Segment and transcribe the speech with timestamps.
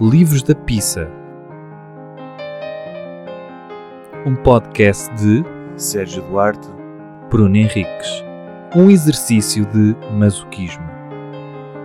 [0.00, 1.10] Livros da Pizza.
[4.24, 5.42] Um podcast de
[5.76, 6.68] Sérgio Duarte,
[7.28, 8.22] Bruno Henriques.
[8.76, 10.84] Um exercício de masoquismo.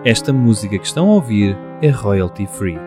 [0.05, 2.77] Esta música que estão a ouvir é royalty free.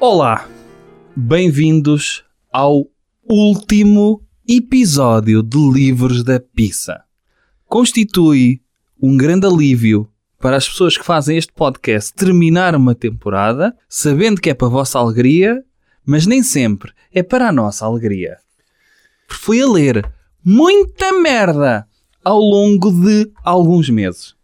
[0.00, 0.48] Olá,
[1.14, 2.86] bem-vindos ao
[3.28, 7.04] último episódio de Livros da Pizza.
[7.66, 8.62] Constitui
[8.98, 10.08] um grande alívio
[10.44, 14.70] para as pessoas que fazem este podcast terminar uma temporada, sabendo que é para a
[14.70, 15.64] vossa alegria,
[16.04, 18.36] mas nem sempre é para a nossa alegria.
[19.26, 20.06] Fui a ler
[20.44, 21.88] muita merda
[22.22, 24.34] ao longo de alguns meses.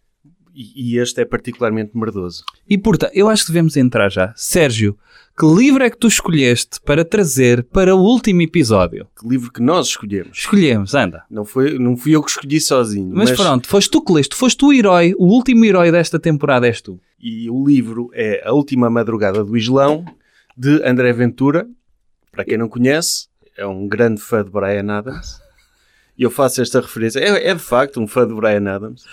[0.54, 2.44] E, e este é particularmente merdoso.
[2.68, 4.32] E portanto, eu acho que devemos entrar já.
[4.36, 4.96] Sérgio,
[5.38, 9.06] que livro é que tu escolheste para trazer para o último episódio?
[9.18, 10.36] Que livro que nós escolhemos.
[10.36, 11.24] Escolhemos, anda.
[11.30, 13.10] Não, foi, não fui eu que escolhi sozinho.
[13.14, 16.80] Mas, pronto, foste tu que leste, foste o herói, o último herói desta temporada és
[16.80, 17.00] tu.
[17.18, 20.04] E o livro é A Última Madrugada do Islão,
[20.56, 21.66] de André Ventura.
[22.30, 25.40] Para quem não conhece, é um grande fã de Brian Adams.
[26.18, 27.18] E eu faço esta referência.
[27.18, 29.04] É, é de facto um fã de Brian Adams.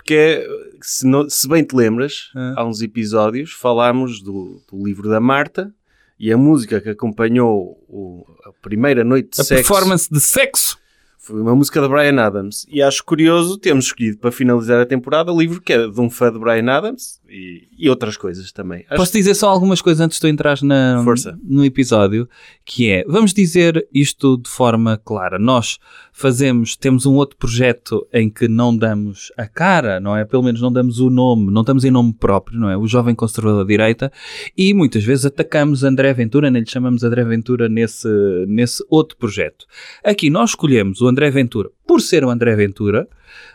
[0.00, 0.46] Porque, é,
[0.80, 2.54] se, não- se bem te lembras, Ah.
[2.56, 5.72] há uns episódios falámos do, do livro da Marta
[6.18, 10.78] e a música que acompanhou o- a primeira noite de A sexo performance de sexo.
[11.18, 12.64] foi uma música de Brian Adams.
[12.68, 16.08] E acho curioso termos escolhido para finalizar a temporada o livro que é de um
[16.08, 18.84] fã de Brian Adams e, e outras coisas também.
[18.88, 21.38] Acho Posso dizer só algumas coisas antes de tu entrares na, Força.
[21.42, 22.28] no episódio,
[22.64, 25.78] que é, vamos dizer isto de forma clara, nós
[26.12, 30.24] fazemos, temos um outro projeto em que não damos a cara, não é?
[30.24, 32.76] Pelo menos não damos o nome, não estamos em nome próprio, não é?
[32.76, 34.12] O Jovem Conservador da Direita,
[34.56, 38.08] e muitas vezes atacamos André Ventura, nem lhe chamamos André Ventura nesse,
[38.48, 39.66] nesse outro projeto.
[40.04, 43.08] Aqui nós escolhemos o André Ventura por ser o André Ventura,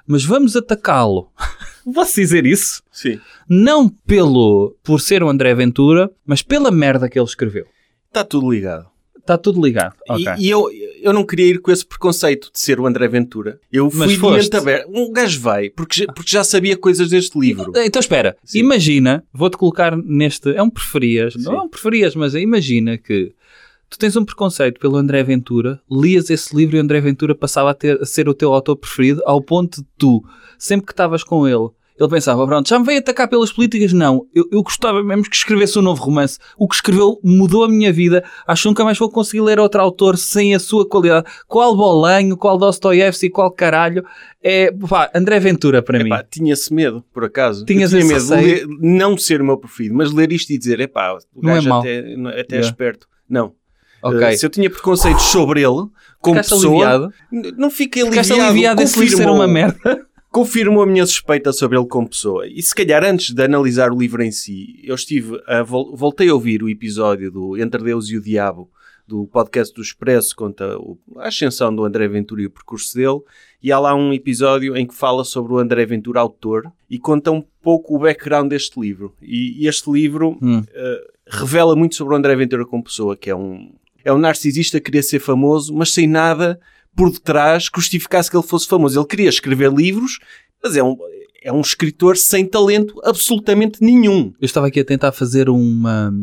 [0.08, 1.30] mas vamos atacá-lo.
[1.94, 2.81] Posso dizer isso?
[2.91, 3.19] Sim.
[3.47, 7.66] não pelo por ser o André Ventura, mas pela merda que ele escreveu.
[8.08, 8.88] Está tudo ligado.
[9.17, 9.96] Está tudo ligado.
[10.07, 10.34] E- Ok.
[10.40, 10.69] E, eu,
[11.01, 13.59] eu não queria ir com esse preconceito de ser o André Ventura.
[13.72, 14.88] Eu fui de mente aberta.
[14.90, 17.72] Um gajo vai, porque, já- porque já sabia coisas deste livro.
[17.75, 18.59] Então espera, Sim.
[18.59, 20.50] imagina, vou-te colocar neste.
[20.56, 21.41] É um preferias, Sim.
[21.44, 23.34] não é um preferias, mas imagina que
[23.95, 27.72] tu tens um preconceito pelo André Ventura, lias esse livro e o André Ventura passava
[27.72, 30.23] a, ter- a ser o teu autor preferido, ao ponto de tu,
[30.57, 33.94] sempre que estavas com ele, ele pensava, pronto, já me veio atacar pelas políticas?
[33.94, 36.38] Não, eu, eu gostava mesmo que escrevesse um novo romance.
[36.57, 38.22] O que escreveu mudou a minha vida.
[38.45, 41.25] Acho que nunca mais vou conseguir ler outro autor sem a sua qualidade.
[41.47, 44.03] Qual Bolanho, qual Dostoiévski, qual caralho.
[44.44, 46.07] É, pá, André Ventura para mim.
[46.07, 47.63] Epá, tinha-se medo, por acaso.
[47.63, 50.81] Tinhas tinha medo de ler- não ser o meu preferido, mas ler isto e dizer,
[50.81, 51.79] epá, o Não é gajo mau.
[51.79, 52.67] até, até é Yeah.
[52.67, 53.07] esperto.
[53.29, 53.53] Não.
[54.07, 54.33] Ok.
[54.33, 55.88] Uh, se eu tinha preconceitos sobre ele,
[56.19, 57.13] como Ficaste pessoa, aliviado?
[57.57, 58.51] não fiquei Ficaste aliviado.
[58.51, 60.05] aliviado esse livro ser confirmou- uma merda.
[60.31, 62.45] confirmou a minha suspeita sobre ele como pessoa.
[62.47, 66.27] E se calhar antes de analisar o livro em si, eu estive a, vol- voltei
[66.29, 68.69] a ouvir o episódio do Entre Deus e o Diabo,
[69.07, 70.77] do podcast do Expresso, conta
[71.17, 73.19] a ascensão do André Ventura e o percurso dele.
[73.63, 77.31] E há lá um episódio em que fala sobre o André Ventura, autor, e conta
[77.31, 79.13] um pouco o background deste livro.
[79.22, 80.63] E, este livro Hum.
[80.73, 83.72] eh, revela muito sobre o André Ventura como pessoa, que é um,
[84.05, 86.59] é um narcisista que queria ser famoso, mas sem nada
[86.95, 88.99] por detrás que justificasse que ele fosse famoso.
[88.99, 90.19] Ele queria escrever livros,
[90.63, 90.95] mas é um,
[91.43, 94.31] é um escritor sem talento absolutamente nenhum.
[94.39, 96.13] Eu estava aqui a tentar fazer uma.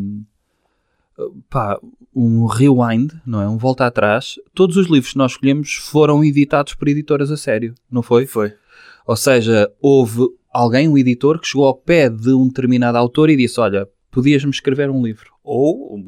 [1.50, 1.78] pá,
[2.14, 3.48] um rewind, não é?
[3.48, 4.36] Um volta atrás.
[4.54, 8.26] Todos os livros que nós escolhemos foram editados por editoras a sério, não foi?
[8.26, 8.54] Foi.
[9.06, 13.36] Ou seja, houve alguém, um editor, que chegou ao pé de um determinado autor e
[13.36, 15.32] disse: Olha, podias-me escrever um livro.
[15.42, 15.98] Ou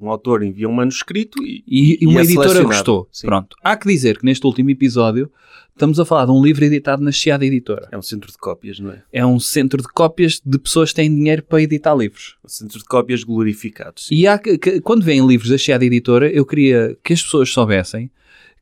[0.00, 3.08] um autor envia um manuscrito e, E, e uma é editora gostou.
[3.12, 3.26] Sim.
[3.28, 3.56] Pronto.
[3.62, 5.30] Há que dizer que neste último episódio
[5.72, 7.88] estamos a falar de um livro editado na Chiada Editora.
[7.92, 9.02] é um centro de cópias, não é?
[9.12, 12.36] É um centro de cópias de pessoas que têm dinheiro para editar livros.
[12.44, 14.06] Um centro de cópias glorificados.
[14.08, 14.14] sim.
[14.16, 17.50] E há que, que- quando vêm livros da Chiada Editora, eu queria que as pessoas
[17.50, 18.10] soubessem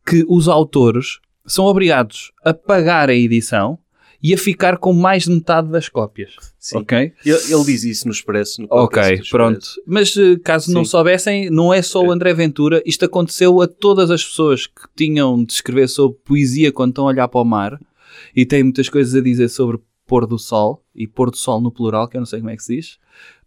[0.07, 3.79] que os autores são obrigados a pagar a edição
[4.23, 6.35] e a ficar com mais de metade das cópias.
[6.59, 6.79] Sim.
[6.79, 7.13] Ok?
[7.25, 8.63] Ele, ele diz isso no Expresso.
[8.63, 9.67] No Ok, pronto.
[9.87, 10.91] Mas eh, caso não Sim.
[10.91, 12.83] soubessem, não é só o André Ventura.
[12.85, 17.09] Isto aconteceu a todas as pessoas que tinham de escrever sobre poesia quando estão a
[17.09, 17.81] olhar para o mar
[18.35, 21.71] e têm muitas coisas a dizer sobre pôr do sol e pôr do sol no
[21.71, 22.99] plural, que eu não sei como é que se diz.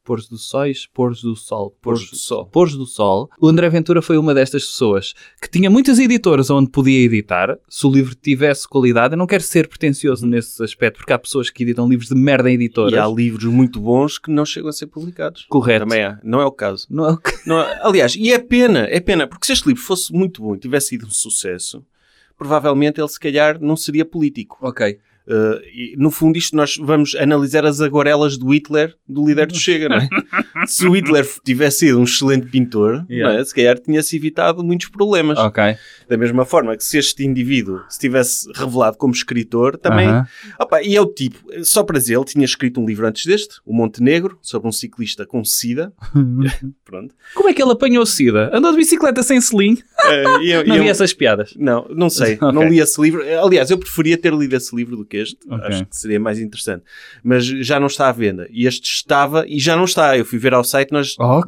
[0.04, 2.46] Pôr do sóis, pôr do sol, pôr Pôres do sol.
[2.48, 3.30] Pôr do sol.
[3.40, 7.86] O André Ventura foi uma destas pessoas que tinha muitas editoras onde podia editar, se
[7.86, 9.14] o livro tivesse qualidade.
[9.14, 12.50] Eu não quero ser pretencioso nesse aspecto, porque há pessoas que editam livros de merda
[12.50, 12.94] em editoras.
[12.94, 15.46] E há livros muito bons que não chegam a ser publicados.
[15.48, 15.86] Correto.
[15.86, 16.20] Também há.
[16.24, 16.88] Não é o caso.
[16.90, 17.18] Não é o
[17.60, 20.60] é- aliás, e é pena, é pena, porque se este livro fosse muito bom e
[20.60, 21.86] tivesse sido um sucesso,
[22.36, 24.58] provavelmente ele se calhar não seria político.
[24.62, 24.98] Ok.
[25.28, 29.56] Uh, e, no fundo, isto nós vamos analisar as aguarelas do Hitler, do líder do
[29.58, 30.08] Chega, não é?
[30.68, 33.34] se o Hitler tivesse sido um excelente pintor, Yeah.
[33.36, 33.46] não é?
[33.46, 35.38] se calhar tinha-se evitado muitos problemas.
[35.38, 35.64] Ok.
[36.10, 40.08] Da mesma forma que se este indivíduo se tivesse revelado como escritor, também.
[40.08, 40.28] Aham.
[40.60, 43.56] Opa, e é o tipo, só para dizer, ele tinha escrito um livro antes deste,
[43.66, 45.94] O Montenegro, sobre um ciclista com sida.
[46.84, 47.14] Pronto.
[47.36, 48.50] Como é que ele apanhou sida?
[48.54, 49.74] Andou de bicicleta sem selim?
[49.74, 51.54] Uh, e eu- Não eu- vi essas piadas.
[51.58, 52.36] Não, não sei.
[52.36, 52.52] Ok.
[52.52, 53.22] Não li esse livro.
[53.44, 55.38] Aliás, eu preferia ter lido esse livro do que este.
[55.50, 55.68] Ok.
[55.68, 56.84] Acho que seria mais interessante.
[57.24, 58.48] Mas já não está à venda.
[58.50, 60.18] E este estava e já não está.
[60.18, 61.42] Eu fui ver ao site, nós Oh,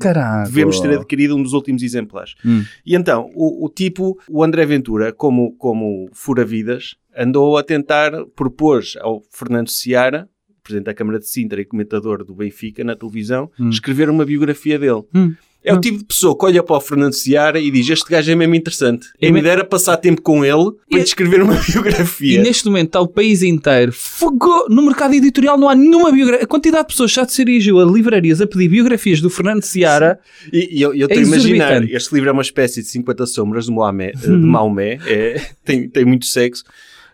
[0.45, 2.35] devemos ter adquirido um dos últimos exemplares.
[2.45, 2.63] Hum.
[2.85, 8.95] E então, o, o tipo, o André Ventura, como, como fura-vidas, andou a tentar, propôs
[8.99, 10.27] ao Fernando Seara,
[10.63, 13.69] Presidente da Câmara de Sintra e comentador do Benfica na televisão, Hum.
[13.69, 15.03] escrever uma biografia dele.
[15.13, 15.33] Hum.
[15.65, 18.29] É o tipo de pessoa que olha para o Fernando Seara e diz: Este gajo
[18.31, 19.07] é mesmo interessante.
[19.17, 22.41] Quem me dera passar tempo com ele para E- lhe escrever uma E biografia.
[22.41, 23.91] neste momento está o país inteiro.
[23.93, 24.67] Fogo!
[24.69, 26.43] No mercado editorial não há nenhuma biografia.
[26.43, 30.19] A quantidade de pessoas já se dirigiu a livrarias a pedir biografias do Fernando Seara.
[30.51, 33.25] E, e eu eu estou É a imaginar: este livro é uma espécie de 50
[33.25, 34.11] sombras de Maomé.
[34.11, 34.39] de Hum.
[34.45, 34.99] Maomé.
[35.07, 36.63] É, tem, tem muito sexo.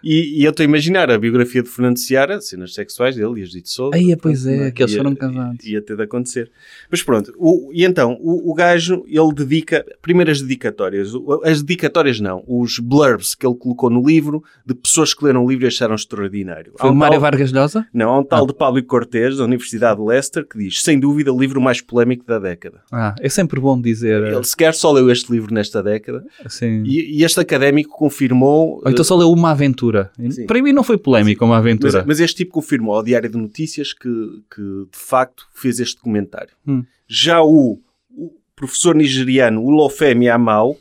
[0.04, 3.44] E, e eu estou a imaginar a biografia de Fernando Seara, cenas sexuais dele e
[3.44, 3.96] as de Souza.
[3.96, 4.72] Aí, pois é, é?
[4.72, 5.66] que eles Ia- foram casados.
[5.66, 6.52] Ia ter de acontecer.
[6.90, 11.62] Mas pronto, o- e então, o, o gajo, ele dedica, primeiro as dedicatórias, O- as
[11.62, 15.66] dedicatórias não, os blurbs que ele colocou no livro, de pessoas que leram o livro
[15.66, 16.74] e acharam extraordinário.
[16.78, 17.86] Foi o um Mário tal- Vargas Llosa?
[17.94, 18.26] Não, há um Ah.
[18.26, 21.82] tal de Pablo Cortês, da Universidade de Leicester, que diz, sem dúvida, o livro mais
[21.82, 22.82] polémico da década.
[22.92, 24.24] Ah, é sempre bom dizer.
[24.24, 26.84] Ele sequer só leu este livro nesta década, Assim.
[26.86, 28.82] e, e este académico confirmou...
[28.84, 29.89] Ou então só leu uma aventura.
[30.32, 30.46] Sim.
[30.46, 32.04] Para mim não foi polémico uma Mas, aventura.
[32.08, 34.10] mas este tipo confirmou ao Diário de Notícias que,
[34.54, 36.54] que de facto fez este comentário.
[36.68, 36.84] Hum.
[37.08, 37.80] Já o,
[38.16, 40.78] o professor nigeriano Olofemi Amau,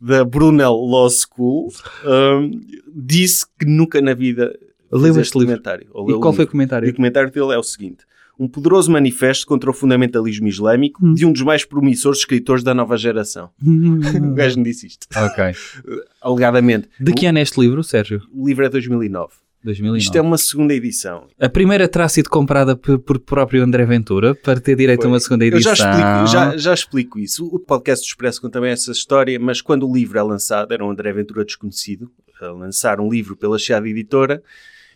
[0.00, 1.72] da Brunel Law School,
[2.04, 2.50] hum,
[2.94, 4.56] disse que nunca na vida
[4.90, 5.52] Leu este livro.
[5.52, 5.88] comentário.
[5.92, 6.50] Ou E leu qual o foi o livro.
[6.50, 6.90] E comentário?
[6.90, 8.04] o comentário dele é o seguinte.
[8.38, 11.12] Um poderoso manifesto contra o fundamentalismo islâmico Hum.
[11.14, 13.50] de um dos mais promissores escritores da nova geração.
[13.62, 15.06] O gajo me disse isto.
[15.16, 15.54] ok.
[16.22, 16.88] Alegadamente.
[17.00, 18.22] De que ano é este livro, Sérgio?
[18.32, 19.32] O livro é 2009.
[19.64, 19.98] 2009.
[20.04, 21.26] Isto é uma segunda edição.
[21.38, 25.10] A primeira terá sido comprada por, por próprio André Ventura para ter direito Foi.
[25.10, 25.74] a uma segunda Eu edição.
[25.74, 27.44] já explico, já, já explico isso.
[27.46, 30.84] O podcast do Expresso conta também essa história, mas quando o livro é lançado, era
[30.84, 32.08] um André Ventura desconhecido,
[32.40, 34.40] a lançar um livro pela Chiada Editora,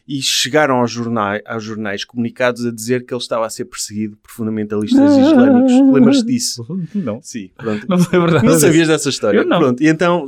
[0.06, 4.16] e chegaram aos jornais, aos jornais comunicados a dizer que ele estava a ser perseguido
[4.16, 5.72] por fundamentalistas islâmicos.
[5.94, 6.66] Lembras-te disso?
[6.94, 7.20] Não.
[7.22, 7.87] Sim, pronto.
[7.88, 7.96] Não.
[8.43, 9.38] Não sabias dessa história?
[9.38, 9.58] Eu não.
[9.60, 10.26] Pronto, e então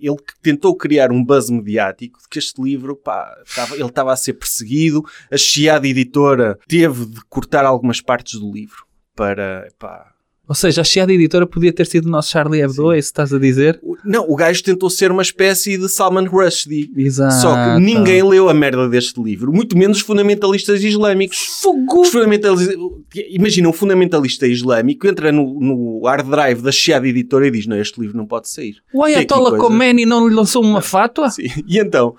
[0.00, 4.16] ele tentou criar um buzz mediático de que este livro, pá, estava- ele estava a
[4.16, 8.84] ser perseguido, a Chiada Editora teve de cortar algumas partes do livro
[9.14, 10.12] para, pá...
[10.50, 13.12] Ou seja, a Chiada Editora podia ter sido o nosso Charlie Hebdo, é isso que
[13.12, 13.80] estás a dizer?
[14.04, 16.90] Não, o gajo tentou ser uma espécie de Salman Rushdie.
[16.96, 17.34] Exato.
[17.34, 21.38] Só que ninguém leu a merda deste livro, muito menos os fundamentalistas islâmicos.
[21.62, 22.00] Fogo!
[22.00, 22.74] Os fundamentalistas,
[23.30, 27.80] imagina um fundamentalista islâmico entra no, no hard drive da Chiada Editora e diz: Não,
[27.80, 28.82] este livro não pode sair.
[28.92, 29.56] O aqui Ayatollah.
[29.56, 31.30] Khomeini não lhe lançou uma fátua?
[31.30, 31.46] Sim.
[31.64, 32.16] E então,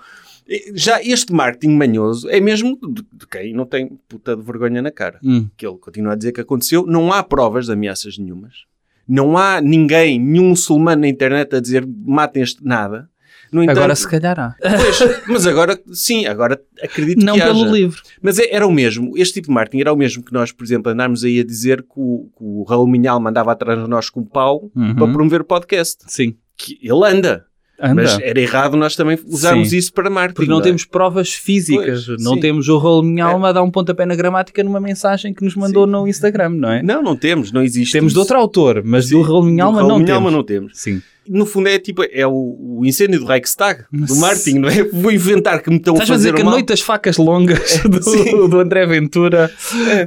[0.74, 4.90] já este marketing manhoso é mesmo de, de quem não tem puta de vergonha na
[4.90, 5.18] cara.
[5.22, 5.48] Hum.
[5.56, 6.84] Que ele continua a dizer que aconteceu.
[6.86, 8.64] Não há provas de ameaças nenhumas.
[9.08, 13.08] Não há ninguém, nenhum muçulmano na internet a dizer matem este nada.
[13.54, 14.56] Entanto, Agora se calhar há.
[14.62, 17.70] Pois, mas agora, sim, agora acredito Não que pelo haja.
[17.72, 18.00] livro.
[18.22, 20.64] Mas é- era o mesmo, este tipo de marketing era o mesmo que nós, por
[20.64, 24.08] exemplo, andarmos aí a dizer que o, que o Raul Minhal mandava atrás de nós
[24.08, 24.94] com um pau Uhum.
[24.94, 26.02] para promover o podcast.
[26.06, 26.34] Sim.
[26.56, 27.44] Que ele anda,
[27.82, 28.02] Anda.
[28.02, 29.76] mas era errado nós também usarmos Sim.
[29.76, 30.36] isso para marketing.
[30.36, 30.62] Porque não é?
[30.62, 32.06] temos provas físicas.
[32.06, 32.40] Pois, não sim.
[32.40, 35.56] temos o rolo minha alma a dar um pontapé na gramática numa mensagem que nos
[35.56, 36.82] mandou no Instagram, não é?
[36.82, 37.92] Não, não temos, não existe.
[37.92, 38.20] Temos de isso.
[38.20, 40.32] outro autor, mas Sim, do rolo minha alma não temos.
[40.32, 40.72] não temos.
[40.74, 41.02] Sim.
[41.28, 44.84] No fundo é tipo, é o, o incêndio do Reichstag, do marketing, não é?
[44.92, 46.54] Vou inventar que me estão a Estás a fazer dizer que o a mal.
[46.54, 48.48] Noite das Facas Longas do, sim.
[48.48, 49.50] do André Ventura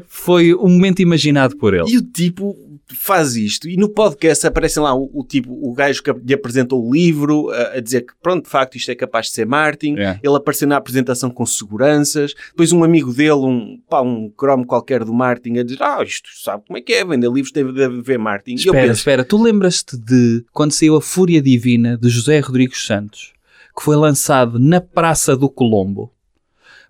[0.08, 1.90] foi um momento imaginado por ele.
[1.90, 2.56] E o tipo
[2.94, 3.68] faz isto.
[3.68, 7.50] E no podcast aparecem lá o, o tipo, o gajo que lhe apresentou o livro,
[7.50, 9.98] a, a dizer que, pronto, de facto, isto é capaz de ser marketing.
[9.98, 10.20] É.
[10.22, 12.34] Ele apareceu na apresentação com seguranças.
[12.50, 16.30] Depois um amigo dele, um, pá, um cromo qualquer do marketing, a dizer, ah, isto
[16.44, 18.20] sabe como é que é, vender livros deve, haver.
[18.48, 22.40] E eu Espera, penso, espera, tu lembras-te de quando saiu A Fúria Divina de José
[22.40, 23.32] Rodrigues Santos,
[23.78, 26.12] que foi lançado na Praça do Colombo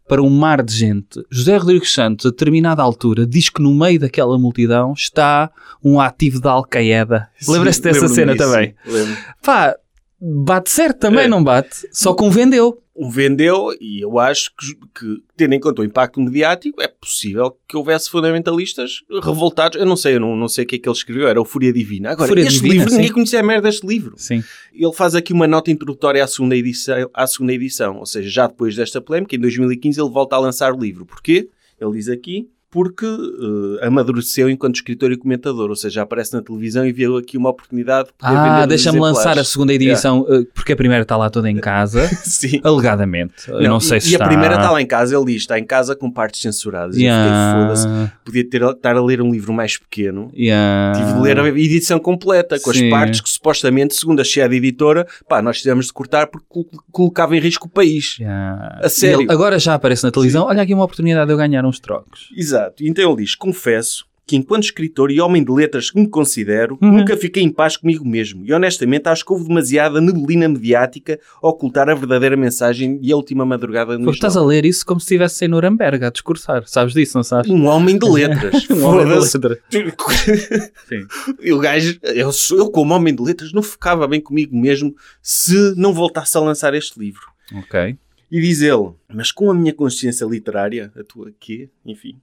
[0.08, 1.22] para um mar de gente?
[1.30, 5.52] José Rodrigues Santos, a determinada altura, diz que no meio daquela multidão está
[5.84, 7.30] um ativo da Al-Qaeda.
[7.48, 8.74] Lembras-te Sim, dessa cena disso, também?
[8.86, 9.18] lembro.
[9.44, 9.76] Pá,
[10.20, 11.28] bate certo também, É.
[11.28, 11.88] não bate?
[11.92, 12.82] Só com vendeu.
[12.98, 17.58] Um vendeu e eu acho que, que, tendo em conta o impacto mediático, é possível
[17.68, 19.78] que houvesse fundamentalistas revoltados.
[19.78, 21.44] Eu não sei, eu não, não sei o que é que ele escreveu, era o
[21.44, 22.12] Fúria Divina.
[22.12, 22.96] Agora, Fúria este Divina, livro, sim.
[22.96, 24.14] ninguém conhecia a merda deste livro.
[24.16, 24.42] Sim.
[24.74, 28.48] Ele faz aqui uma nota introdutória à segunda, edição, à segunda edição, ou seja, já
[28.48, 31.06] depois desta polémica, em 2015 ele volta a lançar o livro.
[31.06, 31.50] Porquê?
[31.78, 36.86] Ele diz aqui, porque eh, amadureceu enquanto escritor e comentador, ou seja, aparece na televisão
[36.86, 40.74] e viu aqui uma oportunidade de poder Ah, deixa-me lançar a segunda edição, eh, porque
[40.74, 42.60] a primeira está lá toda em casa, Sim.
[42.64, 43.50] alegadamente.
[43.50, 44.26] Eu não, sei e, se e está...
[44.26, 46.96] a primeira está lá em casa, ele diz, está em casa com partes censuradas.
[46.98, 47.26] E eu Yeah.
[47.26, 50.32] fiquei, foda-se, podia ter, estar a ler um livro mais pequeno.
[50.36, 51.00] Yeah.
[51.00, 52.74] Tive de ler a edição completa, com.
[52.74, 52.86] Sim.
[52.86, 56.68] as partes que supostamente, segundo a cheia editora, pá, nós tivemos de cortar porque col-
[56.92, 58.18] colocava em risco o país.
[58.20, 58.80] Yeah.
[58.82, 59.22] A sério?
[59.22, 60.46] Ele agora já aparece na televisão.
[60.46, 62.30] Olha aqui uma oportunidade de eu ganhar uns trocos.
[62.36, 62.55] Exato.
[62.80, 66.80] E Então ele diz: Confesso que, enquanto escritor e homem de letras que me considero,
[66.82, 66.94] Uhum.
[66.98, 68.44] nunca fiquei em paz comigo mesmo.
[68.44, 73.16] E honestamente acho que houve demasiada neblina mediática a ocultar a verdadeira mensagem e a
[73.16, 76.64] última madrugada no estás a ler isso como se estivesse em Nuremberg a discursar.
[76.66, 77.52] Sabes disso, não sabes?
[77.52, 78.68] Um homem de letras.
[78.72, 79.38] Um homem de Foda-se.
[79.38, 79.60] letra.
[80.90, 81.52] Sim.
[81.54, 85.94] O gajo, eu, eu, como homem de letras, não ficava bem comigo mesmo se não
[85.94, 87.22] voltasse a lançar este livro.
[87.54, 87.96] Ok.
[88.32, 91.70] E diz ele, mas com a minha consciência literária, a tua quê?
[91.86, 92.20] Enfim.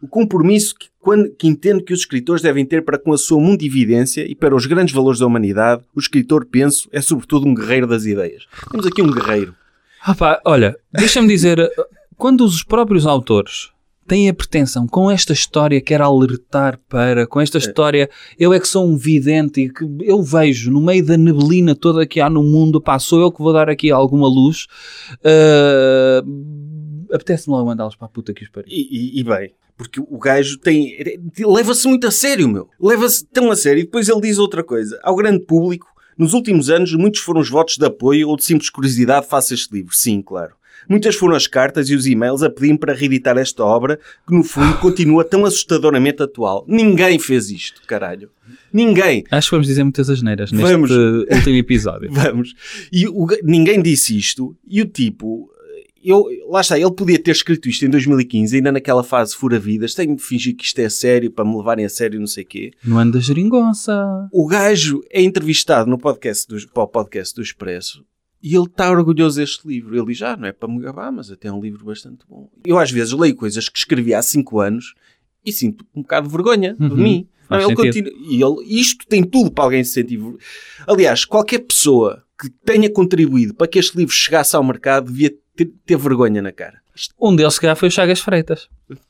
[0.00, 3.40] O compromisso que, quando, que entendo que os escritores devem ter para com a sua
[3.40, 7.86] mundividência e para os grandes valores da humanidade, o escritor, penso, é sobretudo um guerreiro
[7.86, 8.46] das ideias.
[8.70, 9.54] Temos aqui um guerreiro.
[10.00, 11.58] Ah pá, olha, deixa-me dizer,
[12.16, 13.70] quando os próprios autores
[14.08, 18.66] têm a pretensão com esta história, quer alertar para, com esta história, eu é que
[18.66, 22.42] sou um vidente e que eu vejo no meio da neblina toda que há no
[22.42, 24.66] mundo, pá, sou eu que vou dar aqui alguma luz,
[25.22, 26.22] eh,
[27.12, 28.68] apetece-me logo mandá-los para a puta que os pariu.
[28.70, 30.96] E, e- e bem, porque o gajo tem.
[31.40, 32.68] leva-se muito a sério, meu.
[32.80, 33.80] Leva-se tão a sério.
[33.80, 34.98] E depois ele diz outra coisa.
[35.02, 35.86] Ao grande público,
[36.16, 39.56] nos últimos anos, muitos foram os votos de apoio ou de simples curiosidade face a
[39.56, 39.94] este livro.
[39.94, 40.54] Sim, claro.
[40.88, 44.42] Muitas foram as cartas e os e-mails a pedir para reeditar esta obra, que no
[44.42, 46.64] fundo continua tão assustadoramente atual.
[46.66, 48.30] Ninguém fez isto, caralho.
[48.72, 49.24] Ninguém.
[49.30, 50.90] Acho que vamos dizer muitas asneiras neste Vamos.
[50.90, 52.10] último episódio.
[52.14, 52.54] Vamos.
[52.92, 54.56] E o ninguém disse isto.
[54.66, 55.50] E o tipo,
[56.04, 59.94] eu, lá está, ele podia ter escrito isto em 2015, ainda naquela fase fura-vidas.
[59.94, 62.46] Tenho de fingir que isto é sério para me levarem a sério, não sei o
[62.46, 62.70] quê.
[62.84, 64.28] No ano da geringonça.
[64.32, 68.04] O gajo é entrevistado no podcast do, para o podcast do Expresso
[68.42, 69.96] e ele está orgulhoso deste livro.
[69.96, 72.48] Ele diz: Ah, não é para me gabar, mas até é um livro bastante bom.
[72.64, 74.94] Eu às vezes leio coisas que escrevi há 5 anos
[75.44, 76.96] e sinto um bocado de vergonha de Uhum.
[76.96, 77.28] mim.
[77.50, 80.20] Não, ele continua, e ele, isto tem tudo para alguém se sentir.
[80.86, 85.72] Aliás, qualquer pessoa que tenha contribuído para que este livro chegasse ao mercado devia ter,
[85.84, 86.78] ter vergonha na cara.
[87.20, 88.68] Um deles, se calhar, foi o Chagas Freitas.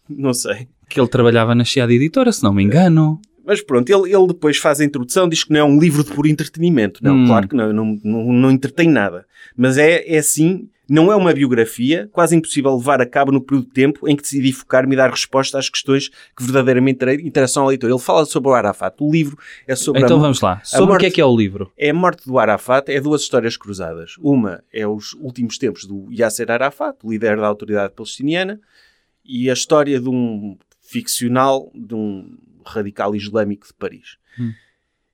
[0.09, 0.69] não sei.
[0.89, 3.21] Que ele trabalhava na Chiada Editora, se não me engano.
[3.49, 6.13] Mas pronto, ele, ele depois faz a introdução, diz que não é um livro de
[6.13, 7.03] puro entretenimento.
[7.03, 7.27] Não, Hum.
[7.27, 9.25] claro que não, não, não, não entretém nada.
[9.57, 13.67] Mas é, é assim, não é uma biografia, quase impossível levar a cabo no período
[13.67, 17.63] de tempo em que decidi focar-me e dar resposta às questões que verdadeiramente inter- interessam
[17.63, 17.89] ao leitor.
[17.89, 18.95] Ele fala sobre o Arafat.
[19.01, 20.61] O livro é sobre Então a, vamos lá.
[20.63, 21.73] Sobre o morte- que é que é o livro?
[21.79, 24.13] é a morte do Arafat, é duas histórias cruzadas.
[24.21, 28.61] Uma é os últimos tempos do Yasser Arafat, o líder da autoridade palestiniana,
[29.25, 32.37] e a história de um ficcional, de um
[32.69, 34.17] radical islâmico de Paris.
[34.39, 34.53] Hum.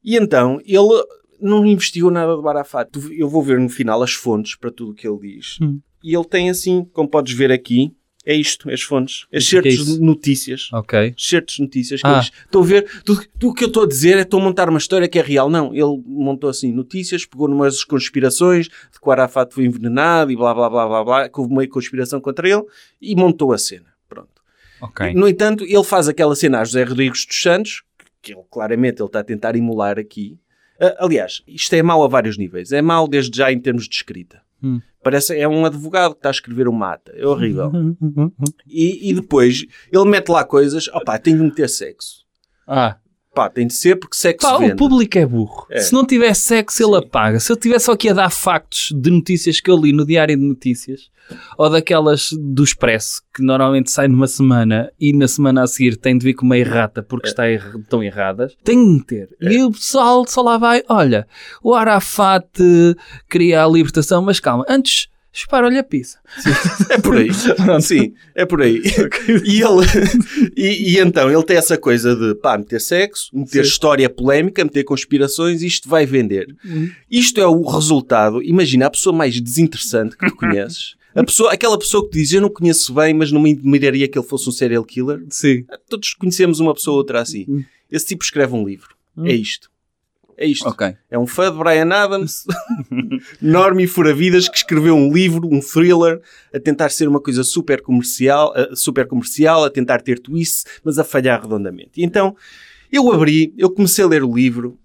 [0.03, 1.05] E então, ele
[1.41, 2.91] não investigou nada do Arafat.
[3.13, 5.59] Eu vou ver no final as fontes para tudo o que ele diz.
[5.61, 5.81] Hum.
[6.03, 7.95] E ele tem assim, como podes ver aqui,
[8.27, 9.27] é isto, as fontes.
[9.33, 9.85] As é é isso?
[9.85, 11.15] de notícias Ok.
[11.19, 12.21] certos notícias que Ah.
[12.21, 14.69] estão a ver, tudo, tudo o que eu estou a dizer é estou a montar
[14.71, 15.51] uma história que é real.
[15.51, 20.37] Não, ele montou assim notícias, pegou numas conspirações de que o Arafat foi envenenado e
[20.37, 22.63] blá blá blá blá blá, que houve uma conspiração contra ele
[23.01, 23.93] e montou a cena.
[24.09, 24.43] Pronto.
[24.85, 25.15] Ok.
[25.15, 27.83] No entanto, ele faz aquela cena a José Rodrigues dos Santos,
[28.21, 30.39] que ele, claramente ele está a tentar emular aqui.
[30.81, 32.71] Ah, aliás, isto é mau a vários níveis.
[32.73, 34.43] É mau desde já em termos de escrita.
[34.63, 34.81] Hum.
[35.03, 37.13] Parece é um advogado que está a escrever uma ata.
[37.15, 37.71] É horrível.
[38.67, 40.89] E, e depois ele mete lá coisas.
[40.89, 42.25] Opá, tem de meter sexo.
[42.67, 42.97] Ah,
[43.35, 44.77] Pá, tem de ser porque sexo pá, o vende.
[44.77, 45.67] público é burro.
[45.71, 45.81] É.
[45.81, 47.41] Se não tiver sexo, ele apaga.
[47.41, 50.37] Se eu tivesse só aqui a dar factos de notícias que eu li no Diário
[50.37, 51.11] de Notícias,
[51.57, 56.19] ou daquelas do Expresso, que normalmente sai numa semana e na semana a seguir tem
[56.19, 59.29] de vir com uma errata porque está erra- estão erradas, tem de meter.
[59.41, 61.27] E o pessoal só lá vai, olha,
[61.63, 62.95] o Arafat eh,
[63.31, 66.19] queria a libertação, mas calma, antes, espara-lhe a pizza.
[66.89, 67.29] É por aí.
[67.83, 68.83] Sim, é por aí.
[69.45, 70.53] E ele.
[70.57, 73.71] E, e então, ele tem essa coisa de pá, meter sexo, meter Sim.
[73.71, 76.55] história polémica, meter conspirações, isto vai vender.
[77.11, 78.43] Isto é o resultado.
[78.43, 80.95] Imagina a pessoa mais desinteressante que tu conheces.
[81.15, 84.19] A pessoa, aquela pessoa que diz eu não conheço bem, mas não me admiraria que
[84.19, 85.25] ele fosse um serial killer.
[85.31, 85.65] Sim.
[85.89, 87.47] Todos conhecemos uma pessoa ou outra assim.
[87.49, 87.65] Hum.
[87.91, 88.97] Esse tipo escreve um livro.
[89.17, 89.27] Hum.
[89.27, 89.71] É isto.
[90.37, 90.69] É isto.
[90.69, 90.97] Ok.
[91.11, 92.45] É um fã de Brian Adams,
[93.43, 96.21] enorme e fura-vidas, que escreveu um livro, um thriller,
[96.53, 100.99] a tentar ser uma coisa super comercial, uh, super comercial, a tentar ter twists, mas
[100.99, 102.01] a falhar redondamente.
[102.01, 102.37] E então,
[102.91, 104.79] eu abri, eu comecei a ler o livro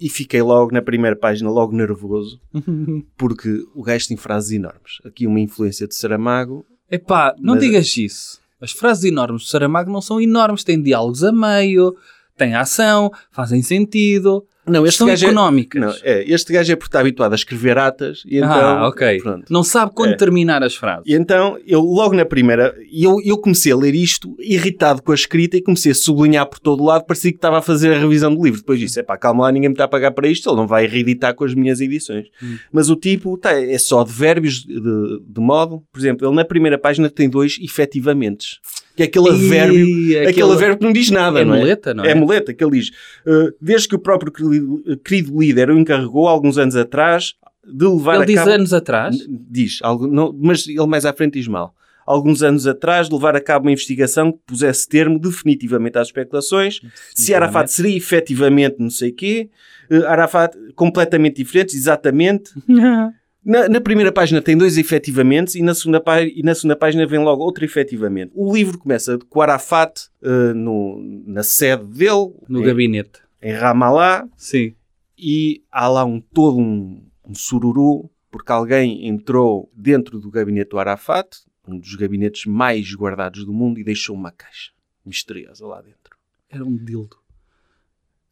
[0.00, 2.40] e fiquei logo na primeira página, logo nervoso,
[3.16, 4.98] porque o gajo tem frases enormes.
[5.04, 6.66] Aqui uma influência de Saramago.
[6.90, 8.42] Epá, não Mas- digas isso.
[8.60, 11.96] As frases enormes do Saramago não são enormes, têm diálogos a meio,
[12.36, 15.28] têm ação, fazem sentido, Não, este são gajo é...
[15.28, 15.80] económicas.
[15.80, 18.50] Não, é, este gajo é porque está habituado a escrever atas e então...
[18.52, 19.18] ah, ok.
[19.20, 19.44] Pronto.
[19.50, 20.16] Não sabe quando É.
[20.16, 21.04] terminar as frases.
[21.06, 25.14] E então, eu logo na primeira, eu, eu comecei a ler isto irritado com a
[25.14, 28.32] escrita e comecei a sublinhar por todo lado, parecia que estava a fazer a revisão
[28.32, 28.60] do livro.
[28.60, 30.66] Depois disse, é pá, calma lá, ninguém me está a pagar para isto, ele não
[30.66, 32.26] vai reeditar com as minhas edições.
[32.42, 32.56] Hum.
[32.70, 35.82] Mas o tipo tá, é só de verbos, de, de modo.
[35.92, 38.60] Por exemplo, ele na primeira página tem dois efetivamente.
[38.96, 41.58] Que é aquele Ih, advérbio, aquele- aquele advérbio que não diz nada, É não é?
[41.58, 42.10] muleta, não é?
[42.10, 42.88] É muleta, que ele diz.
[43.26, 47.34] "Uh, desde que o próprio querido, líder o encarregou, alguns anos atrás,
[47.66, 48.50] de levar Ele a diz cabo...
[48.50, 49.16] anos atrás.
[49.28, 51.74] Diz, algo, não, mas ele mais à frente diz mal.
[52.04, 56.80] Alguns anos atrás, de levar a cabo uma investigação que pusesse termo definitivamente às especulações.
[57.14, 59.48] Se Arafat seria efetivamente não sei quê.
[59.88, 62.50] eh, Arafat completamente diferentes, exatamente.
[63.44, 67.18] Na, na primeira página tem dois efetivamente e na, segunda e na segunda página vem
[67.18, 68.30] logo outro efetivamente.
[68.34, 73.20] O livro começa com o Arafat eh, no, na sede dele, No em, gabinete.
[73.42, 74.76] em Ramallah, Sim.
[75.18, 80.78] e há lá um, todo um, um sururu, porque alguém entrou dentro do gabinete do
[80.78, 81.28] Arafat,
[81.66, 84.70] um dos gabinetes mais guardados do mundo, e deixou uma caixa
[85.04, 86.16] misteriosa lá dentro.
[86.48, 87.16] Era um dildo.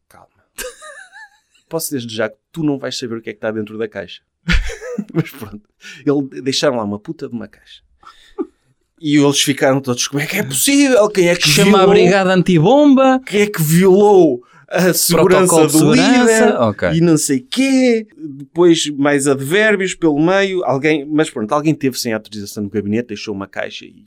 [0.09, 0.29] Calma.
[1.69, 3.88] Posso desde já que tu não vais saber o que é que está dentro da
[3.88, 4.23] caixa.
[5.12, 5.62] Mas pronto.
[6.07, 7.83] Ele, deixaram lá uma puta de uma caixa.
[9.02, 11.09] E eles ficaram todos, como é que é possível?
[11.09, 11.95] Quem é que Chama a violou?
[11.95, 13.19] brigada antibomba.
[13.25, 16.45] Quem é que violou a segurança do segurança.
[16.47, 16.54] líder?
[16.61, 16.88] Ok.
[16.92, 22.12] e não sei quê, depois mais advérbios pelo meio, alguém, mas pronto, alguém teve sem
[22.12, 24.07] autorização no gabinete, deixou uma caixa e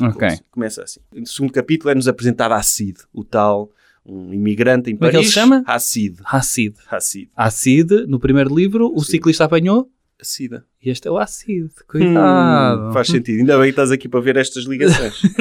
[0.00, 0.28] Ok.
[0.50, 1.00] começa assim.
[1.14, 3.70] No segundo capítulo é-nos apresentado Hassid, o tal,
[4.04, 5.26] um imigrante em Como é que Paris.
[5.28, 5.62] ele se chama?
[5.66, 6.16] Hassid.
[6.24, 6.74] Acid.
[6.90, 7.28] Hassid.
[7.36, 9.12] Acid, no primeiro livro, o Sim.
[9.12, 9.88] ciclista apanhou.
[10.22, 10.64] Hassida.
[10.84, 11.70] E este é o Acid.
[11.88, 12.88] Cuidado.
[12.88, 13.40] Hum, faz sentido.
[13.40, 15.20] Ainda bem que estás aqui para ver estas ligações.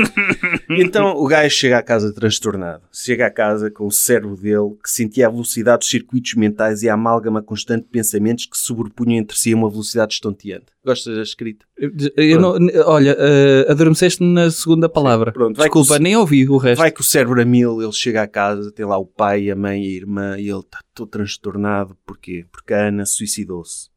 [0.74, 2.84] Então o gajo chega à casa transtornado.
[2.94, 6.88] Chega à casa com o cérebro dele que sentia a velocidade dos circuitos mentais e
[6.90, 10.68] a amálgama constante de pensamentos que sobrepunham entre si a uma velocidade estonteante.
[10.86, 11.66] Gostas da escrita?
[12.40, 15.34] Não- olha, eh, adormeceste na segunda palavra.
[15.34, 16.80] Pronto, Desculpa, com- nem ouvi o resto.
[16.80, 19.56] Vai com o cérebro a mil, ele chega à casa, tem lá o pai, a
[19.58, 21.98] mãe e a irmã e ele está todo transtornado.
[22.06, 22.46] Porquê?
[22.50, 23.91] Porque a Ana suicidou-se.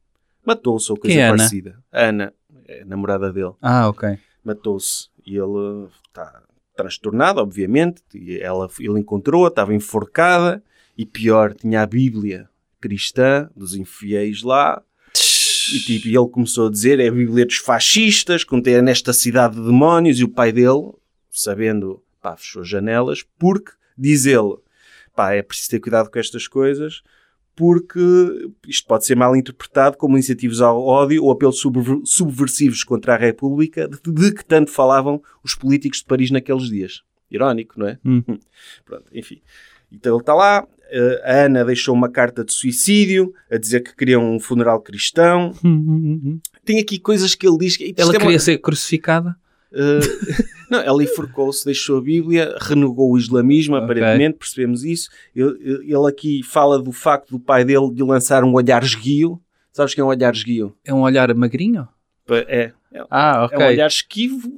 [0.44, 1.36] Matou-se ou coisa Quem é Ana?
[1.36, 1.78] parecida.
[1.92, 2.32] A Ana,
[2.66, 3.52] é a namorada dele.
[3.60, 4.18] Ah, ok.
[4.44, 6.42] matou-se e ele está
[6.76, 8.02] transtornado, obviamente.
[8.14, 10.62] E ela, ele encontrou-a, estava enforcada
[10.96, 12.48] e pior, tinha a Bíblia
[12.80, 14.82] cristã dos infiéis lá.
[15.72, 19.54] E tipo, e ele começou a dizer: é a Bíblia dos fascistas, contém nesta cidade
[19.56, 20.18] de demónios.
[20.18, 20.92] E o pai dele,
[21.30, 24.56] sabendo, pá, fechou as janelas, porque diz ele:
[25.16, 27.02] pá, é preciso ter cuidado com estas coisas.
[27.56, 28.00] Porque
[28.66, 33.16] isto pode ser mal interpretado como incentivos ao ódio ou apelos subver- subversivos contra a
[33.18, 37.02] República de, que tanto falavam os políticos de Paris naqueles dias.
[37.30, 37.98] Irónico, não é?
[38.04, 38.22] Hum.
[38.84, 39.40] Pronto, enfim.
[39.92, 40.66] Então ele está lá.
[40.90, 45.52] eh, A Ana deixou uma carta de suicídio a dizer que queria um funeral cristão.
[46.64, 47.94] Tem aqui coisas que ele diz que.
[47.96, 49.36] Ela é uma- queria ser crucificada.
[49.74, 53.84] Uh, não, ela enforcou-se, deixou a Bíblia, renegou o islamismo, Ok.
[53.84, 55.08] aparentemente, percebemos isso.
[55.34, 59.40] Ele, ele aqui fala do facto do pai dele de lançar um olhar esguio.
[59.72, 60.74] Sabes o que é um olhar esguio?
[60.84, 61.88] É um olhar magrinho?
[62.30, 63.58] É, é, Ah, ok.
[63.58, 64.48] é um olhar esquivo.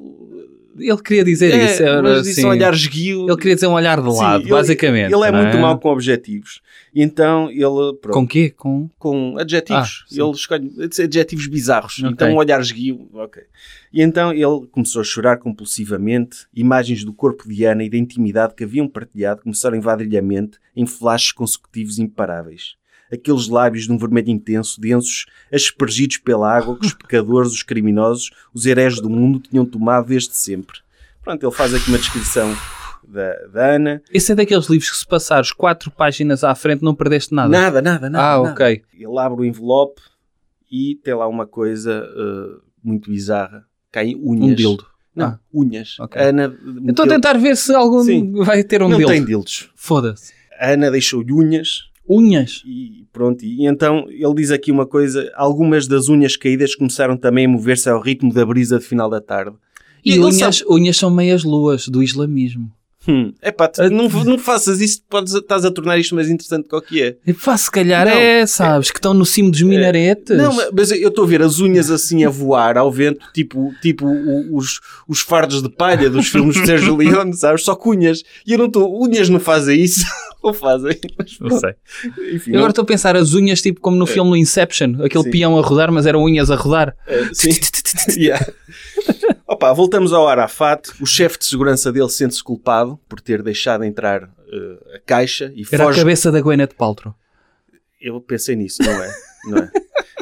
[0.79, 1.83] Ele queria dizer É, isso.
[1.83, 2.47] era mas disse assim.
[2.47, 3.27] um olhar esguio.
[3.27, 5.13] Ele queria dizer um olhar de Sim, lado, ele- basicamente.
[5.15, 6.61] Ele é não muito mau com objetivos.
[6.95, 8.51] E então ele, pronto, Com quê?
[8.51, 8.89] Com...
[8.99, 10.05] com adjetivos.
[10.11, 10.73] Ah, ele escolhe
[11.03, 11.99] adjetivos bizarros.
[11.99, 12.11] Ok.
[12.11, 13.09] Então, um olhar esguio.
[13.13, 13.43] Ok.
[13.93, 16.47] E então ele começou a chorar compulsivamente.
[16.55, 20.23] Imagens do corpo de Ana e da intimidade que haviam partilhado começaram a invadir-lhe a
[20.23, 22.77] mente em flashes consecutivos imparáveis.
[23.13, 28.31] Aqueles lábios de um vermelho intenso, densos, aspergidos pela água que os pecadores, os criminosos,
[28.53, 30.79] os hereges do mundo tinham tomado desde sempre.
[31.23, 32.57] Pronto, ele faz aqui uma descrição
[33.07, 34.03] da, da Ana.
[34.13, 37.49] Esse é daqueles livros que se passares quatro páginas à frente não perdeste nada.
[37.49, 38.25] Nada, nada, nada.
[38.35, 38.53] ah, nada.
[38.53, 38.83] ok.
[38.95, 40.01] Ele abre o envelope
[40.71, 43.65] e tem lá uma coisa uh, muito bizarra.
[43.93, 44.51] Caem unhas.
[44.51, 44.87] Um dildo.
[45.15, 45.39] Não, Ah.
[45.55, 45.97] unhas.
[46.01, 46.21] Ok.
[46.21, 48.33] A Ana Eu estou a tentar ver se algum Sim.
[48.45, 49.13] vai ter um não dildo.
[49.13, 49.71] tem dildos.
[49.75, 50.33] Foda-se.
[50.59, 52.63] A Ana deixou-lhe unhas Unhas.
[52.67, 53.43] e pronto.
[53.45, 55.31] E então ele diz aqui uma coisa.
[55.35, 59.21] Algumas das unhas caídas começaram também a mover-se ao ritmo da brisa de final da
[59.21, 59.57] tarde.
[60.05, 62.71] E ele unhas, sabe- unhas são meias luas do islamismo.
[63.09, 63.33] Hum.
[63.43, 66.81] Epá, tu Ah, não, não faças isso, podes, estás a tornar isto mais interessante do
[66.83, 67.17] que é.
[67.27, 68.13] E pá, se calhar Não.
[68.13, 70.37] é, sabes, que estão no cimo dos minaretes.
[70.37, 74.07] Não, mas- eu estou a ver as unhas assim a voar ao vento, tipo, tipo
[74.53, 77.63] os, os fardos de palha dos filmes de Sérgio Leone, sabes?
[77.65, 78.23] Só com unhas.
[78.47, 79.03] E eu não estou.
[79.03, 80.05] Unhas não fazem isso.
[80.43, 80.97] Ou fazem.
[81.19, 81.71] Mas Não sei.
[82.33, 85.31] Enfim, Eu agora estou a pensar as unhas, tipo como no filme Inception, aquele Sim.
[85.31, 86.95] peão a rodar, mas eram unhas a rodar.
[87.07, 87.51] É, sim.
[88.17, 88.47] Yeah.
[89.57, 90.91] Opa, voltamos ao Arafat.
[91.01, 95.65] O chefe de segurança dele sente-se culpado por ter deixado entrar eh, a caixa e
[95.73, 95.99] Era a foge.
[95.99, 97.15] cabeça da Gwyneth Paltrow.
[97.99, 99.15] Eu pensei nisso, não é?
[99.47, 99.71] Não é?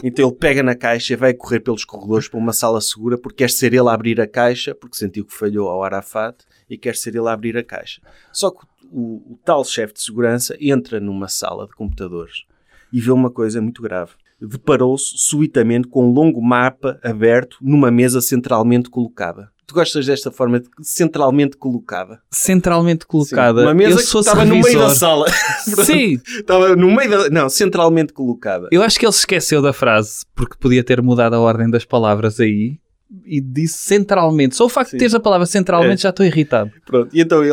[0.05, 3.39] Então ele pega na caixa e vai correr pelos corredores para uma sala segura porque
[3.39, 6.37] quer ser ele a abrir a caixa, porque sentiu que falhou ao Arafat
[6.71, 8.01] e quer ser ele a abrir a caixa.
[8.33, 12.45] Só que o, o tal chefe de segurança entra numa sala de computadores
[12.93, 14.13] e vê uma coisa muito grave.
[14.47, 19.51] Deparou-se subitamente com um longo mapa aberto numa mesa centralmente colocada.
[19.67, 22.21] Tu gostas desta forma de centralmente colocada?
[22.31, 23.63] Centralmente colocada.
[23.63, 25.27] Uma mesa eu que estava no meio da sala.
[25.85, 27.31] Sim, estava no meio da...
[27.31, 28.69] Não, centralmente colocada.
[28.71, 31.85] eu acho que ele se esqueceu da frase, porque podia ter mudado a ordem das
[31.85, 32.79] palavras aí,
[33.25, 34.57] e disse centralmente.
[34.57, 34.97] Só o facto Sim.
[34.97, 36.03] de teres a palavra centralmente É.
[36.03, 36.71] já estou irritado.
[36.87, 37.53] Pronto, e então ele,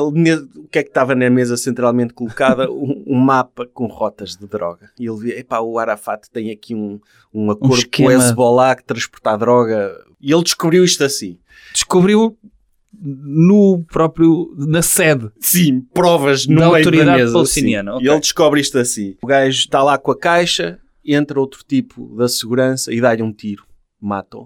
[0.56, 2.67] o que é que estava na mesa centralmente colocada?
[2.71, 4.89] Um, um mapa com rotas de droga.
[5.00, 7.00] E ele via, epá, o Arafat tem aqui um,
[7.34, 8.12] um acordo com o.
[8.12, 9.93] Hezbollah que transporta a droga.
[10.21, 11.38] E ele descobriu isto assim.
[11.74, 12.38] Descobriu
[13.04, 15.30] no próprio, na sede.
[15.39, 17.34] Sim, provas no Da meio autoridade da mesa.
[17.34, 17.97] palestiniana, sim.
[17.97, 18.08] ok.
[18.08, 19.15] E ele descobre isto assim.
[19.24, 23.34] O gajo está lá com a caixa, entra outro tipo da segurança e dá-lhe um
[23.34, 23.63] tiro.
[24.00, 24.43] Mata-o.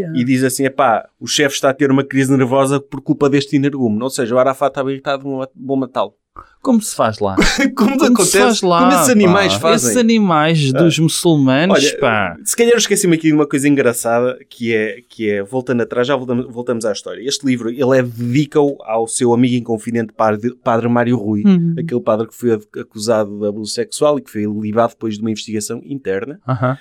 [0.00, 3.28] Ai, E diz assim, epá, o chefe está a ter uma crise nervosa por culpa
[3.28, 4.04] deste energúmeno.
[4.04, 6.14] Ou seja, o Arafat estava irritado, vou- vou matá-lo.
[6.62, 7.36] Como se faz lá?
[7.76, 8.78] Como, Como acontece, se faz lá?
[8.78, 9.12] como esses pá?
[9.12, 9.86] animais fazem.
[9.90, 12.36] Esses animais dos muçulmanos, Olha, pá.
[12.42, 16.06] se calhar eu esqueci-me aqui de uma coisa engraçada que é, que é voltando atrás,
[16.06, 17.20] já voltamos, voltamos à história.
[17.26, 21.74] Este livro, ele é dedica-o ao seu amigo inconfidente padre, padre Mário Rui, Hum.
[21.78, 25.30] aquele padre que foi acusado de abuso sexual e que foi libado depois de uma
[25.30, 26.78] investigação interna Aham.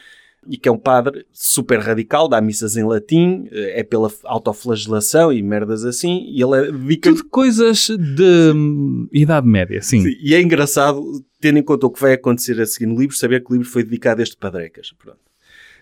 [0.48, 5.32] E que é um padre super radical, dá missas em latim, eh, é pela autoflagelação
[5.32, 10.02] e merdas assim, e ele é- dedica Tudo coisas de hum, Idade Média, sim.
[10.02, 11.04] Sim, E é engraçado,
[11.40, 13.70] tendo em conta o que vai acontecer a seguir no livro, saber que o livro
[13.70, 14.92] foi dedicado a este padrecas.
[14.98, 15.20] Pronto.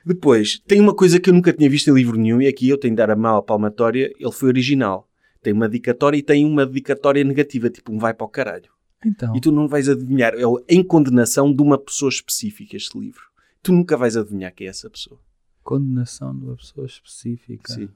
[0.05, 2.77] Depois, tem uma coisa que eu nunca tinha visto em livro nenhum, e aqui eu
[2.77, 5.07] tenho de dar a mão à palmatória, ele foi original.
[5.41, 8.69] Tem uma dedicatória e tem uma dedicatória negativa, tipo um vai para o caralho.
[9.05, 13.28] Então, E tu não vais adivinhar, é em condenação de uma pessoa específica este livro.
[13.63, 15.19] Tu nunca vais adivinhar quem é essa pessoa.
[15.63, 17.73] condenação de uma pessoa específica.
[17.73, 17.89] Sim.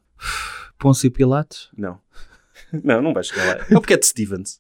[0.77, 1.69] Pôncio Pilatos?
[1.77, 1.99] Não.
[2.83, 3.65] Não, não vais chegar lá.
[3.69, 4.59] É o Cat Stevens.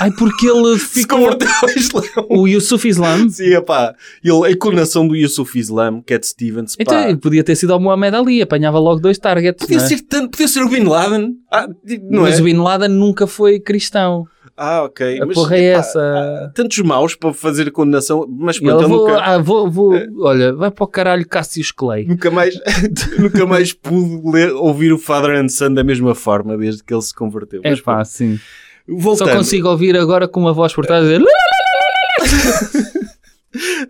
[0.00, 1.18] Ai, porque ele Se ficou...
[1.20, 2.02] converteu ao Islão.
[2.28, 3.28] o Yusuf Islam?
[3.28, 3.94] Sim, epá.
[4.24, 6.82] Ele, a encarnação do Yusuf Islam, Cat Stevens, pá.
[6.82, 9.86] Então, ele podia ter sido ao Mohamed Ali, apanhava logo dois targets, Podia é?
[9.86, 11.36] ser, tanto, podia ser o Bin Laden.
[11.52, 11.68] Ah,
[12.10, 12.40] não Mas é?
[12.40, 14.26] o Bin Laden nunca foi cristão.
[14.56, 15.20] Ah, ok.
[15.20, 16.52] A Mas, porra é essa?
[16.54, 20.52] tantos maus para fazer a condenação, mas pronto, eu vou, nunca, ah, vou, vou, olha,
[20.54, 22.06] vai para o caralho Cassius Clay.
[22.06, 22.54] nunca mais,
[23.18, 27.02] nunca mais pude ler, ouvir o Father and Son da mesma forma desde que ele
[27.02, 27.62] se converteu.
[27.64, 28.38] É Mas pá, sim.
[28.86, 31.20] pronto, Só voltando, consigo ouvir agora com uma voz por trás dizer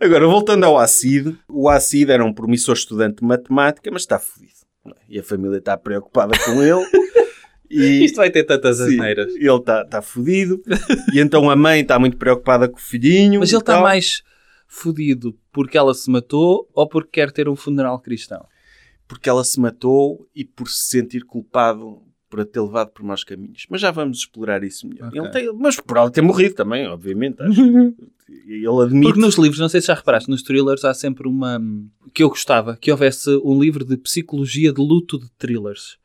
[0.00, 4.52] agora voltando ao Acid, o Acid era um promissor estudante de matemática, mas está fodido.
[4.86, 4.90] é?
[5.08, 6.84] E a família está preocupada com ele.
[7.74, 10.62] E, vai ter tantas Sim, ele está tá fodido.
[11.12, 13.40] e então a mãe está muito preocupada com o filhinho.
[13.40, 14.22] Mas ele está mais
[14.66, 18.46] fodido porque ela se matou ou porque quer ter um funeral cristão?
[19.06, 22.02] Porque ela se matou e por se sentir culpado
[22.34, 23.64] por ter levado por maus caminhos.
[23.70, 25.08] Mas já vamos explorar isso melhor.
[25.08, 25.20] Ok.
[25.20, 27.40] Ele tem- mas por ela ter morrido também, obviamente.
[27.40, 27.60] acho.
[27.60, 29.04] ele admite.
[29.04, 31.60] Porque nos livros, não sei se já reparaste, nos thrillers há sempre uma.
[32.12, 35.96] que eu gostava, que houvesse um livro de psicologia de luto de thrillers.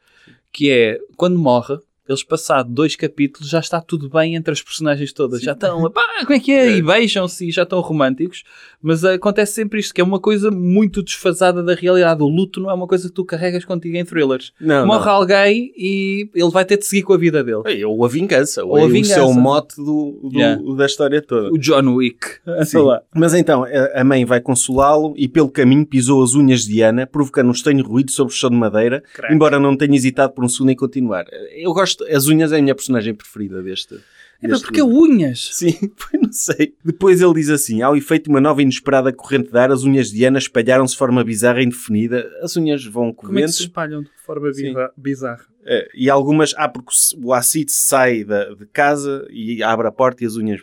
[0.51, 1.77] Que é quando morre,
[2.09, 5.41] eles passado dois capítulos já está tudo bem entre as personagens todas.
[5.41, 6.71] Já estão, pá, como é que é?
[6.77, 8.43] E beijam-se e já estão românticos.
[8.81, 12.23] Mas acontece sempre isto, que é uma coisa muito desfasada da realidade.
[12.23, 14.51] O luto não é uma coisa que tu carregas contigo em thrillers.
[14.59, 15.11] Não, morre não.
[15.13, 17.61] alguém e ele vai ter de seguir com a vida dele.
[17.65, 18.63] É, Ou a vingança.
[18.63, 19.13] Ou, Ou a é o vingança.
[19.15, 20.61] seu mote do, do- Yeah.
[20.77, 21.51] da história toda.
[21.51, 22.25] O John Wick.
[22.65, 22.77] Sim.
[23.13, 27.05] Mas então, a- a mãe vai consolá-lo e pelo caminho pisou as unhas de Ana,
[27.05, 29.33] provocando um estranho ruído sobre o chão de madeira, Crack.
[29.33, 31.25] embora não tenha hesitado por um segundo em continuar.
[31.57, 33.95] Eu gosto, as unhas é a minha personagem preferida deste.
[34.41, 34.95] É deste porque livro.
[34.97, 35.49] unhas.
[35.53, 36.73] Sim, pois não sei.
[36.83, 39.83] Depois ele diz assim: ao efeito de uma nova e inesperada corrente de ar, as
[39.83, 42.29] unhas de Ana espalharam-se de forma bizarra e indefinida.
[42.41, 44.73] As unhas vão com Como é que se espalham de forma Sim.
[44.95, 45.45] bizarra?
[45.65, 50.23] É, e algumas, ah, porque o Acid sai da, de casa e abre a porta
[50.23, 50.61] e as unhas.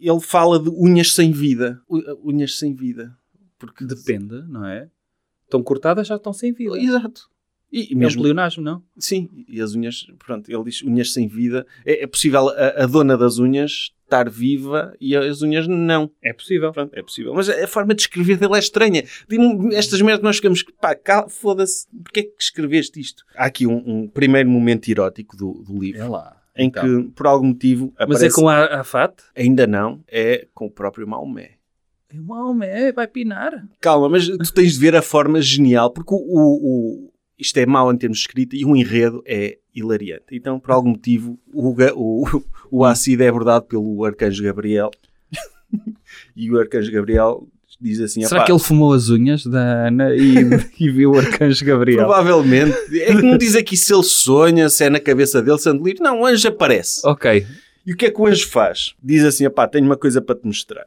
[0.00, 1.80] Ele fala de unhas sem vida.
[1.88, 3.16] U- Unhas sem vida.
[3.56, 4.88] Porque Depende, não é?
[5.44, 6.76] Estão cortadas, já estão sem vida.
[6.76, 7.30] Exato.
[7.72, 8.82] E, e É mesmo, pleonasmo, não?
[8.98, 11.66] sim, e as unhas, pronto, ele diz unhas sem vida.
[11.86, 16.10] É, é possível a, a dona das unhas estar viva e as unhas não.
[16.22, 16.70] É possível.
[16.70, 17.32] Pronto, é possível.
[17.32, 19.02] Mas a forma de escrever dele é estranha.
[19.72, 20.94] Estas merdas nós ficamos, pá,
[21.30, 23.24] foda-se, porquê é que escreveste isto?
[23.34, 26.02] Há aqui um, um primeiro momento erótico do, do livro.
[26.02, 26.36] É lá.
[26.54, 26.84] Em Então.
[27.04, 28.26] que, por algum motivo, Mas aparece...
[28.26, 29.14] é com a, a FAT?
[29.34, 31.52] Ainda não, é com o próprio Maomé.
[32.12, 33.66] Maomé vai pinar.
[33.80, 37.11] Calma, mas tu tens de ver a forma genial, porque o- o-
[37.42, 40.26] isto é mau em termos de escrita e o enredo é hilariante.
[40.32, 44.90] Então, por algum motivo, o, o, o ácido é abordado pelo Arcanjo Gabriel
[46.36, 47.46] e o Arcanjo Gabriel
[47.80, 50.36] diz assim: Será "Epá, que ele fumou as unhas da Ana e,
[50.78, 51.98] e viu o Arcanjo Gabriel?
[52.06, 52.76] Provavelmente.
[53.00, 55.82] É que não diz aqui se ele sonha, se é na cabeça dele, se anda
[55.82, 56.02] livre.
[56.02, 57.00] Não, o anjo aparece.
[57.04, 57.46] Ok.
[57.84, 58.94] E o que é que o anjo faz?
[59.02, 60.86] Diz assim: pá, tenho uma coisa para te mostrar.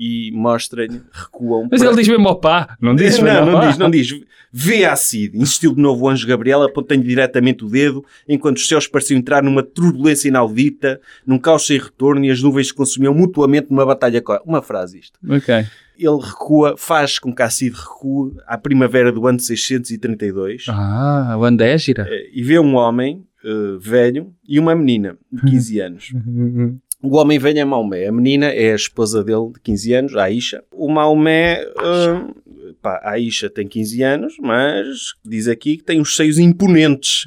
[0.00, 1.66] E mostra-lhe, recuam.
[1.70, 2.76] Mas para- ele diz mesmo opá.
[2.80, 3.18] Não diz?
[3.18, 3.66] não, não opá.
[3.66, 4.20] diz, não diz.
[4.52, 5.36] Vê a Cid.
[5.36, 9.42] Insistiu de novo o anjo Gabriel, apontando diretamente o dedo, enquanto os céus pareciam entrar
[9.42, 14.22] numa turbulência inaudita, num caos sem retorno e as nuvens se consumiam mutuamente numa batalha.
[14.46, 15.18] Uma frase isto.
[15.28, 15.52] Ok.
[15.98, 21.44] Ele recua, faz com que a Cid recue à primavera do ano 632 Ah, o
[21.44, 22.06] Andé é gira.
[22.08, 26.12] eh, e vê um homem eh, velho e uma menina de 15 anos.
[27.02, 30.24] O homem velho é Maomé, a menina é a esposa dele de 15 anos, a
[30.24, 30.64] Aisha.
[30.72, 36.16] O Maomé, eh, pá, a Aisha tem 15 anos, mas diz aqui que tem os
[36.16, 37.24] seios imponentes.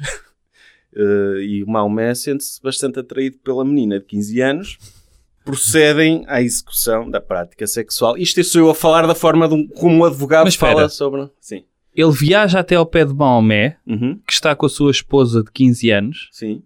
[0.94, 4.78] Eh, e o Maomé sente-se bastante atraído pela menina de 15 anos.
[5.44, 8.16] Procedem à execução da prática sexual.
[8.18, 10.74] Isto sou eu a falar da forma de um- como o advogado Mas espera.
[10.74, 11.28] fala sobre.
[11.40, 11.64] Sim.
[11.96, 14.20] Ele viaja até ao pé de Maomé, Uhum.
[14.26, 16.62] que está com a sua esposa de 15 anos, Sim.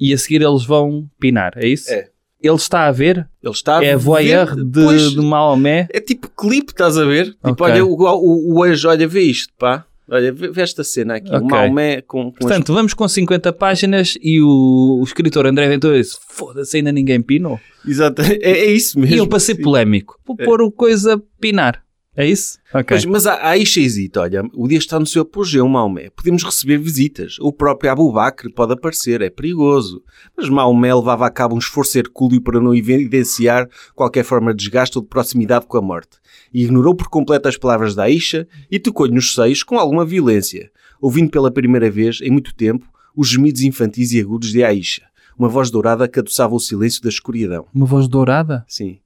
[0.00, 1.90] e a seguir eles vão pinar, é isso?
[1.92, 2.10] É.
[2.40, 3.28] Ele está a ver?
[3.42, 5.88] Ele está a É voyeur de, Pois, de Maomé?
[5.92, 7.26] É tipo clipe, estás a ver?
[7.26, 7.66] Tipo, Ok.
[7.66, 9.84] olha, o, o, o anjo, olha, vê isto, pá.
[10.10, 11.28] Olha, vê, esta cena aqui.
[11.28, 11.40] Ok.
[11.42, 15.98] O Maomé com, com Portanto, vamos com 50 páginas e o, o escritor André Ventura
[15.98, 17.60] disse: Foda-se, ainda ninguém pinou.
[17.84, 17.90] as...
[17.90, 18.22] Exato.
[18.40, 19.16] É, é isso mesmo.
[19.16, 21.82] E ele, para ser polémico, vou pôr o coisa a pinar.
[22.18, 22.58] É isso?
[22.74, 22.84] Ok.
[22.88, 26.10] Pois, mas a Aisha hesita, olha, o dia está no seu apogeu, Maomé.
[26.10, 27.36] Podemos receber visitas.
[27.38, 30.02] O próprio Abu Bakr pode aparecer, é perigoso.
[30.36, 34.98] Mas Maomé levava a cabo um esforço hercúleo para não evidenciar qualquer forma de desgaste
[34.98, 36.18] ou de proximidade com a morte.
[36.52, 40.72] E ignorou por completo as palavras da Aisha e tocou-lhe nos seios com alguma violência,
[41.00, 45.02] ouvindo pela primeira vez, em muito tempo, os gemidos infantis e agudos de Aisha.
[45.38, 47.64] Uma voz dourada que adoçava o silêncio da escuridão.
[47.72, 48.64] Uma voz dourada?
[48.66, 48.98] Sim.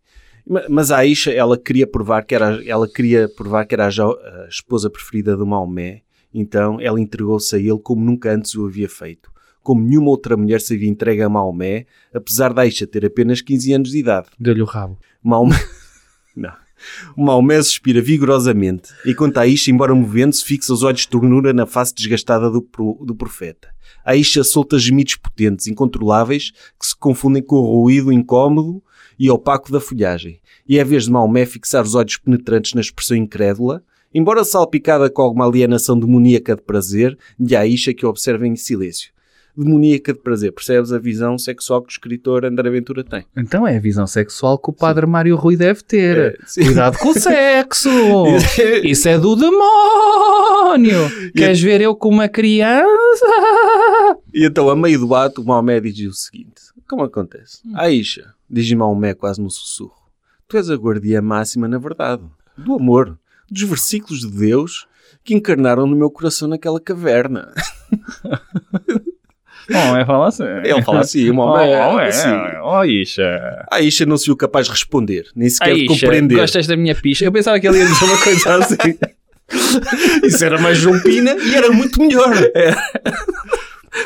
[0.47, 4.49] Ma- Mas a Aisha, ela queria provar que era, ela queria provar que era a,
[4.49, 6.03] esposa preferida do Maomé,
[6.35, 9.31] então ela entregou-se a ele como nunca antes o havia feito.
[9.63, 13.73] Como nenhuma outra mulher se havia entregue a Maomé, apesar da Aisha ter apenas 15
[13.73, 14.27] anos de idade.
[14.39, 14.99] Deu-lhe o rabo.
[15.23, 15.55] Maomé...
[16.35, 16.53] Não.
[17.17, 21.65] O Maomé suspira vigorosamente, enquanto a Aisha, embora movendo-se, fixa os olhos de ternura na
[21.65, 23.69] face desgastada do, pro- do profeta.
[24.05, 28.83] Aisha solta gemidos potentes, incontroláveis, que se confundem com o ruído incómodo
[29.23, 30.41] e opaco da folhagem.
[30.69, 33.81] E é vez de Maomé fixar os olhos penetrantes na expressão incrédula,
[34.13, 39.13] embora salpicada com alguma alienação demoníaca de prazer, de Aisha que observa em silêncio.
[39.57, 43.25] Demoníaca de prazer, percebes a visão sexual que o escritor André Ventura tem?
[43.37, 46.19] Então é a visão sexual que o padre Mário Rui deve ter.
[46.19, 46.65] É, sim.
[46.65, 47.89] Cuidado com o sexo!
[48.83, 51.31] Isso é do demónio!
[51.33, 53.27] Queres ver eu com uma criança?
[54.35, 57.59] E então, a meio do ato, o Maomé diz o seguinte: Como acontece?
[57.75, 60.11] Aisha, diz Maomé quase no sussurro,
[60.47, 62.23] tu és a guardia máxima, na verdade,
[62.57, 63.19] do amor,
[63.51, 64.87] dos versículos de Deus
[65.25, 67.53] que encarnaram no meu coração naquela caverna.
[69.71, 70.45] Bom, é falar assim.
[70.65, 71.87] Ele fala assim, Maomé.
[71.87, 72.29] Oh, é, assim.
[72.65, 73.65] oh, Isha.
[73.71, 76.37] A Aisha não se viu capaz de responder, nem sequer de compreender.
[76.37, 77.25] gostas da minha picha?
[77.25, 78.99] Eu pensava que ele ia dizer uma coisa assim.
[80.27, 82.35] Isso era mais João Pina e era muito melhor.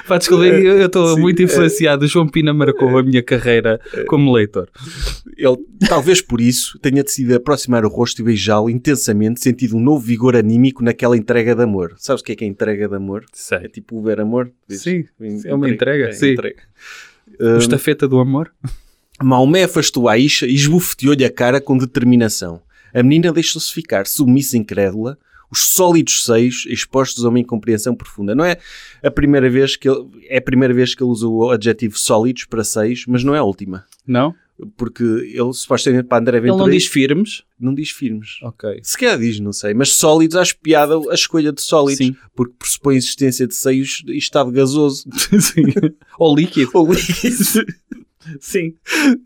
[0.06, 1.44] Pá, desculpa, eu estou muito é.
[1.44, 2.04] influenciado.
[2.04, 4.68] O João Pina marcou a minha carreira como leitor.
[5.36, 5.56] Ele,
[5.88, 10.34] talvez por isso, tenha decidido aproximar o rosto e beijá-lo intensamente, sentindo um novo vigor
[10.34, 11.94] anímico naquela entrega de amor.
[11.98, 13.24] Sabes o que é que é entrega de amor?
[13.24, 13.68] É Sei.
[13.68, 14.50] tipo o ver amor?
[14.68, 15.04] Sim,
[15.44, 16.32] é uma entrega, É, sim.
[16.32, 16.62] entrega.
[17.38, 18.52] O estafeta do amor.
[19.22, 22.60] Maomé afastou a Aisha e esbofeteou-lhe a cara com determinação.
[22.92, 25.18] A menina deixou-se ficar, submissa e incrédula,
[25.50, 28.34] os sólidos seios expostos a uma incompreensão profunda.
[28.34, 28.58] Não é
[29.02, 32.44] a primeira vez que ele, é a primeira vez que ele usa o adjetivo sólidos
[32.44, 33.84] para seios, mas não é a última.
[34.06, 34.34] Não?
[34.76, 37.42] Porque ele supostamente para André Ele Ventura não diz firmes.
[37.60, 38.38] não diz firmes.
[38.42, 38.80] Ok.
[38.82, 39.74] Se calhar diz, não sei.
[39.74, 41.98] Mas sólidos, acho piada a escolha de sólidos.
[41.98, 42.16] Sim.
[42.34, 45.06] Porque pressupõe a existência de seios e estado gasoso.
[45.38, 45.64] Sim.
[46.18, 46.70] Ou líquido.
[46.72, 47.66] Ou líquido.
[48.40, 48.74] Sim.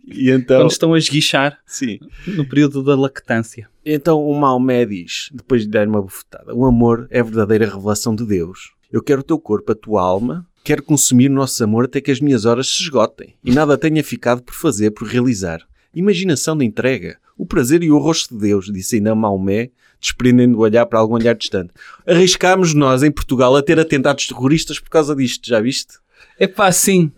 [0.06, 0.60] e então...
[0.60, 1.98] Quando estão a esguichar Sim.
[2.26, 3.68] no período da lactância.
[3.84, 8.14] Então o Maomé diz, depois de dar uma bufetada, o amor é a verdadeira revelação
[8.14, 8.72] de Deus.
[8.92, 10.46] Eu quero o teu corpo, a tua alma.
[10.62, 14.04] Quero consumir o nosso amor até que as minhas horas se esgotem e nada tenha
[14.04, 15.60] ficado por fazer, por realizar.
[15.94, 20.60] Imaginação de entrega, o prazer e o rosto de Deus, disse ainda Maomé, desprendendo o
[20.60, 21.72] olhar para algum olhar distante.
[22.06, 25.94] Arriscámos nós, em Portugal, a ter atentados terroristas por causa disto, já viste?
[26.38, 27.10] É pá, sim.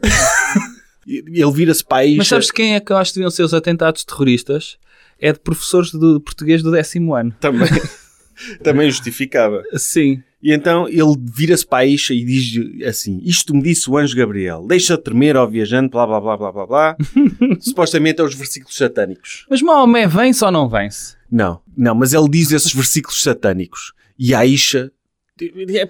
[1.06, 2.16] Ele vira-se para aí.
[2.16, 4.78] Mas sabes quem é que eu acho que deviam ser os atentados terroristas?
[5.18, 7.34] É de professores de português do décimo ano.
[7.40, 7.68] Também,
[8.62, 9.62] também justificava.
[9.76, 10.22] Sim.
[10.42, 14.16] E então ele vira-se para a Isha e diz assim: Isto me disse o anjo
[14.16, 16.96] Gabriel, deixa tremer ao viajante, blá blá blá blá blá blá.
[17.60, 19.46] Supostamente é os versículos satânicos.
[19.48, 21.16] Mas Maomé vence ou não vence?
[21.30, 23.92] Não, não, mas ele diz esses versículos satânicos.
[24.18, 24.90] E a Isha.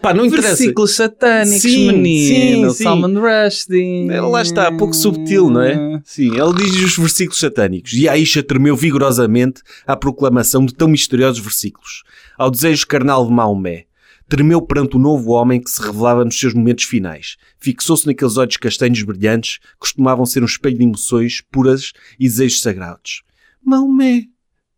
[0.00, 0.48] Pá, não interessa.
[0.56, 2.70] Versículos satânicos, Sim, menino.
[2.70, 2.84] sim, sim.
[2.84, 4.06] Salman Rushdie.
[4.08, 6.00] Lá está, pouco subtil, não é?
[6.04, 7.92] Sim, ele diz os versículos satânicos.
[7.92, 12.02] E a Aisha tremeu vigorosamente à proclamação de tão misteriosos versículos.
[12.38, 13.86] Ao desejo carnal de Maomé.
[14.28, 17.36] Tremeu perante o novo homem que se revelava nos seus momentos finais.
[17.58, 22.62] Fixou-se naqueles olhos castanhos brilhantes que costumavam ser um espelho de emoções puras e desejos
[22.62, 23.22] sagrados.
[23.62, 24.22] Maomé,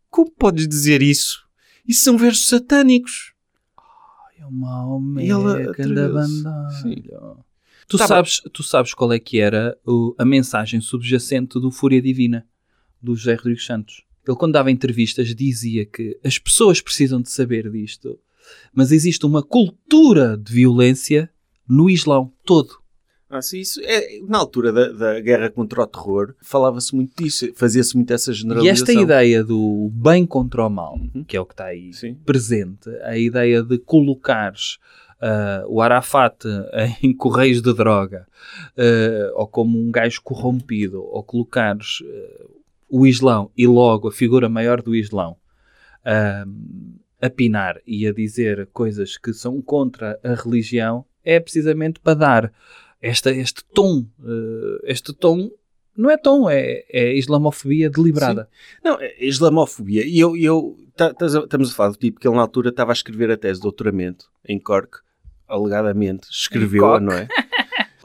[0.09, 1.39] como podes dizer isso?
[1.87, 3.33] Isso são versos satânicos.
[4.39, 4.45] É
[5.69, 6.39] atreveu-se.
[6.39, 6.95] anda Sim.
[7.01, 7.37] bandalho.
[7.87, 12.01] Tu, Tá sabes, tu sabes qual é que era o- a mensagem subjacente do Fúria
[12.01, 12.45] Divina,
[13.01, 14.03] do José Rodrigues Santos.
[14.27, 18.17] Ele, quando dava entrevistas, dizia que as pessoas precisam de saber disto,
[18.73, 21.29] mas existe uma cultura de violência
[21.69, 22.75] no Islão todo.
[23.29, 27.51] Ah, sim, isso é, na altura da, da guerra contra o terror, falava-se muito disso,
[27.55, 28.83] fazia-se muito essa E generalização.
[28.83, 31.23] esta ideia do bem contra o mal, Uhum.
[31.23, 32.13] que é o que está aí Sim.
[32.25, 34.77] presente, a ideia de colocares
[35.21, 36.43] ah, o Arafat
[37.01, 38.27] em correios de droga,
[38.77, 42.45] ah, ou como um gajo corrompido, ou colocares ah,
[42.87, 45.35] o Islão e logo a figura maior do Islão
[47.21, 52.53] a pinar e a dizer coisas que são contra a religião, é precisamente para dar
[53.07, 55.49] esta, este tom, ah, este tom
[55.97, 58.49] não é tom, é, é islamofobia deliberada.
[58.83, 60.05] Não, é islamofobia.
[60.05, 62.69] E eu, eu tá- tás a- estamos a falar do tipo que ele na altura
[62.69, 64.97] estava a escrever a tese de doutoramento em Cork,
[65.47, 67.05] alegadamente, escreveu-a, Cork.
[67.05, 67.27] não é?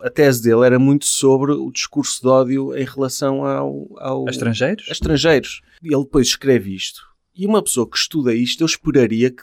[0.03, 4.31] A tese dele era muito sobre o discurso de ódio em relação ao, ao A
[4.31, 4.87] estrangeiros?
[4.89, 5.61] a estrangeiros.
[5.83, 7.03] E ele depois escreve isto.
[7.37, 9.43] E uma pessoa que estuda isto, eu esperaria que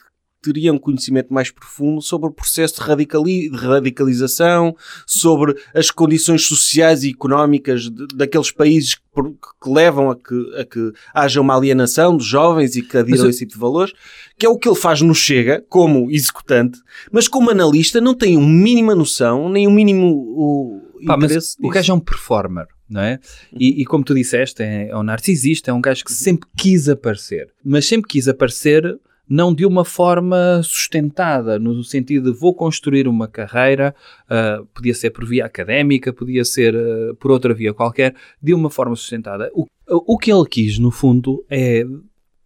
[0.54, 6.44] teria um conhecimento mais profundo sobre o processo de, radicali- de radicalização, sobre as condições
[6.46, 11.56] sociais e económicas de- daqueles países que, que levam a que, a que haja uma
[11.56, 13.94] alienação dos jovens e que adiram esse tipo de valores,
[14.38, 16.80] que é o que ele faz no Chega, como executante,
[17.12, 21.70] mas como analista não tem uma mínima noção, nem um mínimo o, Pá, interesse o
[21.70, 23.20] gajo é um performer, não é?
[23.54, 26.88] E, e como tu disseste, é, é um narcisista, é um gajo que sempre quis
[26.88, 33.08] aparecer, mas sempre quis aparecer não de uma forma sustentada, no sentido de vou construir
[33.08, 33.94] uma carreira,
[34.30, 38.70] ah, podia ser por via académica, podia ser ah, por outra via qualquer, de uma
[38.70, 39.52] forma sustentada.
[39.54, 41.84] O, o que ele quis, no fundo, é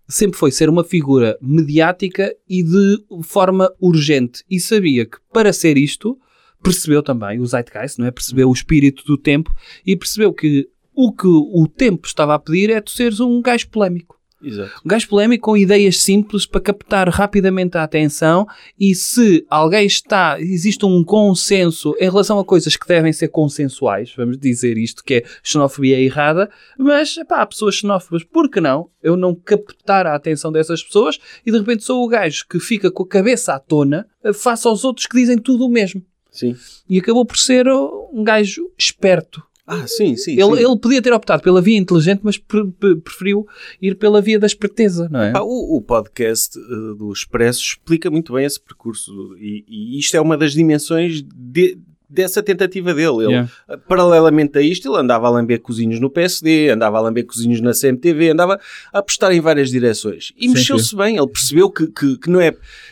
[0.08, 4.44] sempre foi ser uma figura mediática e de forma urgente.
[4.50, 6.20] E sabia que para ser isto,
[6.62, 8.12] percebeu também o zeitgeist, não é?
[8.12, 9.54] Percebeu o espírito do tempo
[9.86, 13.70] e percebeu que o que o tempo estava a pedir é tu seres um gajo
[13.70, 14.21] polémico.
[14.44, 14.72] Exato.
[14.84, 18.48] Um gajo polémico com ideias simples para captar rapidamente a atenção
[18.80, 24.14] e se alguém está, existe um consenso em relação a coisas que devem ser consensuais,
[24.16, 28.90] vamos dizer isto, que é xenofobia errada, mas pá, há pessoas xenófobas, por que não?
[29.02, 32.92] Eu não captar a atenção dessas pessoas e de repente sou o gajo que fica
[32.92, 36.04] com a cabeça à tona eh, face aos outros que dizem tudo o mesmo.
[36.32, 36.56] Sim.
[36.90, 39.44] E acabou por ser uh, um gajo esperto.
[39.74, 40.32] Ah, sim, sim.
[40.34, 40.66] Ele, sim.
[40.66, 43.48] ele podia ter optado pela via inteligente, mas pre- pre- preferiu
[43.82, 45.34] ir pela via da esperteza, não é?
[45.42, 50.22] O, o podcast eh, do Expresso explica muito bem esse percurso e, e isto é
[50.22, 51.78] uma das dimensões de-
[52.12, 53.24] dessa tentativa dele.
[53.24, 53.52] Ele, Yeah.
[53.70, 57.62] eh, Paralelamente a isto, ele andava a lamber cozinhos no PSD, andava a lamber cozinhos
[57.62, 58.60] na CMTV, andava
[58.94, 60.34] a apostar em várias direções.
[60.38, 62.50] E mexeu-se bem, ele percebeu que, que, que não é...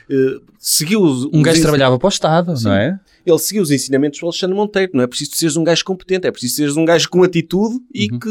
[0.09, 2.65] eh, seguiu os, Um gajo trabalhava para o Estado, Sim.
[2.65, 2.99] não é?
[3.25, 4.91] Ele seguiu os ensinamentos do Alexandre Monteiro.
[4.95, 8.07] Não é preciso seres um gajo competente, é preciso seres um gajo com atitude e
[8.11, 8.19] Uhum.
[8.19, 8.29] que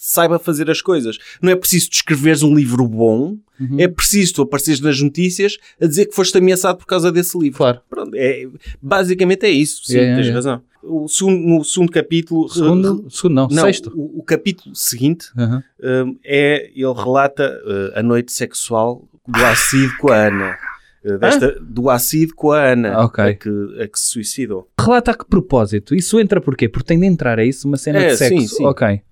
[0.00, 1.18] saiba fazer as coisas.
[1.42, 3.76] Não é preciso tu escreveres um livro bom, Uhum.
[3.78, 7.58] é preciso tu apareceres nas notícias a dizer que foste ameaçado por causa desse livro.
[7.58, 7.80] Claro.
[7.90, 8.46] Pronto, é,
[8.80, 9.82] basicamente é isso.
[9.84, 10.38] Sim, Yeah, yeah, tens yeah.
[10.38, 10.62] razão.
[10.82, 12.48] O segundo, no segundo capítulo...
[12.48, 13.92] Segundo, segundo não, não, sexto.
[13.94, 15.62] O, o capítulo seguinte Uhum.
[16.08, 16.70] hum, é...
[16.74, 20.56] Ele relata uh, a noite sexual do Acid com a Ana.
[21.04, 23.24] Uh, desta, do Acid com a Ana, Ah, ok.
[23.24, 23.48] a, que,
[23.82, 24.68] a que se suicidou.
[24.80, 25.94] Relata a que propósito?
[25.94, 26.66] Isso entra porquê?
[26.66, 27.68] Porque tem de entrar, é isso?
[27.68, 28.38] Uma cena É, de sexo?
[28.40, 28.64] sim, sim.
[28.64, 29.02] Ok.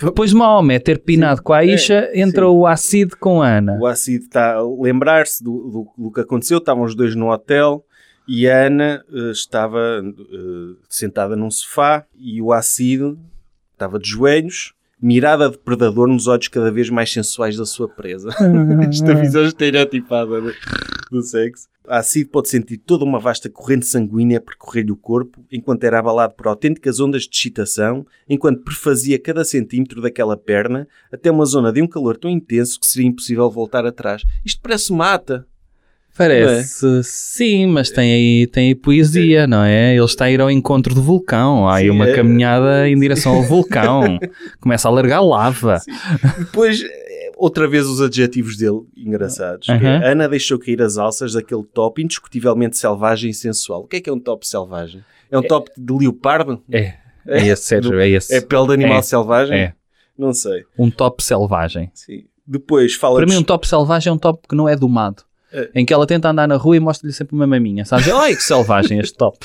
[0.00, 2.50] Depois de Maomé ter pinado com a Aisha, É, entra sim.
[2.50, 3.78] o Acid com a Ana.
[3.80, 6.58] O Acid está a lembrar-se do, do, do que aconteceu.
[6.58, 7.84] Estavam os dois no hotel
[8.28, 13.18] E a Ana eh, estava eh, sentada num sofá e o ácido
[13.72, 14.72] estava de joelhos,
[15.06, 18.30] mirada de predador nos olhos cada vez mais sensuais da sua presa.
[18.90, 20.52] Esta visão estereotipada do,
[21.12, 21.68] do sexo.
[21.86, 26.34] A Cid pode sentir toda uma vasta corrente sanguínea percorrer-lhe o corpo, enquanto era abalado
[26.34, 31.80] por autênticas ondas de excitação, enquanto perfazia cada centímetro daquela perna, até uma zona de
[31.80, 34.24] um calor tão intenso que seria impossível voltar atrás.
[34.44, 35.46] Isto parece mata.
[36.16, 39.94] Parece, sim, mas tem aí, tem aí poesia, não é?
[39.94, 41.68] Ele está a ir ao encontro do vulcão.
[41.68, 44.18] Há aí Sim, uma é- caminhada em direção ao vulcão.
[44.60, 45.78] Começa a largar lava.
[46.38, 49.68] Depois, eh, outra vez os adjetivos dele, engraçados.
[49.68, 50.10] é.
[50.10, 53.82] Ana deixou cair as alças daquele top indiscutivelmente selvagem e sensual.
[53.82, 55.04] O que é que é um top selvagem?
[55.30, 56.62] É um top de leopardo?
[56.70, 56.94] É,
[57.26, 58.34] é esse, Sérgio, é esse.
[58.34, 59.02] É pele de animal É.
[59.02, 59.58] selvagem?
[59.58, 59.72] É.
[60.16, 60.62] Não sei.
[60.78, 61.90] Um top selvagem.
[61.92, 62.24] Sim.
[62.46, 65.24] Depois fala Para mim, um top selvagem é um top que não é domado.
[65.52, 65.70] É.
[65.74, 67.84] Em que ela tenta andar na rua e mostra-lhe sempre uma maminha.
[67.84, 68.08] Sabes?
[68.08, 69.38] Ai, que selvagem este top.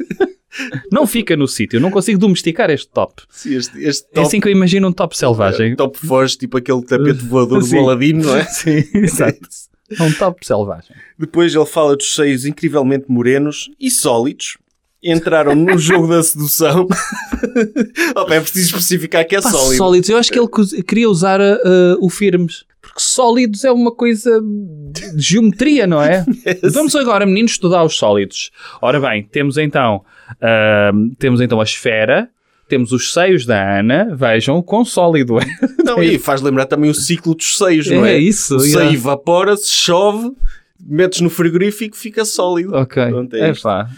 [0.90, 1.80] não fica no sítio.
[1.80, 3.22] Não consigo domesticar este top.
[3.28, 5.76] Sim, este, este É top, assim que eu imagino um top selvagem.
[5.76, 7.76] top foge, tipo aquele tapete voador Sim.
[7.76, 8.44] do Aladino, não é?
[8.48, 9.40] Sim, exato.
[9.98, 10.94] É um top selvagem.
[11.18, 14.56] Depois ele fala dos seios incrivelmente morenos e sólidos.
[15.02, 16.86] Entraram no jogo da sedução.
[18.14, 19.76] Opa, é preciso especificar que é Pá, sólido.
[19.76, 20.10] sólidos.
[20.10, 20.48] Eu acho que ele
[20.86, 22.64] queria usar uh, uh, o firmes.
[23.00, 26.24] Porque sólidos é uma coisa de geometria, não é?
[26.70, 28.50] Vamos agora, meninos, estudar os sólidos.
[28.82, 30.04] Ora bem, temos então,
[30.40, 32.28] ahm, temos então a esfera,
[32.68, 35.38] temos os seios da Ana, vejam, com sólido.
[35.82, 38.12] Não, e faz lembrar também o ciclo dos seios, não é?
[38.14, 38.86] É isso, O yeah.
[38.86, 40.30] seio evapora-se, chove,
[40.78, 42.76] metes no frigorífico, fica sólido.
[42.76, 43.06] ok.
[43.06, 43.88] Pronto, é É pá.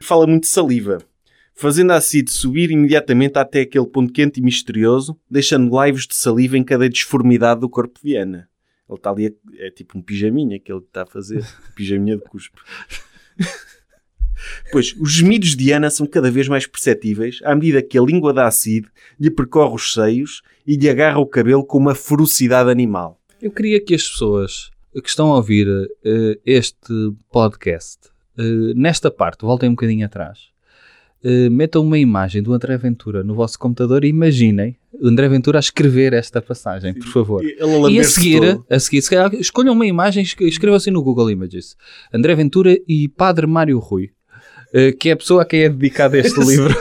[0.00, 0.98] Fala muito de saliva.
[1.54, 6.56] Fazendo a Cid subir imediatamente até aquele ponto quente e misterioso, deixando laivos de saliva
[6.56, 8.48] em cada disformidade do corpo de Ana.
[8.92, 11.44] Ele está ali, a- é tipo um pijaminha que ele está a fazer.
[11.74, 12.60] pijaminha de cuspe.
[14.72, 18.32] Pois, os gemidos de Ana são cada vez mais perceptíveis à medida que a língua
[18.32, 18.88] da Cid
[19.20, 23.20] lhe percorre os seios e lhe agarra o cabelo com uma ferocidade animal.
[23.40, 24.70] Eu queria que as pessoas
[25.00, 25.68] que estão a ouvir
[26.04, 26.92] eh, este
[27.30, 30.50] podcast, eh, nesta parte, voltem um bocadinho atrás,
[31.24, 35.58] eh, metam uma imagem do André Ventura no vosso computador e imaginem o André Ventura
[35.58, 37.42] a escrever esta passagem, por favor.
[37.44, 38.66] Ele E a seguir, todo.
[38.70, 41.76] a seguir, se calhar, escolham uma imagem, escre- escrevam assim no Google Images.
[42.12, 44.10] André Ventura e Padre Mário Rui,
[44.72, 46.74] eh, que é a pessoa a quem é dedicado este livro.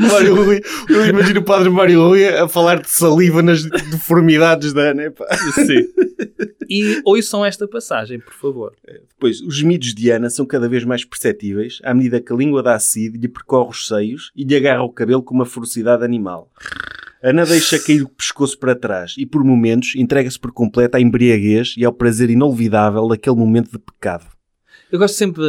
[0.00, 4.90] Mário Rui, eu imagino o padre Mário Rui a falar de saliva nas deformidades da
[4.90, 5.04] Ana.
[5.04, 5.26] epá.
[5.54, 5.86] Sim.
[6.68, 8.74] E ouçam esta passagem, por favor.
[8.84, 12.62] Depois, os gemidos de Ana são cada vez mais perceptíveis à medida que a língua
[12.62, 16.50] da Cid lhe percorre os seios e lhe agarra o cabelo com uma ferocidade animal.
[17.22, 21.74] Ana deixa cair o pescoço para trás e, por momentos, entrega-se por completo à embriaguez
[21.76, 24.26] e ao prazer inolvidável daquele momento de pecado.
[24.90, 25.42] Eu gosto sempre,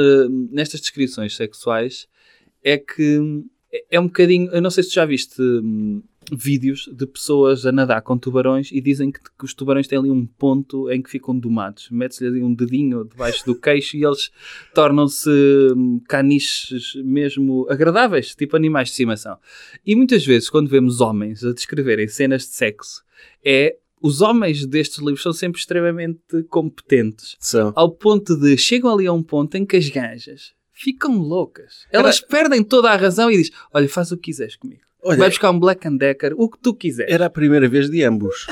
[0.51, 2.07] nestas descrições sexuais,
[2.63, 3.19] é que
[3.71, 4.49] é- é um bocadinho.
[4.51, 6.01] Eu não sei se tu já viste hum,
[6.31, 10.09] vídeos de pessoas a nadar com tubarões e dizem que, que os tubarões têm ali
[10.11, 11.89] um ponto em que ficam domados.
[11.89, 14.29] Metes-lhe ali um dedinho debaixo do queixo e eles
[14.73, 15.29] tornam-se
[15.75, 19.37] hum, caniches mesmo agradáveis, tipo animais de estimação.
[19.85, 23.03] E muitas vezes, quando vemos homens a descreverem cenas de sexo,
[23.43, 23.77] é.
[23.99, 27.73] Os homens destes livros são sempre extremamente competentes São.
[27.75, 31.85] ao ponto de chegam ali a um ponto em que as gajas ficam loucas.
[31.91, 34.81] Elas perdem toda a razão e dizem: Olha, faz o que quiseres comigo.
[35.03, 37.13] Olha, Vai buscar um Black and Decker, o que tu quiseres.
[37.13, 38.45] era a primeira vez de ambos.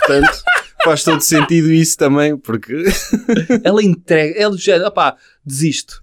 [0.00, 0.42] Portanto,
[0.84, 2.84] faz todo sentido isso também, porque
[3.64, 6.00] Ela entrega, ela já, opá, desisto.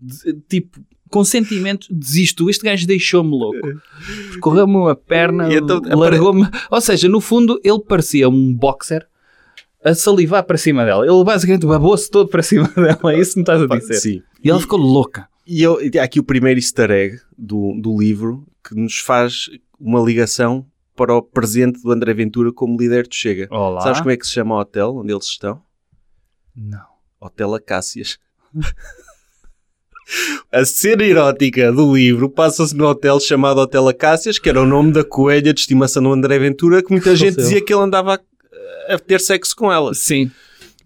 [0.00, 2.50] De- tipo, com sentimento, desisto.
[2.50, 3.80] Este gajo deixou-me louco.
[4.40, 6.48] Correu-me uma perna, então, largou-me.
[6.70, 9.06] Ou seja, no fundo, ele parecia um boxer
[9.86, 11.06] a salivar para cima dela.
[11.06, 13.12] Ele basicamente babou-se todo para cima dela.
[13.12, 13.94] É isso que me estás a dizer.
[13.94, 14.22] sim.
[14.42, 15.28] E ela ficou louca.
[15.46, 20.00] E eu, há aqui o primeiro easter egg do, do livro que nos faz uma
[20.00, 20.66] ligação
[20.96, 23.46] para o presente do André Ventura como líder do Chega.
[23.50, 23.80] Olá.
[23.82, 25.62] Sabes como é que se chama o hotel onde eles estão?
[26.56, 26.84] Não.
[27.20, 28.18] Hotel Acácias.
[30.52, 34.92] A cena erótica do livro passa-se no hotel chamado Hotel Acácias, que era o nome
[34.92, 37.42] da coelha de estimação do André Ventura, que muita gente Faleceu.
[37.42, 38.20] dizia que ele andava a,
[38.88, 39.94] a ter sexo com ela.
[39.94, 40.30] Sim.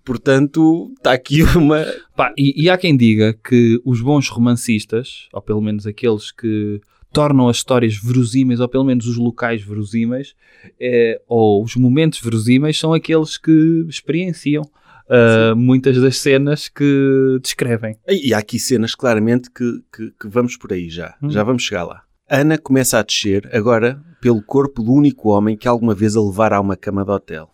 [0.05, 1.87] Portanto, está aqui uma.
[2.17, 6.81] Pá, e, e há quem diga que os bons romancistas, ou pelo menos aqueles que
[7.13, 10.35] tornam as histórias verosímeis, ou pelo menos os locais verosímeis,
[10.81, 14.63] eh, ou os momentos verosímeis, são aqueles que experienciam
[15.11, 17.97] ah, muitas das cenas que descrevem.
[18.09, 21.17] E há aqui cenas claramente que, que, que vamos por aí já.
[21.21, 21.31] Hum.
[21.31, 22.03] Já vamos chegar lá.
[22.29, 26.57] Ana começa a descer, agora, pelo corpo do único homem que alguma vez a levara
[26.57, 27.51] a uma cama de hotel.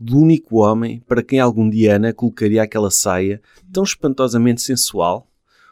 [0.00, 5.26] Do único homem para quem algum dia Ana colocaria aquela saia tão espantosamente sensual.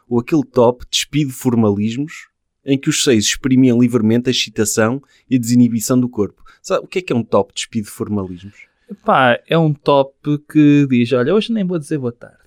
[0.07, 2.29] ou aquele top despido de formalismos
[2.65, 6.43] em que os seis exprimiam livremente a excitação e a desinibição do corpo.
[6.61, 8.67] Sabe, o que é que é um top despido de formalismos?
[9.05, 10.13] Pá, é um top
[10.51, 12.37] que diz: Olha, hoje nem vou dizer boa tarde.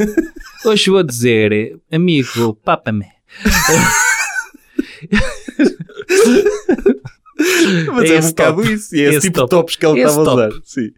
[0.64, 3.06] hoje vou dizer, amigo, papa-me.
[7.94, 8.94] Mas É é, um bocado isso.
[8.94, 9.48] E é esse, Esse tipo top.
[9.48, 10.50] de tops que ele estava a usar.
[10.64, 10.90] Sim.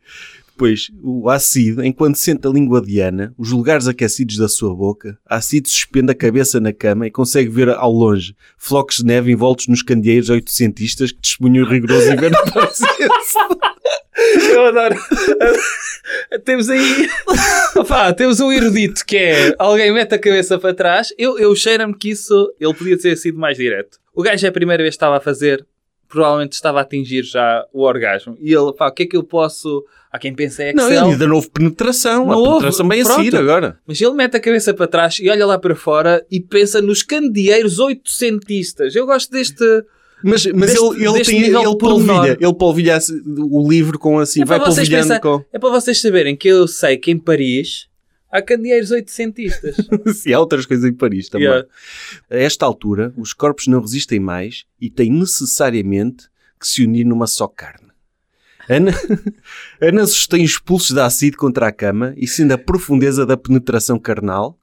[0.53, 5.69] Depois, o ácido, enquanto sente a língua diana, os lugares aquecidos da sua boca, ácido
[5.71, 9.83] suspende a cabeça na cama e consegue ver ao longe flocos de neve envoltos nos
[9.83, 12.37] candeeiros oitocentistas que testemunham o rigoroso inverno
[14.53, 14.97] Eu adoro.
[16.45, 17.09] temos aí.
[17.77, 21.09] Opá, temos um erudito que é alguém mete a cabeça para trás.
[21.17, 23.99] Eu, eu cheiro-me que isso ele podia ter sido mais direto.
[24.15, 25.65] O gajo é a primeira vez que estava a fazer,
[26.11, 28.37] provavelmente estava a atingir já o orgasmo.
[28.41, 29.83] E ele, pá, o que é que eu posso.
[30.13, 31.05] Há quem pense é Não, Excel.
[31.05, 32.27] ele ainda não houve penetração.
[32.27, 32.51] Não a houve.
[32.59, 33.17] penetração bem a Pronto.
[33.25, 33.79] seguir agora.
[33.87, 37.03] Mas ele mete a cabeça para trás e olha lá para fora e pensa nos
[37.05, 38.95] candeeiros oitocentistas.
[38.95, 39.65] Eu gosto deste.
[40.23, 42.37] Mas, mas Deste- ele, ele, tem, ele polvilha.
[42.39, 42.99] Ele polvilha
[43.51, 45.43] o livro com assim, É vai polvilhando pensar- com...
[45.51, 47.87] É para vocês saberem que eu sei que em Paris
[48.31, 49.77] há candeeiros oitocentistas.
[50.15, 51.49] Sim, há outras coisas em Paris também.
[51.49, 51.69] Yeah.
[52.31, 56.29] A esta altura, os corpos não resistem mais e têm necessariamente
[56.59, 57.89] que se unir numa só carne.
[58.69, 58.93] Ana,
[59.81, 63.99] Ana sustém os pulsos da ácido contra a cama e sendo a profundeza da penetração
[63.99, 64.59] carnal,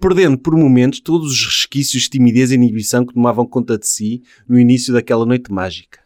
[0.00, 4.22] perdendo por momentos todos os resquícios de timidez e inibição que tomavam conta de si
[4.48, 5.98] no início daquela noite mágica.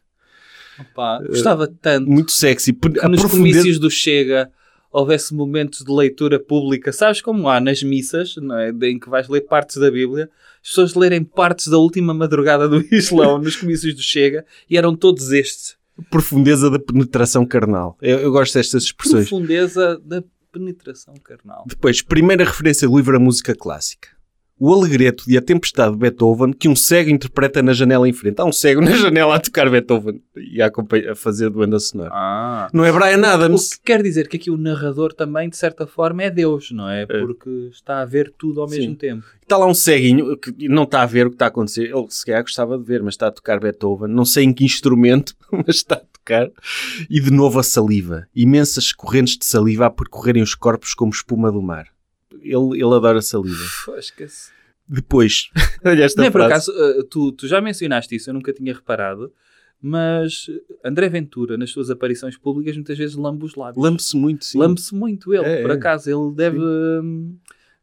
[0.80, 2.72] Opa, gostava tanto Muito sexy.
[2.72, 3.58] Que A nos profundeza...
[3.58, 4.50] comícios do Chega
[4.92, 6.92] houvesse momentos de leitura pública.
[6.92, 8.70] Sabes como há nas missas, não é?
[8.82, 10.28] Em que vais ler partes da Bíblia,
[10.62, 14.94] as pessoas lerem partes da última madrugada do Islão nos comícios do Chega e eram
[14.94, 15.76] todos estes.
[16.10, 17.96] profundeza da penetração carnal.
[18.02, 19.28] Eu, eu gosto destas expressões.
[19.28, 20.22] Profundeza da
[20.52, 21.64] penetração carnal.
[21.66, 24.08] Depois, primeira referência do livro à música clássica.
[24.58, 28.40] O Alegreto de A Tempestade de Beethoven, que um cego interpreta na janela em frente.
[28.40, 30.70] Há um cego na janela a tocar Beethoven e a,
[31.10, 32.10] a fazer banda sonora.
[32.12, 32.68] Ah.
[32.72, 33.74] Não é Brian O Adams.
[33.74, 37.06] que quer dizer que aqui o narrador também, de certa forma, é Deus, não é?
[37.06, 38.94] Porque está a ver tudo ao mesmo Sim.
[38.94, 39.24] tempo.
[39.42, 41.90] Está lá um ceguinho que não está a ver o que está a acontecer.
[41.90, 44.08] Ele se calhar gostava de ver, mas está a tocar Beethoven.
[44.08, 46.48] Não sei em que instrumento, mas está a tocar.
[47.10, 48.26] E de novo a saliva.
[48.34, 51.86] Imensas correntes de saliva a percorrerem os corpos como espuma do mar.
[52.42, 53.64] Ele, ele adora saliva.
[54.88, 55.48] Depois,
[55.84, 56.70] olha esta Não é por frase.
[56.70, 59.32] acaso, uh, tu, tu já mencionaste isso, eu nunca tinha reparado,
[59.80, 60.46] mas
[60.84, 63.82] André Ventura, nas suas aparições públicas, muitas vezes lambe os lábios.
[63.82, 64.58] Lambe-se muito, sim.
[64.58, 65.74] Lambe-se muito ele, É, por é.
[65.74, 66.10] acaso.
[66.10, 67.36] Ele deve, hum,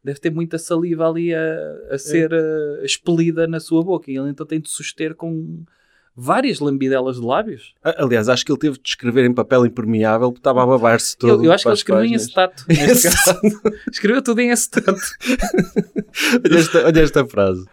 [0.04, 1.94] deve ter muita saliva ali a, É.
[1.94, 4.10] a ser uh, expelida na sua boca.
[4.10, 5.62] E ele então tem de suster com
[6.22, 7.74] várias lambidelas de lábios.
[7.82, 11.42] Aliás, acho que ele teve de escrever em papel impermeável porque estava a babar-se todo.
[11.42, 12.22] Eu, eu acho que ele escreveu em páginas.
[12.24, 12.64] acetato.
[12.68, 13.40] neste caso.
[13.90, 15.00] Escreveu tudo em acetato.
[16.44, 17.64] olha, esta, olha esta frase.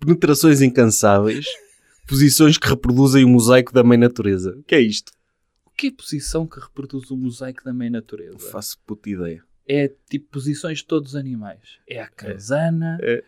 [0.00, 1.46] Penetrações incansáveis,
[2.06, 4.54] posições que reproduzem o mosaico da mãe natureza.
[4.58, 5.12] O que é isto?
[5.66, 8.32] O que é posição que reproduz o mosaico da meia natureza?
[8.32, 9.42] Não faço puta ideia.
[9.68, 11.78] é tipo posições de todos os animais.
[11.88, 13.14] É a canzana, É.
[13.14, 13.24] é,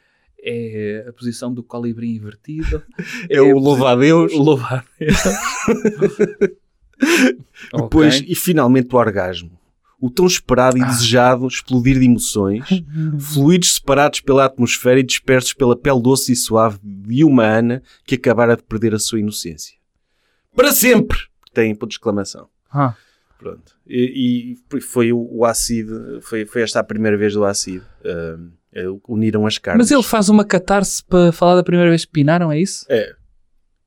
[1.09, 2.82] a posição do colibri invertido,
[3.28, 4.32] É, o louva-a-Deus.
[4.32, 4.84] o louvar.
[7.72, 8.26] Depois, Ok.
[8.28, 9.51] e finalmente o orgasmo.
[10.01, 10.87] O tão esperado e Ah.
[10.87, 12.64] desejado explodir de emoções,
[13.18, 18.14] fluidos separados pela atmosfera e dispersos pela pele doce e suave de uma Ana que
[18.14, 19.74] acabara de perder a sua inocência.
[20.55, 21.18] Para sempre!
[21.53, 22.49] Tem ponto de exclamação.
[22.70, 22.95] Ah,
[23.39, 23.74] Pronto.
[23.87, 27.84] E, e foi o, o ácido, foi, foi esta a primeira vez do ácido.
[28.05, 29.87] Ahm, eh, uniram as carnes.
[29.87, 32.85] Mas ele faz uma catarse para falar da primeira vez que pinaram, é isso?
[32.91, 33.14] É.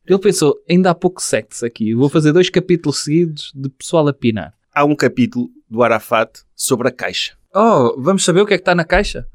[0.07, 4.13] Ele pensou, ainda há pouco sexo aqui, vou fazer dois capítulos seguidos de pessoal a
[4.13, 4.55] pinar.
[4.73, 7.33] Há um capítulo do Arafat sobre a caixa.
[7.53, 9.27] Oh, vamos saber o que é que está na caixa?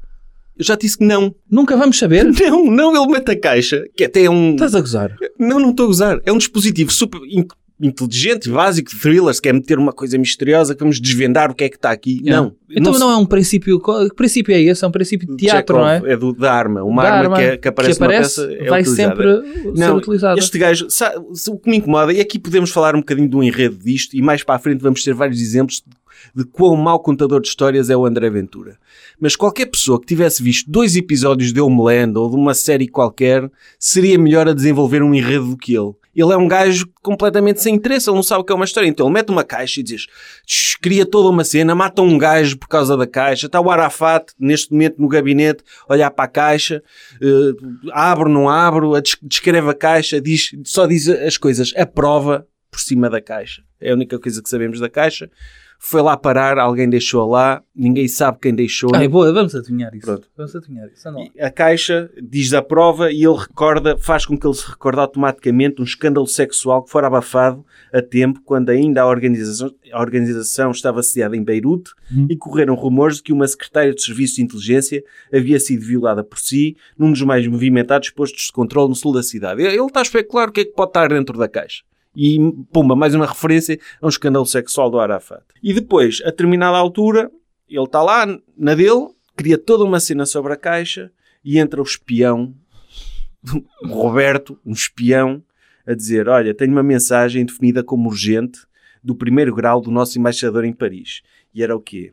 [0.57, 1.33] Eu já disse que não.
[1.49, 2.25] Nunca vamos saber?
[2.31, 4.51] Não, não, ele mete a caixa, que até é um...
[4.51, 5.15] Estás a gozar?
[5.37, 6.21] Não, não estou a usar.
[6.25, 7.19] É um dispositivo super
[7.79, 11.65] inteligente, básico, de thrillers, que é meter uma coisa misteriosa, que vamos desvendar o que
[11.65, 12.21] é que está aqui.
[12.23, 12.53] Não.
[12.69, 13.79] Então não, se- é um princípio...
[13.79, 14.83] Que princípio é esse?
[14.83, 16.17] É um princípio de teatro, Chekhov, não é?
[16.17, 16.83] do- da arma.
[16.83, 19.15] Uma Da arma, que, é- que aparece, numa peça é vai utilizada.
[19.15, 20.39] sempre ser utilizada.
[20.39, 21.13] Este gajo, sa-
[21.49, 24.41] o que me incomoda, e aqui podemos falar um bocadinho do enredo disto, e mais
[24.43, 25.83] para a frente vamos ter vários exemplos
[26.35, 28.77] de, de quão mau contador de histórias é o André Ventura.
[29.19, 33.49] Mas qualquer pessoa que tivesse visto dois episódios de Homeland ou de uma série qualquer,
[33.77, 35.91] seria melhor a desenvolver um enredo do que ele.
[36.15, 38.87] Ele é um gajo completamente sem interesse, ele não sabe o que é uma história.
[38.87, 40.07] Então ele mete uma caixa e diz:
[40.45, 43.47] "Tch, cria toda uma cena, mata um gajo por causa da caixa.
[43.47, 46.81] Está o Arafat, neste momento, no gabinete, olhar para a caixa,
[47.21, 47.51] eh,
[47.91, 52.79] abro, não abro, a des- descreve a caixa, diz, só diz as coisas, aprova por
[52.79, 53.61] cima da caixa.
[53.79, 55.29] É a única coisa que sabemos da caixa.
[55.79, 58.89] Foi lá parar, alguém deixou lá, ninguém sabe quem deixou.
[58.93, 60.05] Ah, é boa, vamos adivinhar isso.
[60.05, 60.27] Pronto.
[60.35, 61.07] Vamos adivinhar isso.
[61.39, 65.81] A caixa diz a prova e ele recorda, faz com que ele se recorde automaticamente
[65.81, 71.01] um escândalo sexual que fora abafado a tempo, quando ainda a organização, a organização estava
[71.03, 72.27] sediada em Beirute Hum.
[72.29, 75.03] e correram rumores de que uma secretária de serviço de inteligência
[75.33, 79.23] havia sido violada por si num dos mais movimentados postos de controle no sul da
[79.23, 79.63] cidade.
[79.63, 81.83] Ele está a especular o que é que pode estar dentro da caixa.
[82.15, 82.37] E,
[82.71, 85.43] pumba, mais uma referência a um escândalo sexual do Arafat.
[85.61, 87.29] E depois, a determinada altura,
[87.69, 88.25] ele está lá,
[88.57, 91.11] na dele, cria toda uma cena sobre a caixa
[91.43, 92.53] e entra o espião,
[93.83, 95.43] o Roberto, um espião,
[95.85, 98.59] a dizer: Olha, tenho uma mensagem definida como urgente
[99.03, 101.21] do primeiro grau do nosso embaixador em Paris.
[101.53, 102.11] E era o quê?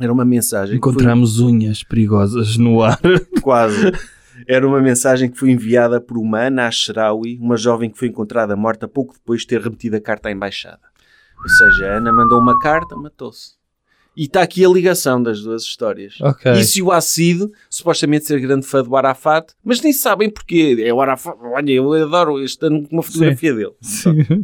[0.00, 0.76] Era uma mensagem.
[0.76, 3.00] que foi- Encontramos unhas perigosas no ar.
[3.42, 3.90] Quase.
[4.48, 8.56] Era uma mensagem que foi enviada por uma Ana Ashrawi, uma jovem que foi encontrada
[8.56, 10.80] morta pouco depois de ter remetido a carta à embaixada.
[11.42, 13.60] Ou seja, a Ana mandou uma carta, matou-se.
[14.14, 16.20] E está aqui a ligação das duas histórias.
[16.20, 16.52] Ok.
[16.52, 20.76] Isso e o Acid, supostamente ser grande fã do Arafat, mas nem sabem porquê.
[20.84, 21.34] É o Arafat.
[21.42, 23.72] Olha, eu adoro este ano uma fotografia dele.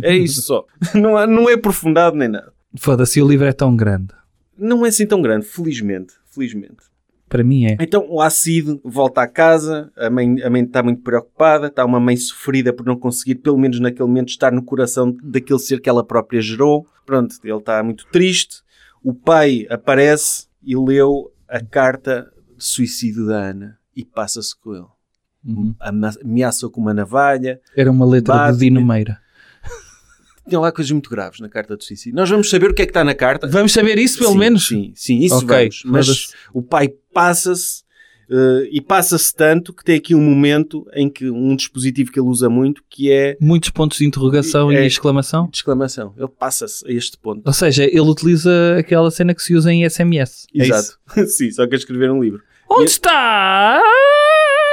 [0.02, 0.64] É isso só.
[0.94, 2.50] Não, há- não é aprofundado nem nada.
[2.78, 4.14] Foda-se, o livro é tão grande.
[4.56, 6.14] Não é assim tão grande, felizmente.
[6.32, 6.84] Felizmente.
[7.28, 7.76] Para mim é.
[7.80, 12.00] Então o Acid volta à casa, a mãe, a mãe está muito preocupada, está uma
[12.00, 15.88] mãe sofrida por não conseguir, pelo menos naquele momento, estar no coração daquele ser que
[15.88, 16.86] ela própria gerou.
[17.04, 18.62] Pronto, ele está muito triste.
[19.02, 24.86] O pai aparece e leu a carta de suicídio da Ana e passa-se com ele.
[25.46, 25.74] Uhum.
[26.24, 27.60] Ameaça-o com uma navalha.
[27.76, 29.18] Era uma letra Bate- de Dino Meira.
[30.48, 32.16] Tinha lá coisas muito graves na carta de suicídio.
[32.16, 33.46] Nós vamos saber o que é que está na carta.
[33.46, 34.66] Vamos saber isso, pelo Sim, menos?
[34.68, 35.82] Sim, sim, isso Ok, vamos.
[35.84, 37.82] Mas o pai passa-se
[38.30, 42.28] eh, e passa-se tanto que tem aqui um momento em que um dispositivo que ele
[42.28, 44.84] usa muito que é Muitos pontos de interrogação É.
[44.84, 45.48] e exclamação.
[45.50, 46.12] de exclamação.
[46.16, 47.42] Ele passa-se a este ponto.
[47.46, 50.46] Ou seja, ele utiliza aquela cena que se usa em SMS.
[50.54, 50.62] É?
[50.64, 50.98] Exato.
[51.28, 52.42] sim, só quer escrever um livro.
[52.70, 52.86] Onde E-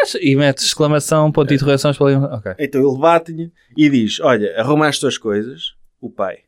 [0.06, 0.24] estás?
[0.24, 2.38] E mete exclamação, ponto de interrogação, exclamação.
[2.38, 2.53] Ok.
[2.60, 6.39] Então ele bate-lhe e diz: Olha, arruma as tuas coisas, o pai.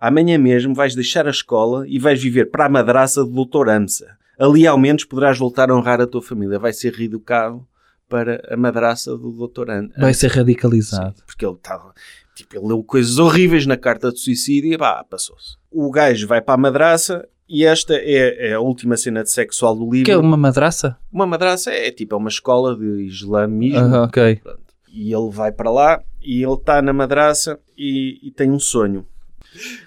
[0.00, 3.68] Amanhã mesmo vais deixar a escola e vais viver para a madraça do Dr.
[3.68, 4.16] Amsa.
[4.38, 6.58] Ali ao menos poderás voltar a honrar a tua família.
[6.58, 7.64] Vai ser reeducado
[8.08, 9.70] para a madraça do Dr.
[9.70, 10.00] Amsa.
[10.00, 11.18] Vai ser radicalizado.
[11.18, 11.94] Sim, porque ele estava.
[12.34, 15.56] Tipo, ele leu coisas horríveis na carta de suicídio e pá, passou-se.
[15.70, 19.74] O gajo vai para a madraça e esta é, é a última cena de sexual
[19.76, 20.06] do livro.
[20.06, 20.96] Que é uma madraça?
[21.12, 23.94] Uma madraça é tipo é uma escola de islamismo.
[23.94, 24.36] Ah, ok.
[24.42, 24.60] Pronto.
[24.92, 29.06] E ele vai para lá e ele está na madraça e, e tem um sonho.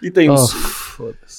[0.01, 0.84] E tem um, Oh, so- foda-se.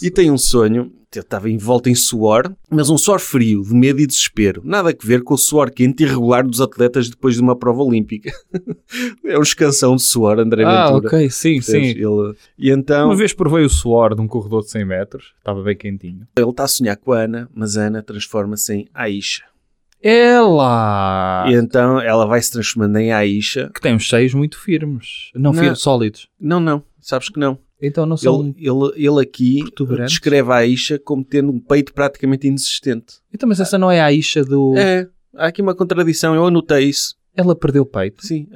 [0.03, 0.93] E tem um sonho.
[1.15, 4.61] Ele estava envolto em suor, mas um suor frio, de medo e desespero.
[4.63, 7.83] Nada a ver com o suor quente e irregular dos atletas depois de uma prova
[7.83, 8.31] olímpica.
[9.25, 11.07] é um escansão de suor, André Ah, Ventura.
[11.09, 11.93] ok, sim, Percebes?
[11.93, 11.95] sim.
[11.99, 15.63] Ele, e então Uma vez provei o suor de um corredor de 100 metros, estava
[15.63, 16.27] bem quentinho.
[16.37, 19.45] ele está a sonhar com a Ana, mas a Ana transforma-se em Aisha.
[20.03, 21.47] Ela!
[21.49, 23.71] E então ela vai se transformando em Aisha.
[23.75, 25.31] Que tem uns seios muito firmes.
[25.35, 25.61] Não, Não.
[25.63, 26.29] firmes, sólidos.
[26.39, 27.59] Não, não, sabes que não.
[27.81, 28.41] Então não são...
[28.41, 29.65] Ele, ele, ele aqui
[30.07, 33.17] descreve a Aisha como tendo um peito praticamente inexistente.
[33.33, 34.75] Então, mas essa não é a Isha do...
[34.77, 37.15] É, há aqui uma contradição, eu anotei isso.
[37.37, 38.27] Ela perdeu o peito.
[38.27, 38.49] Sim,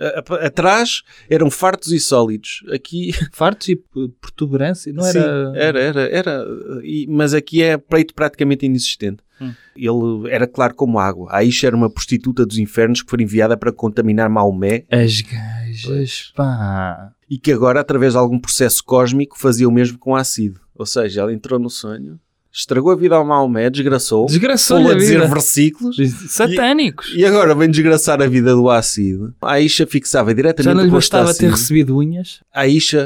[0.42, 2.64] atrás eram fartos e sólidos.
[2.72, 4.90] Aqui, Fartos e protuberância.
[4.90, 5.52] Não sim, era...
[5.54, 6.46] era, era, era.
[6.82, 9.22] e- mas aqui é peito praticamente inexistente.
[9.38, 9.52] Hum.
[9.76, 11.30] Ele era claro como água.
[11.30, 16.32] A Aisha era uma prostituta dos infernos que foi enviada para contaminar Maomé As gajas,
[16.34, 17.12] pá...
[17.30, 20.56] e que agora, através de algum processo cósmico, fazia o mesmo com a Acid.
[20.74, 22.18] Ou seja, ela entrou no sonho,
[22.52, 25.96] estragou a vida ao Maomé, desgraçou, Desgraçou-lhe a a dizer versículos
[26.28, 27.12] Satânicos.
[27.14, 29.20] e agora vem desgraçar a vida do Acid.
[29.40, 32.40] A Aisha fixava diretamente Já não lhe o rosto da bastava ter recebido unhas?
[32.52, 32.62] A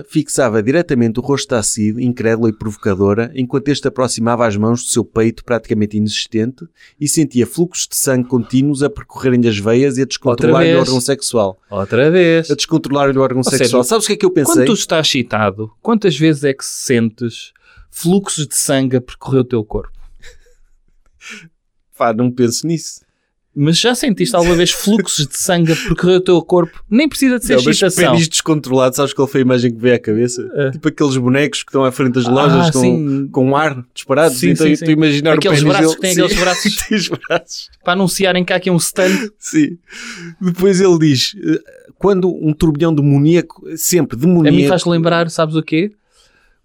[0.08, 5.04] fixava diretamente o rosto Cid, incrédula e provocadora, enquanto este aproximava as mãos do seu
[5.04, 6.66] peito praticamente inexistente
[7.00, 11.00] e sentia fluxos de sangue contínuos a percorrerem as veias e a descontrolar-lhe o órgão
[11.00, 11.58] sexual.
[11.70, 12.50] Outra vez.
[12.50, 13.82] A descontrolar-lhe o órgão Ou sexual.
[13.82, 14.54] seja, Sabes o que é que eu pensei?
[14.54, 17.52] Quando tu estás excitado, quantas vezes é que sentes
[17.94, 19.92] fluxos de sangue a percorrer o teu corpo?
[21.96, 23.00] Pá, não penso nisso.
[23.56, 26.82] Mas já sentiste alguma vez fluxos de sangue a percorrer o teu corpo?
[26.90, 28.10] Nem precisa de ser Não, mas excitação.
[28.10, 30.42] pênis descontrolado, sabes qual foi a imagem que veio à cabeça?
[30.56, 30.70] É.
[30.72, 34.38] Tipo aqueles bonecos que estão à frente das lojas Ah, com, com ar disparados.
[34.38, 34.86] Sim, então sim, sim.
[34.90, 37.20] imaginar Aqueles o braços dele- que têm Sim, aqueles braços.
[37.28, 37.70] braços.
[37.84, 39.30] Para anunciarem que há aqui um stand.
[39.38, 39.78] Sim.
[40.40, 41.60] Depois ele diz: eh,
[41.96, 44.68] quando um turbilhão demoníaco, sempre A mim demoníaco.
[44.68, 45.92] faz lembrar, sabes o quê?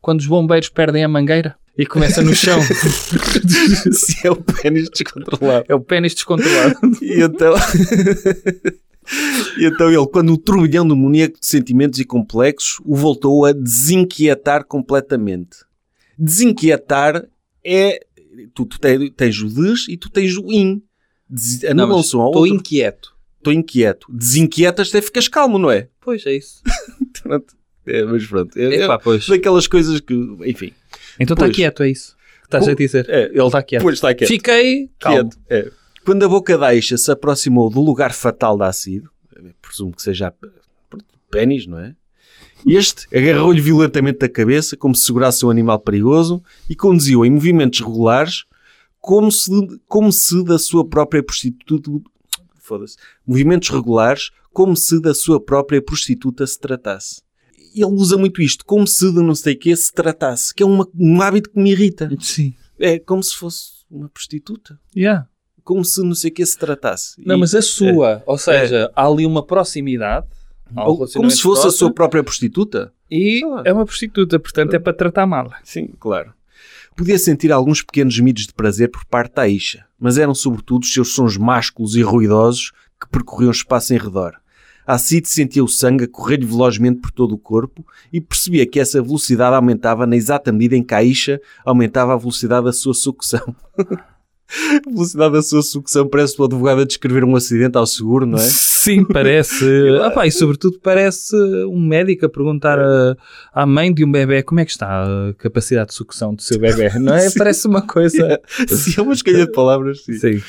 [0.01, 2.59] Quando os bombeiros perdem a mangueira e começa no chão.
[3.91, 5.65] se é o pênis descontrolado.
[5.67, 6.75] é o pênis descontrolado.
[7.01, 7.53] E então.
[9.57, 14.65] e então ele, quando o turbilhão demoníaco de sentimentos e complexos o voltou a desinquietar
[14.65, 15.57] completamente.
[16.17, 17.25] Desinquietar
[17.63, 17.99] é.
[18.53, 20.81] Tu, tu te- tens o des e tu tens o in.
[21.29, 22.47] Des, anulam um ao Estou outro.
[22.47, 23.13] inquieto.
[23.37, 24.07] Estou inquieto.
[24.11, 25.87] Desinquietas até ficas calmo, não é?
[25.99, 26.61] Pois é isso.
[27.23, 27.55] Pronto.
[27.89, 28.57] É, mas pronto.
[28.57, 29.27] É, é, Epá, pois.
[29.27, 30.13] daquelas coisas que.
[30.45, 30.73] Enfim.
[31.19, 31.55] Então está Pois.
[31.55, 32.15] quieto, é isso.
[32.41, 33.05] que Estás a dizer.
[33.09, 33.25] é.
[33.25, 33.81] Ele está quieto.
[33.81, 34.29] Pois está quieto.
[34.29, 35.29] Fiquei calmo.
[35.29, 35.39] Quieto.
[35.49, 35.71] É.
[36.05, 39.03] Quando a boca Aisha se aproximou do lugar fatal da Acid,
[39.61, 41.95] presumo que seja a pronto, pênis, não é?
[42.65, 47.79] Este agarrou-lhe violentamente a cabeça como se segurasse um animal perigoso e conduziu em movimentos
[47.79, 48.43] regulares
[48.99, 49.49] como se,
[49.87, 51.89] como se da sua própria prostituta...
[52.59, 52.97] Foda-se.
[53.25, 57.21] Movimentos regulares como se da sua própria prostituta se tratasse.
[57.75, 60.65] Ele usa muito isto, como se de não sei o que se tratasse, que é
[60.65, 62.09] uma- um hábito que me irrita.
[62.19, 62.53] Sim.
[62.79, 65.27] É como se fosse uma prostituta Yeah.
[65.63, 67.13] como se não sei o que se tratasse.
[67.23, 68.23] Não, E- mas a sua.
[68.25, 70.25] Ou seja, há ali uma proximidade.
[70.75, 72.93] ou como se fosse a próximo, sua própria prostituta.
[73.09, 75.51] E é uma prostituta, portanto é para tratar mal.
[75.63, 76.31] Sim, claro.
[76.95, 80.93] Podia sentir alguns pequenos gemidos de prazer por parte da Aisha, mas eram sobretudo os
[80.93, 84.35] seus sons másculos e ruidosos que percorriam o espaço em redor.
[84.89, 88.79] A Cid sentia o sangue a correr-lhe velozmente por todo o corpo e percebia que
[88.79, 92.95] essa velocidade aumentava na exata medida em que a Aisha aumentava a velocidade da sua
[92.95, 93.55] sucção.
[93.77, 98.39] a velocidade da sua sucção parece o advogado a descrever um acidente ao seguro, não
[98.39, 98.41] é?
[98.41, 99.63] Sim, parece.
[100.01, 101.35] ah, pá, e sobretudo parece
[101.67, 103.15] um médico a perguntar a-
[103.53, 106.57] à mãe de um bebê como é que está a capacidade de sucção do seu
[106.59, 107.19] bebê, não é?
[107.29, 107.37] Sim.
[107.37, 108.41] Parece uma coisa.
[108.67, 110.03] Sim, é uma escolha de palavras.
[110.03, 110.17] Sim.
[110.17, 110.41] Sim.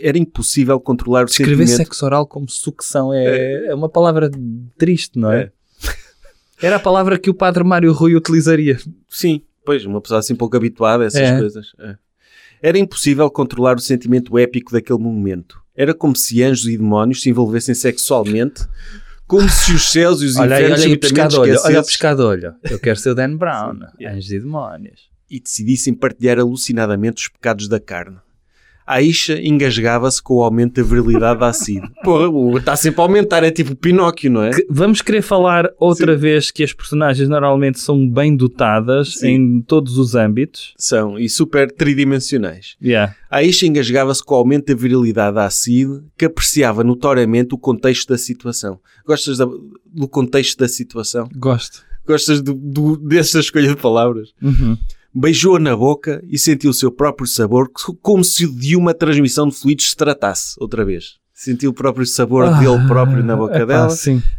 [0.00, 1.76] Era impossível controlar o Escrever sentimento.
[1.76, 4.30] sexo oral como sucção é, é uma palavra
[4.76, 5.50] triste, não é?
[6.62, 8.78] Era a palavra que o padre Mário Rui utilizaria.
[9.08, 11.38] Sim, pois, uma pessoa assim pouco habituada a essas É.
[11.38, 11.66] coisas.
[11.80, 11.96] É.
[12.62, 15.60] Era impossível controlar o sentimento épico daquele momento.
[15.76, 18.62] Era como se anjos e demónios se envolvessem sexualmente,
[19.26, 21.80] como se os céus e os Olha infernos olha aí o subitamente pescado olho, olha
[21.80, 22.54] o pescado olho.
[22.70, 24.16] Eu quero ser o Dan Brown, Yeah.
[24.16, 25.00] anjos e demónios.
[25.30, 28.18] e decidissem partilhar alucinadamente os pecados da carne.
[28.86, 31.80] A Isha engasgava-se com o aumento da virilidade da Cid.
[32.04, 34.50] Porra, o- está sempre a aumentar, é tipo Pinóquio, não é?
[34.50, 39.28] Que- Vamos querer falar outra vez que as personagens normalmente são bem dotadas Sim.
[39.28, 40.74] em todos os âmbitos.
[40.76, 42.76] São, e super tridimensionais.
[42.82, 43.14] Yeah.
[43.30, 48.08] A Aisha engasgava-se com o aumento da virilidade da Cid, que apreciava notoriamente o contexto
[48.08, 48.78] da situação.
[49.06, 49.46] Gostas da-
[49.92, 51.28] do contexto da situação?
[51.36, 51.82] Gosto.
[52.06, 54.30] Gostas do, do- dessa escolha de palavras?
[54.42, 54.76] Uhum.
[55.14, 57.70] Beijou-a na boca e sentiu o seu próprio sabor,
[58.02, 61.14] como se de uma transmissão de fluidos se tratasse, outra vez.
[61.32, 63.88] Sentiu o próprio sabor dele próprio na boca Ah, epá, dela.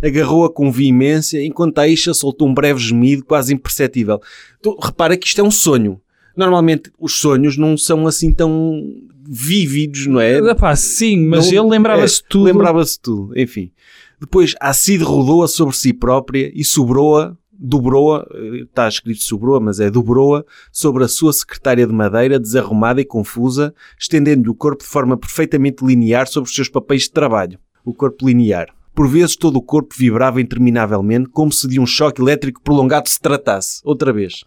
[0.03, 4.19] Agarrou-a com veemência, enquanto a Aisha soltou um breve gemido quase imperceptível.
[4.61, 5.99] Tu, repara que isto é um sonho.
[6.35, 8.81] Normalmente os sonhos não são assim tão
[9.27, 10.37] vívidos, não é?
[10.37, 12.43] Epá, sim, mas Não- ele lembrava-se é, tudo.
[12.45, 13.71] Lembrava-se tudo, enfim.
[14.19, 19.79] Depois a Cid rodou-a sobre si própria e sobrou-a, dobrou-a, eh, está escrito sobrou-a, mas
[19.79, 24.89] é dobrou-a, sobre a sua secretária de madeira, desarrumada e confusa, estendendo-lhe o corpo de
[24.89, 27.59] forma perfeitamente linear sobre os seus papéis de trabalho.
[27.83, 28.67] O corpo linear.
[28.93, 33.19] Por vezes todo o corpo vibrava interminavelmente, como se de um choque elétrico prolongado se
[33.19, 33.81] tratasse.
[33.83, 34.45] Outra vez.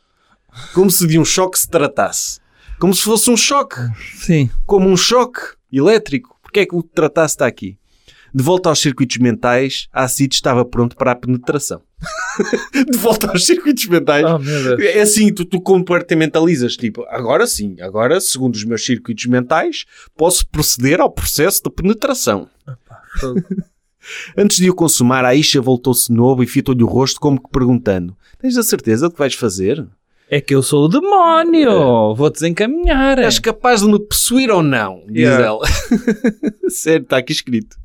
[0.74, 2.40] Como se de um choque se tratasse.
[2.78, 3.76] Como se fosse um choque
[4.14, 4.48] Sim.
[4.64, 5.40] como um choque
[5.70, 6.36] elétrico.
[6.42, 7.76] Porque é que o tratasse está aqui?
[8.34, 11.82] De volta aos circuitos mentais, a Cid estava pronto para a penetração.
[12.90, 14.24] de volta aos circuitos mentais.
[14.24, 14.80] Oh.
[14.80, 19.84] É assim, tu, tu compartimentalizas, tipo, agora sim, agora, segundo os meus circuitos mentais,
[20.16, 22.48] posso proceder ao processo de penetração.
[24.36, 28.16] Antes de o consumar, a Isha voltou-se novo e fitou-lhe o rosto como que perguntando,
[28.38, 29.86] tens a certeza de que vais fazer?
[30.30, 32.14] É que eu sou o demónio.
[32.14, 33.18] Vou desencaminhar.
[33.18, 35.02] És capaz de me possuir ou não?
[35.06, 35.46] Diz Yeah.
[35.46, 35.60] ela.
[36.68, 37.76] Sério, está aqui escrito.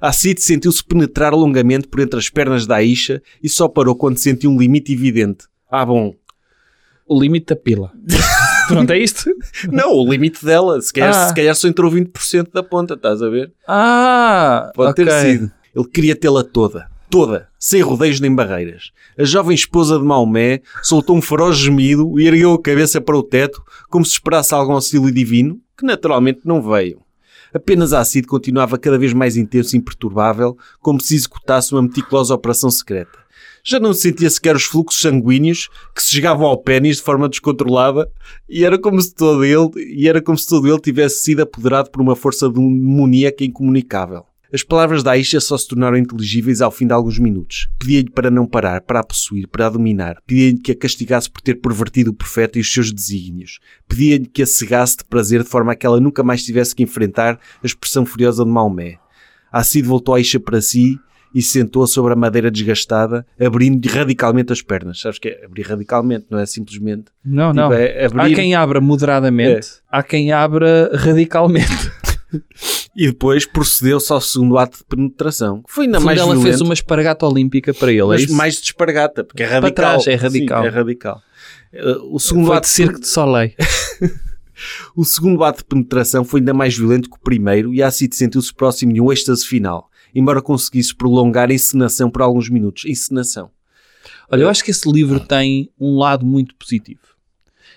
[0.00, 4.18] A Cid sentiu-se penetrar longamente por entre as pernas da Aisha e só parou quando
[4.18, 5.46] sentiu um limite evidente.
[5.70, 6.14] Ah, bom.
[7.08, 7.92] O limite da pila.
[8.68, 9.30] Pronto, é isto?
[9.72, 10.80] Não, o limite dela.
[10.82, 11.28] Se calhar, Ah.
[11.28, 13.52] se calhar só entrou 20% da ponta, estás a ver?
[13.66, 15.04] Ah, Pode ok.
[15.04, 15.50] ter sido.
[15.74, 16.88] Ele queria tê-la toda.
[17.08, 17.48] Toda.
[17.58, 18.90] Sem rodeios nem barreiras.
[19.18, 23.22] A jovem esposa de Maomé soltou um feroz gemido e ergueu a cabeça para o
[23.22, 27.00] teto, como se esperasse algum auxílio divino, que naturalmente não veio.
[27.54, 32.34] Apenas a Cid continuava cada vez mais intenso e imperturbável, como se executasse uma meticulosa
[32.34, 33.18] operação secreta.
[33.64, 38.10] Já não sentia sequer os fluxos sanguíneos que se chegavam ao pênis de forma descontrolada
[38.48, 41.90] e era como se todo ele, e era como se todo ele tivesse sido apoderado
[41.90, 44.24] por uma força demoníaca incomunicável.
[44.56, 47.68] As palavras da Aisha só se tornaram inteligíveis ao fim de alguns minutos.
[47.78, 50.16] Pedia-lhe para não parar, para a possuir, para a dominar.
[50.26, 53.58] Pedia-lhe que a castigasse por ter pervertido o profeta e os seus desígnios.
[53.86, 56.82] Pedia-lhe que a cegasse de prazer de forma a que ela nunca mais tivesse que
[56.82, 58.96] enfrentar a expressão furiosa de Maomé.
[59.52, 60.98] A Cid voltou a Aisha para si
[61.34, 65.00] e sentou sobre a madeira desgastada, abrindo radicalmente as pernas.
[65.00, 67.04] Sabes que é abrir radicalmente, não é simplesmente.
[67.22, 67.72] Não, Tipo, não.
[67.74, 71.92] é abrir- Há quem abra moderadamente, há quem abra radicalmente.
[72.98, 76.62] E depois procedeu-se ao segundo ato de penetração, que foi ainda mais ela violento, fez
[76.62, 78.04] uma espargata olímpica para ele.
[78.04, 79.72] mas é mais de espargata, porque é radical.
[79.74, 80.62] trás, é radical.
[80.62, 81.22] Sim, é radical.
[81.74, 83.52] Eh, O segundo, Foi ato de Cirque de Soleil.
[84.96, 88.16] o segundo ato de penetração foi ainda mais violento que o primeiro e a Cid
[88.16, 92.86] sentiu-se próximo de um êxtase final, embora conseguisse prolongar a encenação por alguns minutos.
[92.86, 93.50] Encenação.
[94.30, 97.02] Olha, eu acho que esse livro tem um lado muito positivo,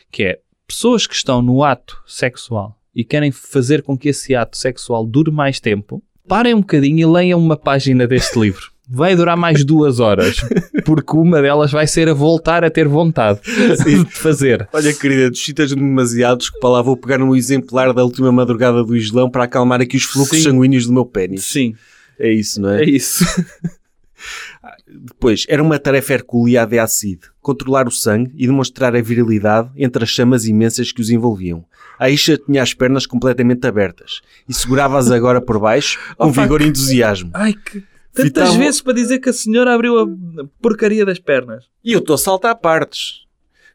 [0.10, 4.58] que é pessoas que estão no ato sexual e querem fazer com que esse ato
[4.58, 8.72] sexual dure mais tempo, parem um bocadinho e leiam uma página deste livro.
[8.92, 10.38] Vai durar mais duas horas,
[10.84, 13.40] porque uma delas vai ser a voltar a ter vontade
[13.86, 14.68] de fazer.
[14.74, 18.84] Olha, querida, tu citas demasiados que para lá vou pegar um exemplar da última madrugada
[18.84, 20.44] do Islão para acalmar aqui os fluxos Sim.
[20.46, 21.46] sanguíneos do meu pênis.
[21.46, 21.76] Sim,
[22.18, 23.24] É isso, não é isso.
[25.02, 30.04] Depois, era uma tarefa hercúlea de Acid, controlar o sangue e demonstrar a virilidade entre
[30.04, 31.64] as chamas imensas que os envolviam.
[31.98, 36.62] A Isha tinha as pernas completamente abertas e segurava-as agora por baixo com Oh, vigor
[36.62, 37.32] e entusiasmo.
[37.34, 37.84] Ai, que...
[38.14, 40.06] Tantas vezes para dizer que a senhora abriu a
[40.62, 41.66] porcaria das pernas.
[41.84, 43.26] E eu estou a saltar partes.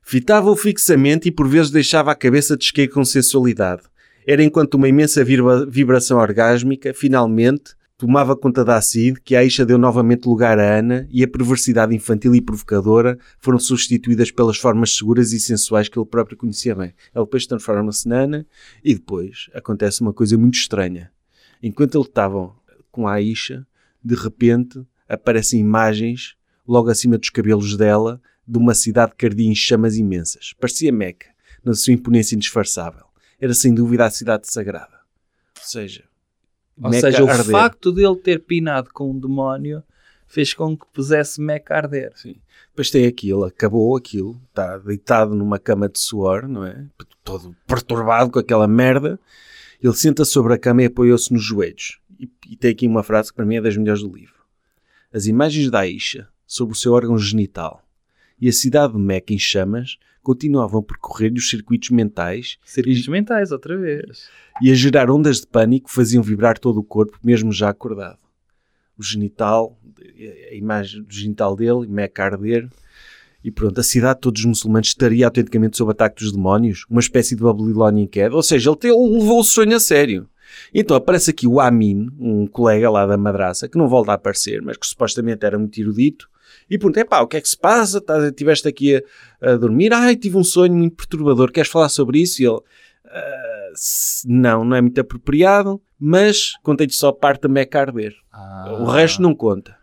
[0.03, 3.83] Fitava-o fixamente e por vezes deixava a cabeça descair com sensualidade.
[4.27, 9.65] Era enquanto uma imensa vibra- vibração orgásmica, finalmente, tomava conta da Acid, que a Aisha
[9.65, 14.97] deu novamente lugar a Ana e a perversidade infantil e provocadora foram substituídas pelas formas
[14.97, 16.95] seguras e sensuais que ele próprio conhecia bem.
[17.15, 18.47] Ele depois transforma-se na Ana
[18.83, 21.11] e depois acontece uma coisa muito estranha.
[21.63, 22.55] Enquanto ele estava
[22.91, 23.67] com a Aisha,
[24.03, 26.37] de repente aparecem imagens
[26.67, 30.53] logo acima dos cabelos dela de uma cidade que ardia em chamas imensas.
[30.61, 31.29] Parecia Meca,
[31.65, 33.05] na sua imponência indisfarçável.
[33.41, 34.99] Era sem dúvida a cidade sagrada.
[35.59, 36.05] Ou seja,
[36.83, 37.53] Ou Meca seja, o arder.
[37.53, 39.83] facto dele ter pinado com um demónio
[40.27, 42.13] fez com que pusesse Meca a arder.
[42.17, 42.37] Sim.
[42.71, 46.85] Depois tem aquilo, acabou aquilo, está deitado numa cama de suor, não é?
[47.23, 49.19] Todo perturbado com aquela merda.
[49.81, 52.01] Ele senta sobre a cama e apoiou-se nos joelhos.
[52.19, 54.35] E, e tem aqui uma frase que para mim é das melhores do livro.
[55.13, 57.83] As imagens da Aisha sobre o seu órgão genital
[58.41, 63.53] e a cidade de Meca em chamas continuavam a percorrer-lhe os circuitos mentais Circuitos mentais,
[63.53, 64.29] outra vez.
[64.61, 68.19] e a gerar ondas de pânico que faziam vibrar todo o corpo, mesmo já acordado.
[68.99, 69.79] O genital,
[70.51, 72.69] a imagem do genital dele, Meca arder,
[73.43, 77.01] e pronto, a cidade de todos os muçulmanos estaria autenticamente sob ataque dos demónios, uma
[77.01, 80.27] espécie de Babilónia em queda, ou seja, ele, te- ele levou o sonho a sério.
[80.73, 84.63] Então aparece aqui o Amin, um colega lá da madraça, que não volta a aparecer,
[84.63, 86.31] mas que supostamente era muito erudito,
[86.71, 88.03] e pergunta, epá, o que é que se passa?
[88.29, 88.97] Estiveste aqui
[89.43, 89.93] a, a dormir?
[89.93, 92.43] Ai, tive um sonho muito perturbador, queres falar sobre isso?
[92.43, 92.59] E ele,
[93.07, 93.71] "Ah,
[94.27, 98.15] não, não é muito apropriado, mas contei-te só a parte da Meca arder.
[98.81, 99.77] O resto não conta.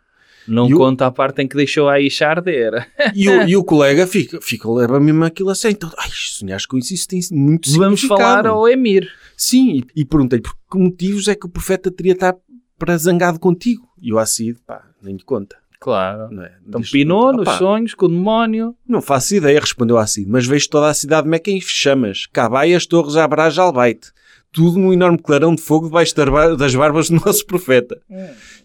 [0.48, 2.88] Não E o- conta a parte em que deixou a Isha arder.
[3.14, 5.76] E o, e o colega fica, fica leva mesmo aquilo a sério.
[5.76, 9.08] Então, ai, sonhares com isso, isso tem muito Vamos falar ao Emir.
[9.38, 12.36] Sim, e, e perguntei-lhe por que motivos é que o profeta teria estar
[12.78, 13.88] para zangado contigo.
[14.02, 15.56] E o Acid, pá, nem lhe conta.
[15.82, 16.30] Claro.
[16.32, 16.56] Não é?
[16.66, 18.76] Então Diz- pinou nos sonhos com o demónio.
[18.88, 22.28] Não faço ideia, respondeu a Cid, mas vejo toda a cidade de Meca em chamas,
[22.28, 24.12] Cabaias, Torres, Abrás, Albaite.
[24.52, 26.14] Tudo num enorme clarão de fogo debaixo
[26.58, 28.00] das barbas do nosso profeta.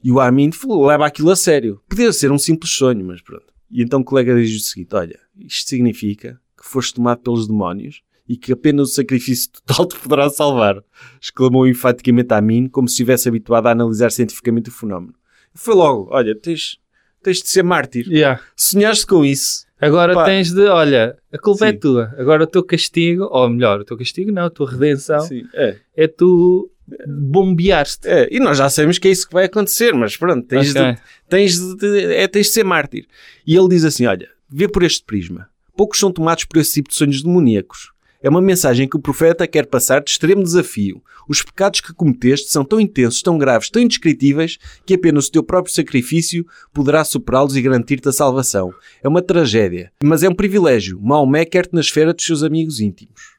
[0.05, 1.81] E o Amin falou, leva aquilo a sério.
[1.89, 3.47] Podia ser um simples sonho, mas pronto.
[3.71, 8.03] E então o colega diz o seguinte, olha, isto significa que foste tomado pelos demónios
[8.29, 10.83] e que apenas o sacrifício total te poderá salvar.
[11.21, 15.15] Exclamou enfaticamente Amin, como se estivesse habituado a analisar cientificamente o fenómeno.
[15.55, 16.79] Foi logo, olha, tens,
[17.27, 18.07] tens de ser mártir.
[18.09, 18.41] Yeah.
[18.57, 19.67] Sonhaste com isso.
[19.81, 20.25] Agora Pá.
[20.25, 21.79] tens de, olha, a culpa é Sim.
[21.79, 22.15] tua.
[22.17, 25.77] Agora o teu castigo, ou melhor, o teu castigo não, a tua redenção Sim, é.
[25.95, 26.71] é tu
[27.07, 28.09] bombeaste.
[28.09, 30.93] É, e nós já sabemos que é isso que vai acontecer, mas pronto, tens, Ok.
[30.93, 30.99] de,
[31.29, 33.07] tens, de, é, tens de ser mártir.
[33.47, 35.49] E ele diz assim: olha, vê por este prisma.
[35.77, 37.93] Poucos são tomados por esse tipo de sonhos demoníacos.
[38.27, 41.01] É uma mensagem que o profeta quer passar de extremo desafio.
[41.29, 45.45] Os pecados que cometeste são tão intensos, tão graves, tão indescritíveis, que apenas o teu
[45.45, 48.75] próprio sacrifício poderá superá-los e garantir-te a salvação.
[49.01, 51.01] É uma tragédia, mas é um privilégio.
[51.01, 53.37] Maomé quer-te na esfera dos seus amigos íntimos.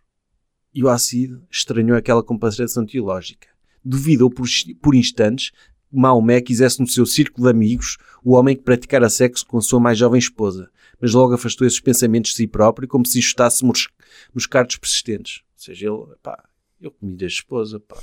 [0.74, 3.50] E o Acid estranhou aquela comparação teológica.
[3.84, 4.48] Duvidou por,
[4.82, 5.52] por instantes
[5.92, 9.80] Maomé quisesse no seu círculo de amigos o homem que praticara sexo com a sua
[9.80, 10.70] mais jovem esposa,
[11.02, 13.88] mas logo afastou esses pensamentos de si próprio como se enxutasse mos-
[14.34, 15.42] moscardos persistentes.
[15.56, 16.44] Ou seja, ele, pá,
[16.82, 17.98] eu comi a esposa, pá.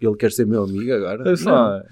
[0.00, 1.22] Ele quer ser meu amigo agora?
[1.24, 1.82] Não,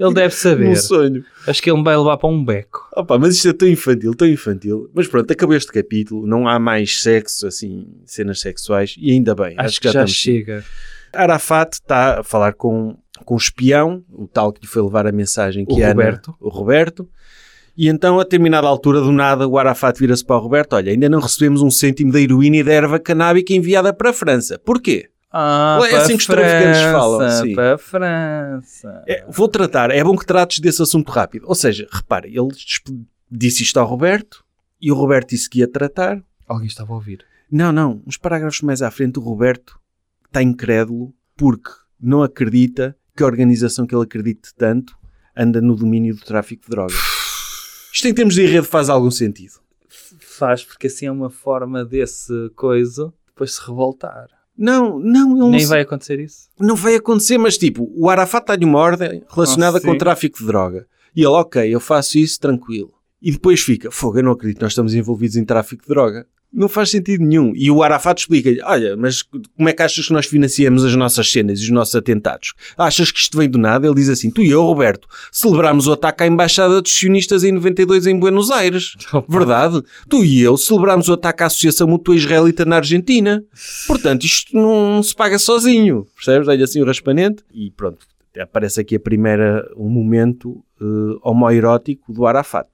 [0.00, 0.68] Ele deve saber.
[0.68, 1.24] um sonho.
[1.46, 2.88] Acho que ele me vai levar para um beco.
[2.96, 4.90] Opa, mas isto é tão infantil, tão infantil.
[4.94, 6.26] Mas pronto, acabou este capítulo.
[6.26, 8.94] Não há mais sexo, assim, cenas sexuais.
[8.98, 9.54] E ainda bem.
[9.58, 10.64] Acho, que já, estamos- chega.
[11.12, 15.12] Arafat está a falar com com o espião, o tal que lhe foi levar a
[15.12, 16.34] mensagem que O Ana- Roberto.
[16.40, 17.08] o Roberto.
[17.80, 21.08] E então, a determinada altura do nada, o Arafat vira-se para o Roberto: Olha, ainda
[21.08, 24.58] não recebemos um cêntimo da heroína e da erva canábica enviada para a França.
[24.58, 25.08] Porquê?
[25.32, 27.54] Ah, É assim que os traficantes falam, sim.
[27.54, 29.02] Para a França.
[29.08, 31.46] É, vou tratar, é bom que trates desse assunto rápido.
[31.48, 32.48] Ou seja, repare, ele
[33.30, 34.44] disse isto ao Roberto
[34.78, 36.22] e o Roberto disse que ia tratar.
[36.46, 37.24] Alguém estava a ouvir.
[37.50, 39.80] Não, não, uns parágrafos mais à frente, o Roberto
[40.26, 44.94] está incrédulo porque não acredita que a organização que ele acredite tanto
[45.34, 47.09] anda no domínio do tráfico de drogas.
[47.92, 49.54] Isto em termos de enredo faz algum sentido.
[50.20, 54.28] Faz, porque assim é uma forma desse coisa depois se revoltar.
[54.56, 56.48] Não, não, não, Nem se- vai acontecer isso.
[56.58, 60.38] não vai acontecer, mas tipo, o Arafat dá-lhe uma ordem relacionada Ah, com o tráfico
[60.38, 60.86] de droga.
[61.16, 62.92] E ele, ok, eu faço isso tranquilo.
[63.22, 66.26] E depois fica, fogo, eu não acredito, nós estamos envolvidos em tráfico de droga.
[66.52, 67.52] Não faz sentido nenhum.
[67.54, 71.30] E o Arafat explica-lhe, olha, mas como é que achas que nós financiamos as nossas
[71.30, 72.54] cenas e os nossos atentados?
[72.76, 73.86] Achas que isto vem do nada?
[73.86, 77.52] Ele diz assim, tu e eu, Roberto, celebrámos o ataque à Embaixada dos Sionistas em
[77.52, 78.94] 92 em Buenos Aires.
[79.28, 79.80] Verdade?
[80.08, 83.44] Tu e eu celebrámos o ataque à Associação Mútua Israelita na Argentina.
[83.86, 86.06] Portanto, isto não se paga sozinho.
[86.16, 86.48] Percebes?
[86.48, 87.44] Dá-lhe assim o raspanente.
[87.54, 88.06] E pronto,
[88.38, 92.68] aparece aqui a primeira, um momento eh, homoerótico do Arafat.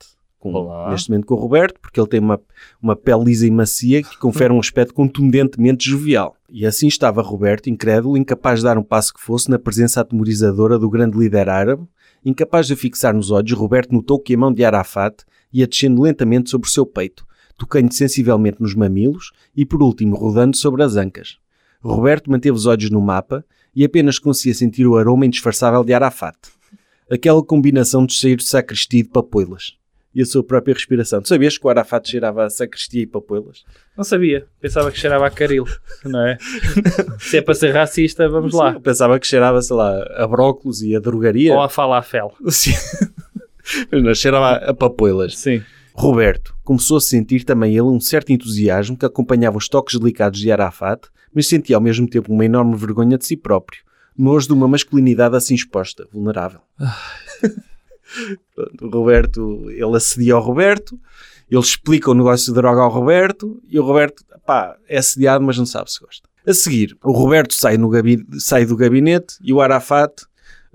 [0.52, 0.90] Com, Olá.
[0.90, 2.40] neste momento com o Roberto, porque ele tem uma,
[2.80, 6.36] uma pele lisa e macia que confere um aspecto contundentemente jovial.
[6.48, 10.78] E assim estava Roberto, incrédulo, incapaz de dar um passo que fosse na presença atemorizadora
[10.78, 11.84] do grande líder árabe.
[12.24, 16.50] Incapaz de fixar nos olhos, Roberto notou que a mão de Arafat ia descendo lentamente
[16.50, 17.26] sobre o seu peito,
[17.56, 21.38] tocando sensivelmente nos mamilos e, por último, rodando sobre as ancas.
[21.80, 23.44] Roberto manteve os olhos no mapa
[23.74, 26.36] e apenas conseguia sentir o aroma indisfarçável de Arafat.
[27.10, 29.76] Aquela combinação de cheiro de sacristia e de papoilas.
[30.16, 31.20] E a sua própria respiração.
[31.20, 33.66] Tu sabias que o Arafat cheirava a sacristia e papoilas?
[33.94, 34.46] Não sabia.
[34.58, 35.66] Pensava que cheirava a caril.
[36.02, 36.38] Não é?
[37.18, 38.72] Se é para ser racista, vamos lá.
[38.72, 41.52] Eu pensava que cheirava, sei lá, a brócolos e a drogaria.
[41.52, 42.32] Ou a falafel.
[42.48, 42.72] Sim.
[43.92, 45.36] Mas não, cheirava a papoilas.
[45.36, 45.62] Sim.
[45.92, 50.50] Roberto começou a sentir também ele um certo entusiasmo que acompanhava os toques delicados de
[50.50, 53.82] Arafat, mas sentia ao mesmo tempo uma enorme vergonha de si próprio,
[54.16, 56.60] nojo de uma masculinidade assim exposta, vulnerável.
[58.80, 60.98] O Roberto, ele assedia ao Roberto,
[61.50, 65.58] ele explica o negócio de droga ao Roberto e o Roberto, pá, é assediado, mas
[65.58, 66.28] não sabe se gosta.
[66.46, 67.76] A seguir, o Roberto sai,
[68.38, 70.12] sai do gabinete e o Arafat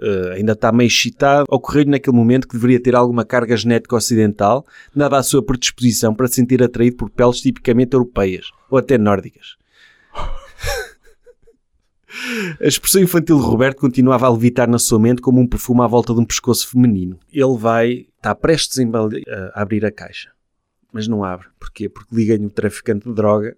[0.01, 1.45] eh, ainda está meio excitado.
[1.47, 4.65] Ocorreu-lhe naquele momento que deveria ter alguma carga genética ocidental,
[4.95, 9.60] nada à sua predisposição para se sentir atraído por peles tipicamente europeias ou até nórdicas.
[12.59, 15.87] A expressão infantil de Roberto continuava a levitar na sua mente como um perfume à
[15.87, 17.17] volta de um pescoço feminino.
[17.31, 20.31] Ele vai, está prestes a abrir a caixa,
[20.91, 21.47] mas não abre.
[21.59, 21.87] Porquê?
[21.87, 23.55] Porque liga-lhe o traficante de droga,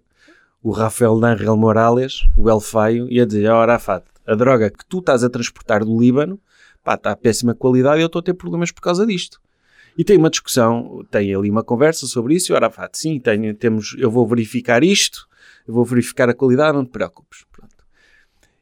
[0.62, 4.84] o Rafael Danrel Morales, o El Faio, e a dizer: Ó Arafat, a droga que
[4.86, 6.40] tu estás a transportar do Líbano,
[6.82, 9.40] pá, está a péssima qualidade e eu estou a ter problemas por causa disto.
[9.96, 13.54] E tem uma discussão, tem ali uma conversa sobre isso e o Arafat, sim, tenho,
[13.54, 15.28] temos, eu vou verificar isto,
[15.68, 17.44] eu vou verificar a qualidade, não te preocupes.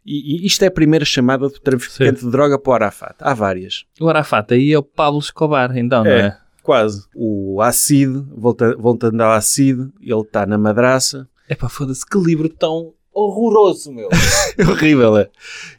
[0.05, 3.15] E, e isto é a primeira chamada do traficante de droga para o Arafat.
[3.21, 3.85] Há várias.
[4.01, 6.21] O Arafat aí é o Pablo Escobar, então, não É.
[6.27, 6.37] é?
[6.63, 7.07] Quase.
[7.15, 11.29] O Acid, volta, voltando ao Acid, ele está na madraça.
[11.49, 14.09] É pá, foda-se, que livro tão horroroso, meu.
[14.57, 15.29] É horrível, é.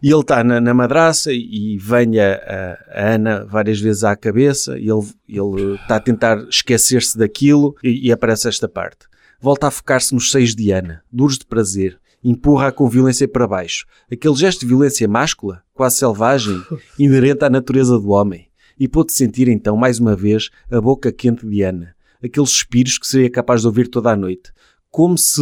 [0.02, 4.16] E ele está na, na madraça e, e vem a, a- Ana várias vezes à
[4.16, 9.08] cabeça e ele, está a tentar esquecer-se daquilo e, e aparece esta parte.
[9.40, 13.86] Volta a focar-se nos seios de Ana, duros de prazer, empurra-a com violência para baixo.
[14.12, 16.62] Aquele gesto de violência máscula, quase selvagem,
[16.98, 18.48] inerente à natureza do homem.
[18.80, 21.96] E pôde sentir então, mais uma vez, a boca quente de Ana.
[22.24, 24.52] Aqueles suspiros que seria capaz de ouvir toda a noite.
[24.90, 25.42] Como se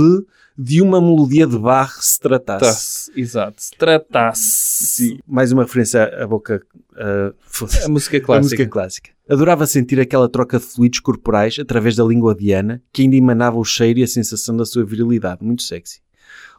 [0.57, 3.11] de uma melodia de Bach se tratasse.
[3.15, 3.55] Exato.
[3.63, 4.85] Se tratasse.
[4.85, 6.61] Sim, mais uma referência à boca.
[7.39, 7.85] foda-se.
[7.85, 8.43] A música A clássica.
[8.43, 9.09] música clássica.
[9.29, 13.57] Adorava sentir aquela troca de fluidos corporais através da língua de Ana, que ainda emanava
[13.57, 15.43] o cheiro e a sensação da sua virilidade.
[15.43, 15.99] Muito sexy.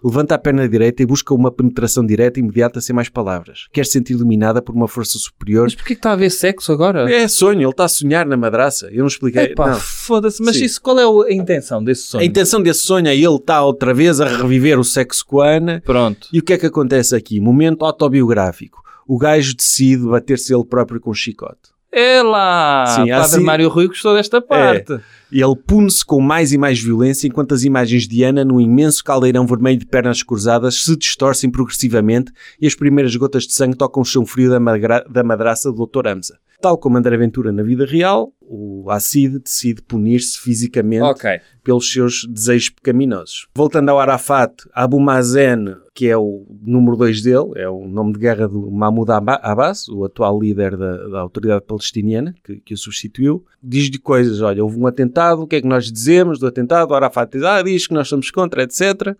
[0.05, 3.69] Levanta a perna direita e busca uma penetração direta e imediata sem mais palavras.
[3.73, 5.65] Quer se sentir dominada por uma força superior.
[5.65, 7.11] Mas porquê que está a haver sexo agora?
[7.13, 8.89] É sonho, ele está a sonhar na madraça.
[8.91, 9.45] Eu não expliquei.
[9.45, 10.43] Epá, foda-se.
[10.43, 10.65] Mas Sim.
[10.65, 12.23] isso, qual é a intenção desse sonho?
[12.23, 15.49] A intenção desse sonho é ele estar outra vez a reviver o sexo com a
[15.49, 16.29] Ana Pronto.
[16.33, 17.41] E o que é que acontece aqui?
[17.41, 18.83] Momento autobiográfico.
[19.07, 21.72] O gajo decide bater-se ele próprio com um chicote.
[21.95, 22.87] É lá!
[22.87, 24.99] Sim, Padre assim- Mário Rui gostou desta parte.
[25.31, 29.03] E ele pune-se com mais e mais violência enquanto as imagens de Ana, num imenso
[29.05, 34.03] caldeirão vermelho de pernas cruzadas, se distorcem progressivamente e as primeiras gotas de sangue tocam
[34.03, 36.09] o chão frio da, magra- da madraça do Dr.
[36.09, 36.39] Amza.
[36.61, 41.41] Tal como André Ventura na vida real, o Acid decide punir-se fisicamente Ok.
[41.65, 43.49] pelos seus desejos pecaminosos.
[43.55, 48.19] Voltando ao Arafat, Abu Mazen que é o número 2 dele, é o nome de
[48.19, 53.45] guerra do Mahmoud Abbas, o atual líder da, da autoridade palestiniana, que, que o substituiu,
[53.63, 56.95] diz-lhe coisas, olha, houve um atentado, o que é que nós dizemos do atentado?
[56.95, 59.17] Arafat diz, ah, diz que nós somos contra, etc.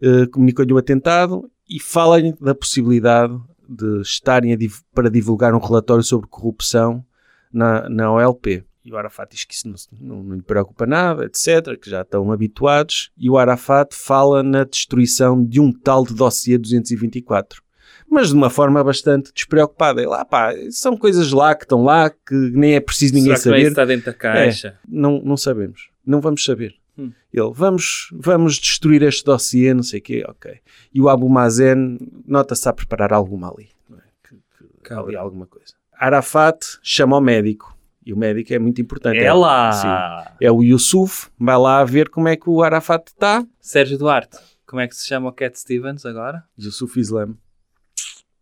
[0.00, 3.36] Uh, Comunicou-lhe o atentado e fala-lhe da possibilidade
[3.68, 7.04] de estarem div para divulgar um relatório sobre corrupção
[7.52, 8.64] na, na OLP.
[8.84, 12.02] E o Arafat diz que isso não, não, não, lhe preocupa nada, etc., que já
[12.02, 13.12] estão habituados.
[13.16, 17.62] E o Arafat fala na destruição de um tal de dossiê 224.
[18.10, 20.02] Mas de uma forma bastante despreocupada.
[20.02, 23.56] Ele, ah, pá, são coisas lá que estão lá, que nem é preciso ninguém Será
[23.56, 23.68] saber.
[23.68, 24.68] está dentro da caixa?
[24.68, 25.88] É, não, não sabemos.
[26.04, 26.74] Não vamos saber.
[26.98, 27.12] Hum.
[27.32, 30.58] Ele, vamos, vamos destruir este dossiê, não sei o quê, ok.
[30.92, 33.70] E o Abu Mazen nota-se a preparar alguma ali.
[33.92, 34.28] É?
[34.28, 34.36] Que,
[34.84, 35.72] que, ali alguma coisa.
[35.94, 37.72] Arafat chama o médico
[38.04, 39.18] e o médico é muito importante.
[39.18, 39.72] É, é lá!
[39.72, 43.46] Sim, é o Yusuf, vai lá ver como é que o Arafat está.
[43.60, 46.44] Sérgio Duarte, como é que se chama o Cat Stevens agora?
[46.58, 47.34] Yusuf Islam.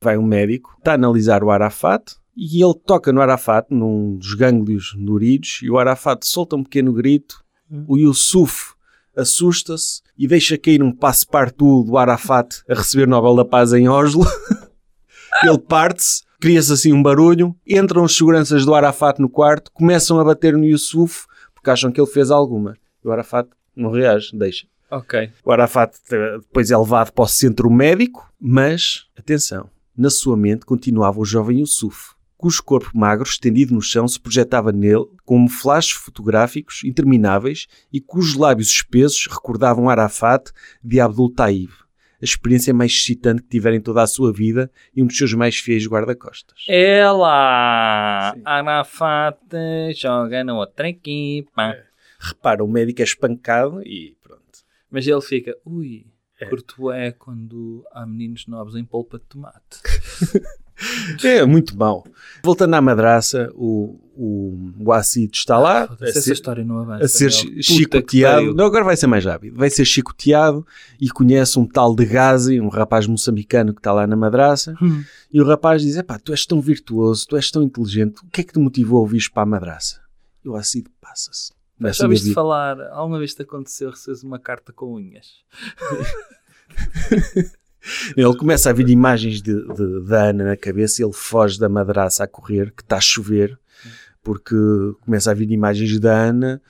[0.02, 4.34] Vai um médico, está a analisar o Arafat e ele toca no Arafat, num dos
[4.34, 7.44] gânglios duridos, e o Arafat solta um pequeno grito.
[7.70, 7.84] Hum.
[7.86, 8.72] O Yusuf
[9.16, 14.24] assusta-se e deixa cair um passe-partout do Arafat a receber Nobel da Paz em Oslo.
[15.44, 20.24] ele parte-se cria-se assim um barulho, entram os seguranças do Arafat no quarto, começam a
[20.24, 22.76] bater no Yusuf porque acham que ele fez alguma.
[23.04, 24.66] E o Arafat não reage, deixa.
[24.90, 25.30] Ok.
[25.44, 30.64] O Arafat eh, depois é levado para o centro médico, mas, atenção, na sua mente
[30.64, 35.92] continuava o jovem Yusuf, cujo corpo magro estendido no chão se projetava nele como flashes
[35.92, 40.50] fotográficos intermináveis e cujos lábios espesos recordavam Arafat
[40.82, 41.70] de Abdul Taib
[42.20, 45.32] a experiência mais excitante que tiver em toda a sua vida e um dos seus
[45.32, 46.64] mais fiéis guarda-costas.
[46.68, 48.34] Ela!
[48.44, 49.38] Arafat
[49.94, 51.72] joga na outra equipa.
[51.72, 51.84] É.
[52.18, 54.40] Repara, o médico é espancado e pronto.
[54.90, 56.06] Mas ele fica, ui,
[56.38, 56.46] é.
[56.46, 59.80] curto é quando há meninos novos em polpa de tomate.
[61.22, 62.04] é muito mau.
[62.42, 67.08] Voltando à madraça, o, o, o Acid está lá a ser, história não avança, a
[67.08, 68.54] ser chicoteado.
[68.54, 69.56] Não, agora vai ser mais rápido.
[69.56, 70.66] Vai ser chicoteado
[71.00, 74.74] e conhece um tal de Gazi, um rapaz moçambicano que está lá na madraça.
[74.80, 75.04] Hum.
[75.32, 78.40] E o rapaz diz: Epá, tu és tão virtuoso, tu és tão inteligente, o que
[78.40, 80.00] é que te motivou a vir para a madraça?
[80.44, 81.52] E o Acid passa-se.
[81.92, 85.28] Já ouviste falar, alguma vez te aconteceu receber uma carta com unhas?
[88.16, 91.68] Ele começa a ver imagens de, de, de Ana na cabeça e ele foge da
[91.68, 93.58] madraça a correr, que está a chover,
[94.22, 94.54] porque
[95.04, 96.60] começa a vir imagens da Ana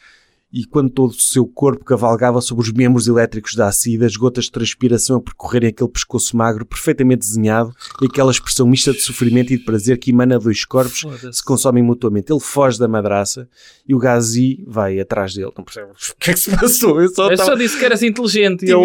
[0.52, 4.46] e quando todo o seu corpo cavalgava sobre os membros elétricos da acida, as gotas
[4.46, 9.52] de transpiração a percorrerem aquele pescoço magro perfeitamente desenhado e aquela expressão mista de sofrimento
[9.52, 12.32] e de prazer que emana dois corpos se consomem mutuamente.
[12.32, 13.48] Ele foge da madraça
[13.86, 15.52] e o Gazi vai atrás dele.
[15.56, 17.00] Não percebe o que é que se passou?
[17.00, 17.50] Eu só, Eu tava...
[17.50, 18.82] só disse que eras inteligente e eu...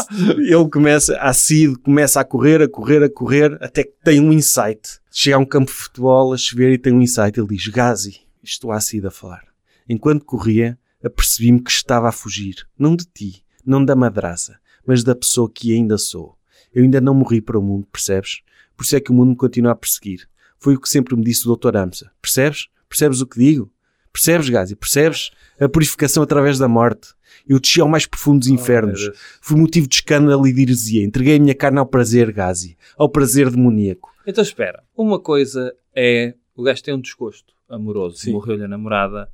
[0.38, 4.32] Ele começa, a Cid começa a correr, a correr, a correr, até que tem um
[4.32, 5.00] insight.
[5.10, 7.38] Chega a um campo de futebol a chover e tem um insight.
[7.38, 9.44] Ele diz, Gazi, estou a Cid a falar
[9.88, 15.14] Enquanto corria, apercebi-me que estava a fugir, não de ti, não da madraça, mas da
[15.14, 16.36] pessoa que ainda sou.
[16.72, 18.40] Eu ainda não morri para o mundo, percebes?
[18.76, 20.28] Por isso é que o mundo me continua a perseguir.
[20.58, 21.76] Foi o que sempre me disse o Dr.
[21.76, 22.10] Amsa.
[22.20, 22.68] Percebes?
[22.88, 23.72] Percebes o que digo?
[24.12, 24.76] Percebes, Gazi?
[24.76, 25.30] Percebes?
[25.60, 27.14] A purificação através da morte.
[27.48, 29.08] Eu desci ao mais profundo dos oh, infernos.
[29.08, 31.04] Oh, Fui motivo de escândalo e de heresia.
[31.04, 32.76] Entreguei a minha carne ao prazer, Gazi.
[32.96, 34.12] Ao prazer demoníaco.
[34.26, 34.82] Então espera.
[34.96, 36.34] Uma coisa é...
[36.54, 38.30] O gajo tem um desgosto amoroso.
[38.30, 39.28] Morreu-lhe a namorada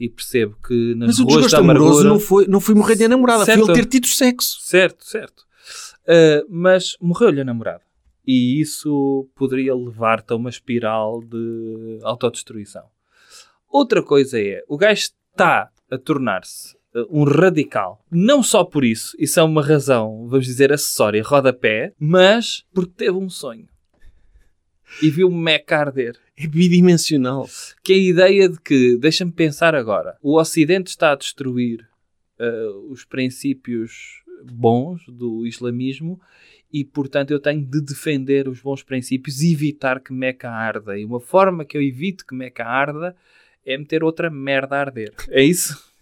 [0.00, 1.90] e percebo que nas Mas o desgosto amargura...
[1.90, 3.66] amoroso não foi, não foi morrer de namorada, certo.
[3.66, 4.58] foi ele ter tido sexo.
[4.60, 5.44] Certo, certo.
[6.02, 7.82] Uh, mas morreu-lhe a namorada.
[8.26, 12.84] E isso poderia levar-te a uma espiral de autodestruição.
[13.68, 16.76] Outra coisa é, o gajo está a tornar-se
[17.10, 18.04] um radical.
[18.10, 23.16] Não só por isso, isso é uma razão, vamos dizer, acessória, rodapé, mas porque teve
[23.16, 23.66] um sonho
[25.00, 26.18] e viu o meca arder.
[26.36, 27.48] É bidimensional.
[27.82, 31.88] Que é a ideia de que, deixa-me pensar agora, o Ocidente está a destruir
[32.38, 36.20] uh, os princípios bons do islamismo
[36.72, 40.98] e, portanto, eu tenho de defender os bons princípios e evitar que Meca arda.
[40.98, 43.14] E uma forma que eu evito que Meca arda
[43.64, 45.14] é meter outra merda a arder.
[45.28, 45.92] É isso?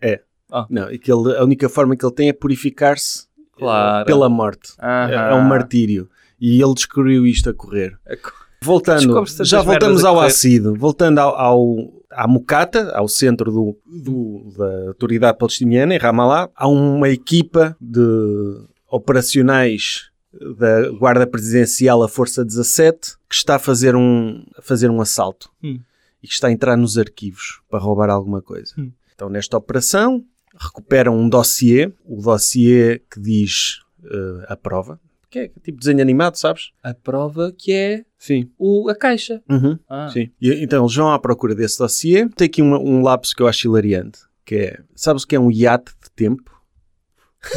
[0.00, 0.20] É.
[0.50, 0.64] Oh.
[0.68, 3.26] Não, e que ele, a única forma que ele tem é purificar-se
[3.56, 4.06] claro.
[4.06, 4.72] pela morte.
[4.80, 6.08] É, é um martírio.
[6.40, 7.98] E ele descobriu isto a correr.
[8.62, 14.88] Voltando, já voltamos ao ácido, voltando ao, ao, à Mukata, ao centro do, do, da
[14.88, 20.10] autoridade palestiniana, em Ramallah, há uma equipa de operacionais
[20.58, 25.50] da Guarda Presidencial, a Força 17, que está a fazer um, a fazer um assalto
[25.62, 25.78] hum.
[26.22, 28.74] e que está a entrar nos arquivos para roubar alguma coisa.
[28.78, 28.90] Hum.
[29.14, 30.24] Então, nesta operação,
[30.58, 35.00] recuperam um dossiê, o dossiê que diz eh, a prova,
[35.30, 36.70] que é tipo desenho animado, sabes?
[36.82, 38.48] A prova que é Sim.
[38.56, 39.42] o, a caixa.
[39.50, 39.76] Uhum.
[39.88, 40.08] Ah.
[40.08, 40.30] Sim.
[40.40, 42.28] E, então eles vão à procura desse dossiê.
[42.28, 45.40] Tem aqui um, um lapso que eu acho hilariante, que é, sabes o que é
[45.40, 46.52] um iate de tempo?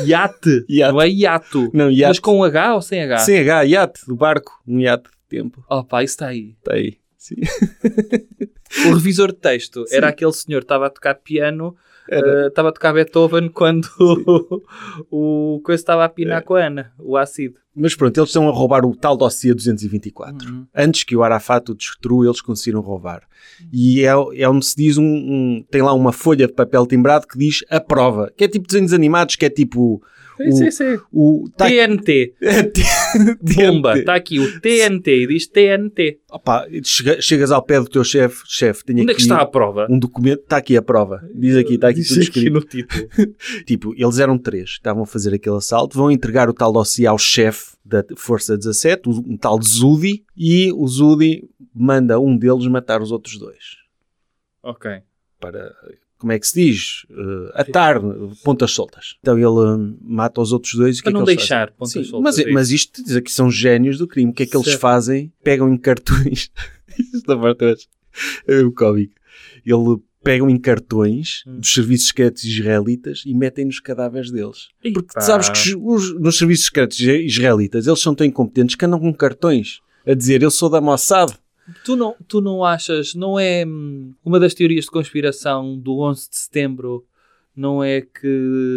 [0.04, 0.66] Iate.
[0.68, 0.92] Iate.
[0.92, 1.72] Não é hiato.
[1.74, 2.10] Não, iate.
[2.10, 3.20] Mas com H ou sem H?
[3.20, 5.64] Sem H, iate, do barco, um iate de tempo.
[5.70, 6.56] Oh pá, isso está aí.
[6.58, 6.98] Está aí.
[7.16, 7.36] Sim.
[8.86, 11.76] O revisor de texto era aquele senhor que estava a tocar piano,
[12.10, 12.46] Era.
[12.46, 16.92] eh, estava a tocar Beethoven quando o, o coisa estava a pinar com a Ana,
[17.00, 17.56] o ácido.
[17.76, 20.52] Mas pronto, eles estão a roubar o tal dossiê 224.
[20.52, 20.66] Uhum.
[20.76, 23.22] Antes que o Arafat o destrua, eles conseguiram roubar.
[23.72, 27.28] E é, é onde se diz um, um- Tem lá uma folha de papel timbrado
[27.28, 28.32] que diz a prova.
[28.36, 30.02] Que é tipo desenhos animados, que é tipo.
[30.38, 31.00] Sim, o, sim, sim.
[31.12, 32.34] o tá- TNT.
[33.56, 33.98] Bomba.
[33.98, 36.20] Está aqui o TNT e diz TNT.
[36.32, 39.42] Opa, chega- chegas ao pé do teu chefe, chefe, tenho Onde é aqui que está
[39.42, 39.88] a prova?
[39.90, 41.28] um documento, está aqui a prova.
[41.34, 42.54] Diz aqui, está aqui Diz tudo aqui escrito.
[42.54, 43.10] no título.
[43.66, 47.18] Tipo, eles eram três, estavam a fazer aquele assalto, vão entregar o tal dossiê ao
[47.18, 51.44] chefe da Força 17, o- um tal Zudi, e o Zudi
[51.74, 53.78] manda um deles matar os outros dois.
[54.64, 55.02] ok.
[55.40, 55.72] Para,
[56.18, 57.04] como é que se diz?
[57.10, 58.02] Uh, atar,
[58.44, 59.16] pontas soltas.
[59.20, 62.04] Então ele hum, mata os outros dois e Para é não eles deixar pontas Sim,
[62.04, 62.24] soltas.
[62.38, 64.32] mas, é mas isto diz aqui são génios do crime.
[64.32, 64.80] O que é que eles Certo.
[64.80, 65.32] fazem?
[65.44, 66.50] Pegam em cartões.
[67.16, 67.88] Esta parte
[68.48, 69.14] é o cómico.
[69.66, 71.60] Ele pegam em cartões Hum.
[71.60, 74.68] dos serviços secretos israelitas e metem nos cadáveres deles.
[74.84, 79.00] Ih, Porque sabes que os, nos serviços secretos israelitas eles são tão incompetentes que andam
[79.00, 81.32] com cartões a dizer eu sou da Mossad.
[81.84, 86.30] Tu não, tu não achas, não é hum, uma das teorias de conspiração do 11
[86.30, 87.06] de setembro,
[87.58, 88.28] não é que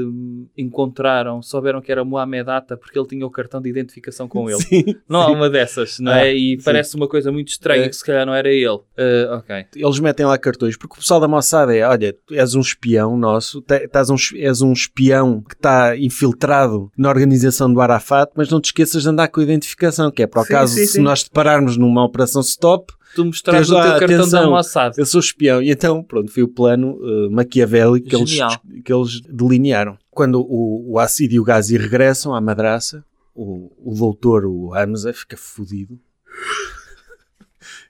[0.07, 4.48] hum, encontraram, souberam que era Mohamed Atta porque ele tinha o cartão de identificação com
[4.48, 4.59] ele.
[4.65, 5.32] Sim, Não há sim.
[5.35, 6.35] uma dessas, não Ah, é?
[6.35, 6.65] E sim.
[6.65, 7.89] parece uma coisa muito estranha É.
[7.89, 8.81] que se calhar não era ele.
[8.97, 9.66] Ah, ok.
[9.77, 13.16] Eles metem lá cartões porque o pessoal da Mossad é olha, tu és um espião
[13.16, 18.61] nosso, estás um, és um espião que está infiltrado na organização do Arafat, mas não
[18.61, 21.31] te esqueças de andar com a identificação, que é para o caso se nós te
[21.31, 24.43] pararmos numa operação stop, Tu mostraste Tens o teu cartão atenção.
[24.43, 24.95] da Mossad.
[24.99, 25.62] eu sou espião.
[25.62, 28.39] E então, pronto, foi o plano uh, maquiavélico que eles,
[28.85, 29.99] que eles delinearam.
[30.11, 33.05] Quando o, o Acid e o Gazi regressam à madraça,
[33.35, 35.99] o, o doutor, o Hamza, fica fodido.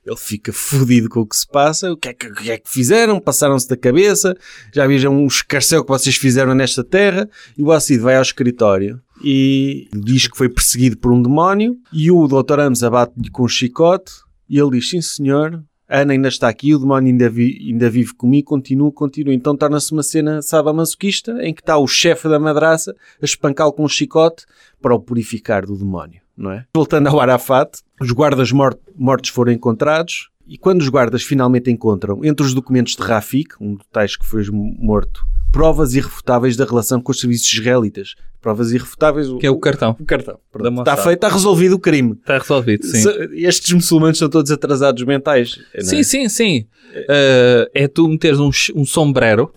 [0.04, 1.92] Ele fica fodido com o que se passa.
[1.92, 3.20] O que é que, o que, é que fizeram?
[3.20, 4.34] Passaram-se da cabeça.
[4.72, 7.28] Já vejam um escarcel que vocês fizeram nesta terra.
[7.56, 11.76] E o Acid vai ao escritório e diz que foi perseguido por um demónio.
[11.92, 12.60] E o Dr.
[12.60, 14.12] Hamza bate-lhe com um chicote.
[14.50, 15.62] E ele diz: Sim, senhor.
[15.88, 19.34] A Ana ainda está aqui, o demónio ainda, vi- ainda vive comigo, continua, continua.
[19.34, 23.84] Então torna-se uma cena sadomasoquista em que está o chefe da madraça a espancá-lo com
[23.84, 24.44] um chicote
[24.80, 26.64] para o purificar do demónio, não é?
[26.72, 32.24] Voltando ao Arafat, os guardas mor- mortos foram encontrados e quando os guardas finalmente encontram,
[32.24, 37.00] entre os documentos de Rafik, um dos tais que foi morto, provas irrefutáveis da relação
[37.00, 38.14] com os serviços israelitas.
[38.40, 39.28] Provas irrefutáveis...
[39.38, 39.96] Que é o cartão.
[39.98, 40.38] o cartão.
[40.78, 42.12] Está feito, está resolvido o crime.
[42.12, 43.04] Está resolvido, sim.
[43.34, 45.58] Estes muçulmanos são todos atrasados mentais.
[45.74, 45.84] não é?
[45.84, 46.66] Sim, sim, sim.
[47.08, 49.52] Ah, é tu meteres um, um sombrero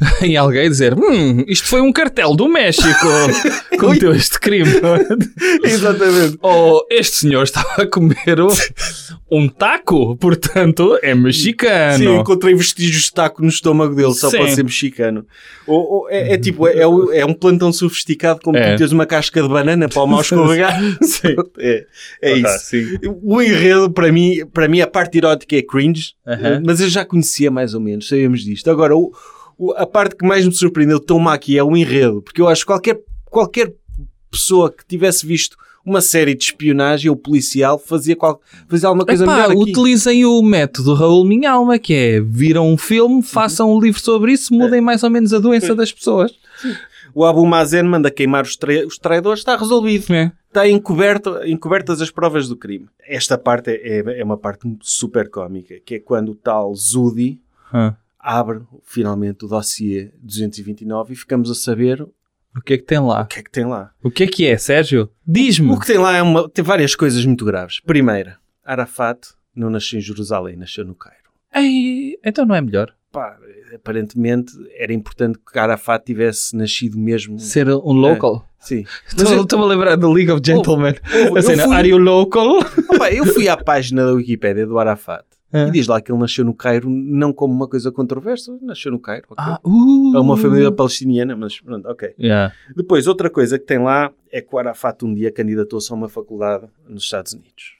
[0.22, 2.88] em alguém dizer hum, isto foi um cartel do México
[3.70, 4.70] que cometeu este crime.
[5.64, 6.38] Exatamente.
[6.42, 8.38] Ou este senhor estava a comer
[9.30, 11.98] um, taco, portanto é mexicano.
[11.98, 14.38] Sim, encontrei vestígios de taco no estômago dele, só Sim.
[14.38, 15.26] pode ser mexicano.
[15.66, 16.86] Ou, ou é, é tipo, é, é
[17.20, 18.74] é um plantão sofisticado como É.
[18.74, 20.78] tu tens uma casca de banana para o mal escorregar.
[21.02, 21.34] Sim.
[21.58, 21.86] É,
[22.22, 22.58] é Ok, isso.
[22.66, 22.98] sim.
[23.22, 26.62] O enredo, para mim, para mim, a parte erótica é cringe, Aham.
[26.64, 28.70] mas eu já conhecia mais ou menos, sabíamos disto.
[28.70, 29.12] Agora, o-
[29.76, 32.62] a parte que mais me surpreendeu tão má aqui é o enredo, porque eu acho
[32.62, 33.72] que qualquer, qualquer
[34.30, 39.24] pessoa que tivesse visto uma série de espionagem ou policial fazia, qual, fazia alguma coisa
[39.24, 39.70] Epá, melhor aqui.
[39.70, 44.52] utilizem o método Raul Minhalma, que é viram um filme, façam um livro sobre isso,
[44.52, 46.32] mudem mais ou menos a doença das pessoas.
[47.14, 50.12] O Abu Mazen manda queimar os, tra- os traidores, está resolvido.
[50.12, 50.32] É.
[50.48, 52.86] Está encoberto, encobertas as provas do crime.
[53.06, 57.40] Esta parte é, é uma parte super cómica, que é quando o tal Zudi
[58.28, 62.12] abre finalmente o dossiê 229 e ficamos a saber o
[62.56, 63.24] O que é que tem lá?
[63.26, 63.92] que é que tem lá.
[64.02, 65.08] O que é que é, Sérgio?
[65.24, 65.70] Diz-me.
[65.72, 67.80] O que tem lá é uma, tem várias coisas muito graves.
[67.80, 71.26] Primeira, Arafat não nasceu em Jerusalém, nasceu no Cairo.
[71.54, 73.38] Ei, então não é melhor Pá,
[73.74, 77.38] aparentemente era importante que Arafat tivesse nascido mesmo.
[77.38, 78.46] ser um local?
[78.58, 78.84] Sim.
[79.06, 80.94] Estou- eu- Estou-me a lembrar do League of Gentlemen.
[81.14, 82.58] eu a cena, fui- Are you local?
[82.90, 85.68] Opa, eu fui à página da Wikipédia do Arafat Ah.
[85.68, 88.98] e diz lá que ele nasceu no Cairo não como uma coisa controversa, nasceu no
[88.98, 89.26] Cairo.
[89.30, 89.36] ok.
[89.38, 90.16] Ah, uh.
[90.16, 92.14] É uma família palestiniana, mas pronto, ok.
[92.18, 92.52] Yeah.
[92.74, 96.08] Depois, outra coisa que tem lá é que o Arafat um dia candidatou-se a uma
[96.08, 97.76] faculdade nos Estados Unidos.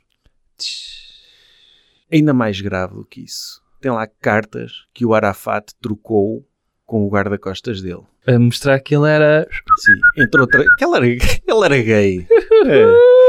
[2.11, 3.61] Ainda mais grave do que isso.
[3.81, 6.47] Tem lá cartas que o Arafat trocou
[6.87, 8.05] com o guarda-costas dele.
[8.27, 9.47] A mostrar que ele era.
[9.77, 10.65] Sim, entre outra.
[10.79, 11.07] que Ele era,
[11.47, 12.27] ele era gay.
[12.67, 12.87] É.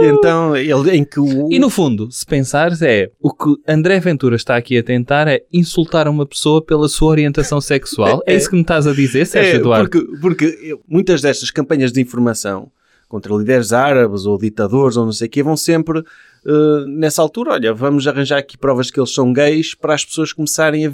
[0.00, 1.48] E então, ele, em que o.
[1.52, 5.42] E no fundo, se pensares, é o que André Ventura está aqui a tentar é
[5.52, 8.22] insultar uma pessoa pela sua orientação sexual.
[8.26, 8.36] É, É.
[8.36, 9.90] isso que me estás a dizer, Sérgio É, Eduardo?
[9.90, 12.72] porque, porque muitas destas campanhas de informação
[13.10, 15.98] contra líderes árabes ou ditadores ou não sei o quê vão sempre
[16.46, 17.52] eh, nessa altura.
[17.52, 20.92] Olha, vamos arranjar aqui provas que eles são gays para as pessoas começarem a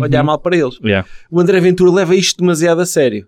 [0.00, 0.78] olhar mal para eles.
[0.82, 1.06] Yeah.
[1.30, 3.26] O André Ventura leva isto demasiado a sério.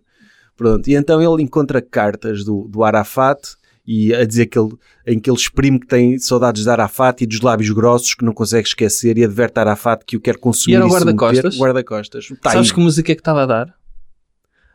[0.56, 3.57] Pronto, e então ele encontra cartas do, do Arafat
[3.90, 4.74] e a dizer que ele,
[5.06, 8.35] em que ele exprime que tem saudades de Arafat e dos lábios grossos que não
[8.35, 11.56] consegue esquecer e adverte Arafat que o quer consumir E era o guarda-costas?
[11.56, 12.28] Guarda-costas.
[12.43, 12.74] Tá Sabes aí.
[12.74, 13.74] que música é que estava a dar?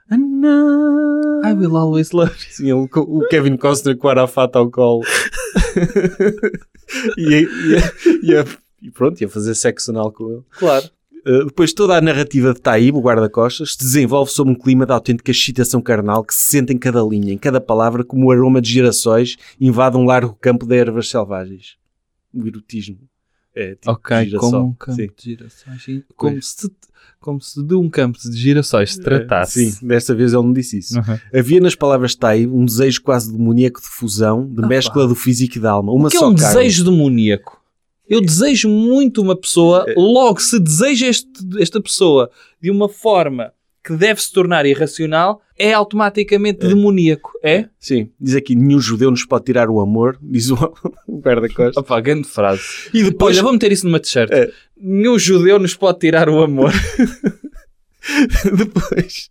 [0.09, 1.41] Ah, não.
[1.45, 2.37] I will always love you.
[2.49, 5.03] Sim, ele o Kevin Costner com o Arafat ao colo.
[7.17, 7.47] e, e,
[8.23, 8.45] e, e-
[8.87, 10.41] e pronto, ia fazer sexo anal com ele.
[10.57, 10.89] Claro.
[11.25, 14.91] Uh, depois toda a narrativa de Taíbe, o guarda-costas, se desenvolve sob um clima de
[14.91, 18.61] autêntica excitação carnal que se sente em cada linha, em cada palavra, como o aroma
[18.61, 21.77] de girassóis invade um largo campo de ervas selvagens.
[22.33, 22.97] O erotismo.
[23.55, 25.07] É, tipo Ok, como um campo Sim.
[25.15, 26.03] de girassóis.
[26.15, 26.71] Como se,
[27.19, 29.67] como se de um campo de girassóis se tratasse.
[29.67, 30.97] É, sim, desta vez ele não disse isso.
[30.97, 31.19] Uhum.
[31.39, 35.07] Havia nas palavras de Taíbe um desejo quase demoníaco de fusão, de Ah, mescla pá.
[35.07, 35.91] do físico e da alma.
[35.93, 36.55] Uma O que é só um carne.
[36.57, 37.62] desejo demoníaco?
[38.09, 39.93] Eu desejo muito uma pessoa, É.
[39.97, 42.29] logo se deseja este- esta pessoa
[42.61, 43.53] de uma forma
[43.83, 47.31] que deve se tornar irracional, é automaticamente demoníaco.
[47.43, 47.65] É?
[47.79, 50.55] Sim, diz aqui, nenhum judeu nos pode tirar o amor, diz o,
[51.07, 51.77] o guarda-costas.
[51.77, 52.61] Opa, grande frase.
[52.93, 54.31] E depois, Olha, vou meter isso numa t-shirt.
[54.31, 54.49] É.
[54.77, 56.71] Nenhum judeu nos pode tirar o amor.
[58.55, 59.29] depois,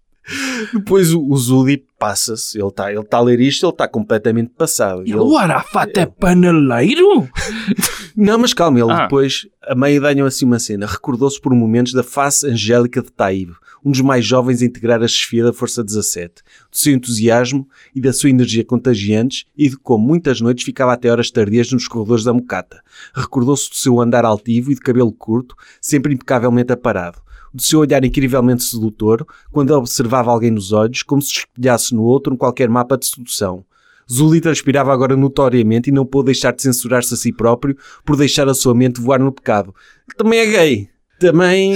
[0.73, 4.51] depois o, o Zudi passa-se, ele está ele tá a ler isto, ele está completamente
[4.57, 5.03] passado.
[5.03, 7.29] Ele- O Arafat é paneleiro?
[8.17, 9.03] Não, mas calma, ele Ah.
[9.05, 13.55] depois, a meio dá assim uma cena, recordou-se por momentos da face angélica de Taíbe,
[13.85, 16.35] um dos mais jovens a integrar a chefia da Força 17,
[16.71, 21.11] do seu entusiasmo e da sua energia contagiantes e de como muitas noites ficava até
[21.11, 22.83] horas tardias nos corredores da mocata.
[23.15, 27.19] Recordou-se do seu andar altivo e de cabelo curto, sempre impecavelmente aparado.
[27.55, 32.35] Do seu olhar incrivelmente sedutor, quando observava alguém nos olhos, como se espelhasse no outro
[32.35, 33.65] em qualquer mapa de sedução.
[34.13, 38.49] Zuli transpirava agora notoriamente e não pôde deixar de censurar-se a si próprio por deixar
[38.49, 39.75] a sua mente voar no pecado.
[40.17, 40.89] Também é gay.
[41.19, 41.73] Também,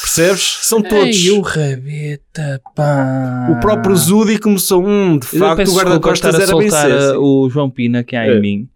[0.00, 0.60] percebes?
[0.62, 1.16] São todos.
[1.16, 3.48] Ei, o rabeta, pá.
[3.50, 7.00] O próprio Zudi começou, hum, de Eu facto o guarda-costas era bem estar a soltar
[7.00, 7.16] sexy.
[7.16, 8.36] uh, o João Pina que há É.
[8.36, 8.68] em mim.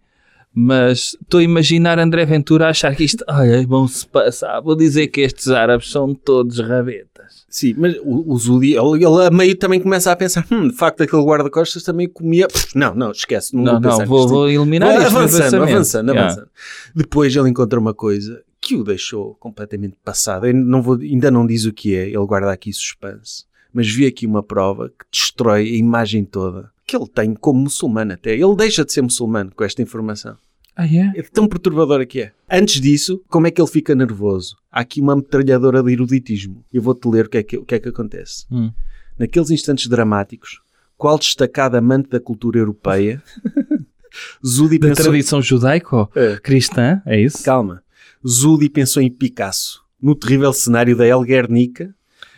[0.53, 4.59] Mas estou a imaginar André Ventura a achar que isto, olha, vão-se passar.
[4.59, 7.28] Vou dizer que estes árabes são todos rabetas.
[7.49, 10.75] Sim, mas o, o Zudi, ele, ele a meio também começa a pensar, hum, de
[10.75, 12.47] facto aquele guarda-costas também comia...
[12.47, 13.55] Pff, Não, não, esquece.
[13.55, 16.27] Não, Não, vou não, vou, vou eliminar avançando, avançando, Yeah.
[16.27, 16.49] avançando.
[16.95, 20.45] Depois ele encontra uma coisa que o deixou completamente passado.
[20.47, 23.45] Eu não vou, ainda não diz o que é, ele guarda aqui suspense.
[23.73, 28.13] Mas vi aqui uma prova que destrói a imagem toda que ele tem como muçulmano
[28.13, 28.33] até.
[28.33, 30.35] Ele deixa de ser muçulmano com esta informação.
[30.79, 31.11] Ah, é?
[31.13, 32.31] É tão perturbadora que é.
[32.49, 34.55] Antes disso, como é que ele fica nervoso?
[34.71, 36.63] Há aqui uma metralhadora de eruditismo.
[36.71, 38.45] Eu vou-te ler o que é que, o que, é que acontece.
[38.49, 38.71] Hum.
[39.17, 40.61] Naqueles instantes dramáticos,
[40.97, 43.21] qual destacado amante da cultura europeia,
[44.45, 45.03] Zudi Da pensou...
[45.03, 47.43] tradição judaico-cristã, é isso?
[47.43, 47.83] Calma.
[48.25, 51.93] Zudi pensou em Picasso, no terrível cenário da El Guernica,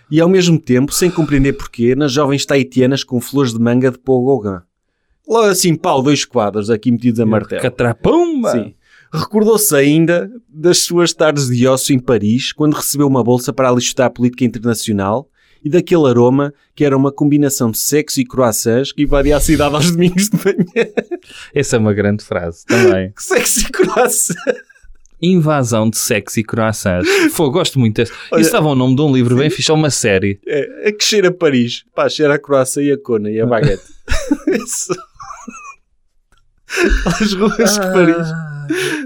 [0.09, 3.99] e ao mesmo tempo, sem compreender porquê, nas jovens taitianas com flores de manga de
[3.99, 4.63] Paul Gauguin.
[5.27, 7.61] Logo assim, pau, dois quadros aqui metidos a martelo.
[7.61, 8.51] Catrapumba!
[8.51, 8.73] Sim.
[9.13, 14.07] Recordou-se ainda das suas tardes de ócio em Paris, quando recebeu uma bolsa para alistar
[14.07, 15.27] a política internacional
[15.63, 19.75] e daquele aroma que era uma combinação de sexo e croissants que invadia a cidade
[19.75, 20.89] aos domingos de manhã.
[21.53, 23.13] Essa é uma grande frase também.
[23.19, 24.33] Sexo e croissants.
[25.21, 27.07] Invasão de sexo e croissants.
[27.37, 28.11] Pô, gosto muito desse.
[28.31, 30.39] Olha- Isso estava o nome de um livro bem fixe, uma série.
[30.47, 31.83] É, é que cheira Paris.
[31.93, 33.83] Pá, cheira a croissant e a cona e a baguete.
[34.47, 34.93] Isso.
[37.05, 38.27] As ruas de Paris.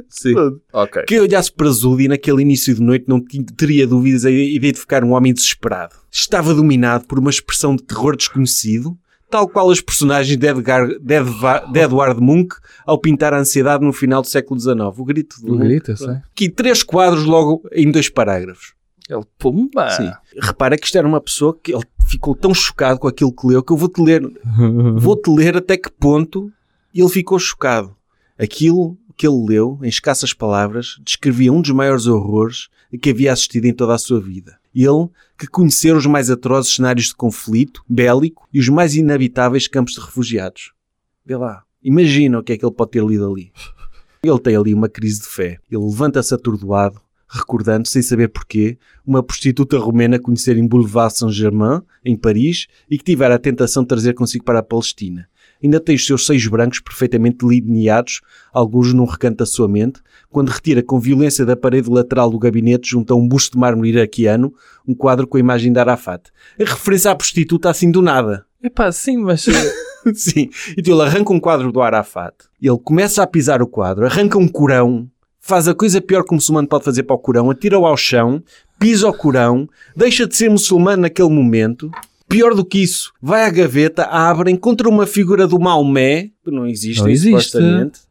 [0.09, 0.33] Sim.
[0.33, 0.61] Pronto.
[0.73, 1.03] Ok.
[1.07, 3.19] Quem olhasse para Zudi naquele início de noite não
[3.57, 5.95] teria dúvidas a identificar um homem desesperado.
[6.11, 8.97] Estava dominado por uma expressão de terror desconhecido,
[9.29, 12.55] tal qual os personagens de, Edgar, de, Edva- de Edward Munch
[12.85, 14.77] ao pintar a ansiedade no final do século XIX.
[14.97, 15.67] O grito do O Munch.
[15.67, 16.09] grito, eu sei.
[16.31, 18.73] Aqui, três quadros logo em dois parágrafos.
[19.09, 19.89] Ele, pumba!
[19.91, 20.11] Sim.
[20.41, 23.61] Repara que isto era uma pessoa que ele ficou tão chocado com aquilo que leu
[23.63, 24.21] que eu vou-te ler,
[24.97, 26.51] vou-te ler até que ponto
[27.01, 27.95] ele ficou chocado.
[28.37, 33.31] Aquilo que ele leu, em escassas palavras, descrevia um dos maiores horrores a que havia
[33.31, 34.57] assistido em toda a sua vida.
[34.73, 39.93] Ele, que conhecera os mais atrozes cenários de conflito bélico e os mais inabitáveis campos
[39.93, 40.73] de refugiados.
[41.25, 41.63] Vê lá.
[41.81, 43.51] Imagina o que é que ele pode ter lido ali.
[44.23, 45.59] Ele tem ali uma crise de fé.
[45.71, 52.15] Ele levanta-se atordoado, recordando, sem saber porquê, uma prostituta romena conhecer em Boulevard Saint-Germain, em
[52.15, 55.27] Paris, e que tivera a tentação de trazer consigo para a Palestina.
[55.65, 58.21] Ainda tem os seus seios brancos perfeitamente delineados,
[58.53, 62.91] alguns num recanto da sua mente, quando retira com violência da parede lateral do gabinete
[62.91, 64.53] junto a um busto de mármore iraquiano,
[64.87, 66.29] um quadro com a imagem de Arafat.
[66.59, 68.45] A referência à prostituta assim do nada.
[68.63, 69.45] Epá, sim, mas...
[70.13, 70.51] Sim.
[70.77, 72.35] Então ele arranca um quadro do Arafat.
[72.61, 75.09] Ele começa a pisar o quadro, arranca um corão,
[75.39, 78.43] faz a coisa pior que o muçulmano pode fazer para o corão, atira-o ao chão,
[78.79, 81.89] pisa o corão, deixa de ser muçulmano naquele momento.
[82.27, 86.65] Pior do que isso, vai à gaveta, abre, encontra uma figura do Maomé, que não
[86.67, 87.57] existe, Não existe.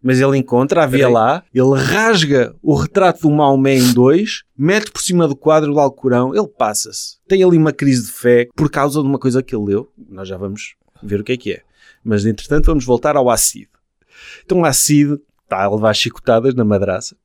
[0.03, 5.03] mas ele encontra, havia lá, ele rasga o retrato do Maomé em dois, mete por
[5.03, 7.17] cima do quadro do Alcorão, ele passa-se.
[7.27, 10.29] Tem ali uma crise de fé por causa de uma coisa que ele leu, nós
[10.29, 11.63] já vamos ver o que é que é.
[12.05, 13.67] Mas, entretanto, vamos voltar ao Acid.
[14.45, 17.17] Então, o Acid está a levar chicotadas na madraça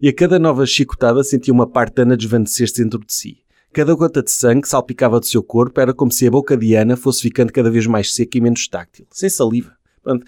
[0.00, 3.38] e a cada nova chicotada sentia uma parte de Ana desvanecer-se dentro de si.
[3.74, 6.74] Cada gota de sangue que salpicava do seu corpo era como se a boca de
[6.74, 9.72] Ana fosse ficando cada vez mais seca e menos táctil, sem saliva.
[10.02, 10.24] Pronto,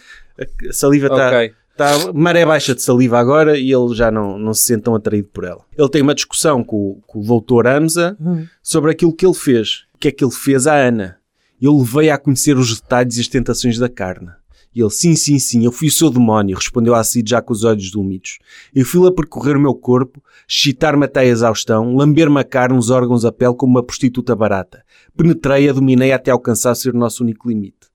[0.69, 1.55] a saliva está ok.
[1.73, 5.29] Está maré baixa de saliva agora e ele já não, não se sente tão atraído
[5.29, 5.61] por ela.
[5.77, 8.17] Ele tem uma discussão com, o- com o doutor Hamza
[8.63, 9.85] sobre aquilo que ele fez.
[9.95, 11.19] O que é que ele fez à Ana?
[11.61, 14.31] Ele veio a conhecer os detalhes e as tentações da carne.
[14.77, 17.51] E ele, sim, sim, sim, eu fui o seu demónio, respondeu a Cid já com
[17.51, 18.39] os olhos úmidos.
[18.75, 22.91] Eu fui-lhe a percorrer o meu corpo, excitar-me até a exaustão, lamber-me a carne, os
[22.91, 24.85] órgãos, a pele como uma prostituta barata.
[25.17, 27.86] Penetrei-a, dominei até alcançar ser o nosso único limite.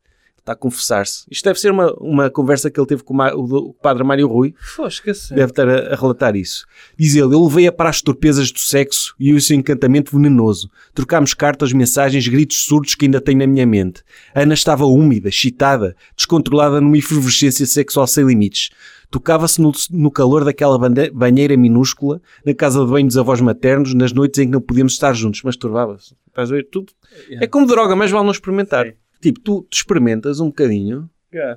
[0.41, 1.23] Está a confessar-se.
[1.29, 4.27] Isto deve ser uma, uma conversa que ele teve com o, o o padre Mário
[4.27, 5.35] Rui, Fosca-se.
[5.35, 6.65] deve estar a, a relatar isso.
[6.97, 10.69] Diz ele, eu levei-a para as torpezas do sexo e o seu encantamento venenoso.
[10.95, 14.01] Trocámos cartas, mensagens, gritos surdos que ainda tenho na minha mente.
[14.33, 18.71] A Ana estava úmida, excitada, descontrolada numa efervescência sexual sem limites.
[19.11, 20.79] Tocava-se no, no calor daquela
[21.13, 24.93] banheira minúscula, na casa de banho dos avós maternos, nas noites em que não podíamos
[24.93, 26.15] estar juntos, mas turvava-se.
[26.29, 26.67] Estás a ver?
[26.71, 26.93] Tudo.
[27.29, 28.93] É como droga, mas vale não experimentar.
[29.21, 31.09] Tipo, tu, tu experimentas um bocadinho,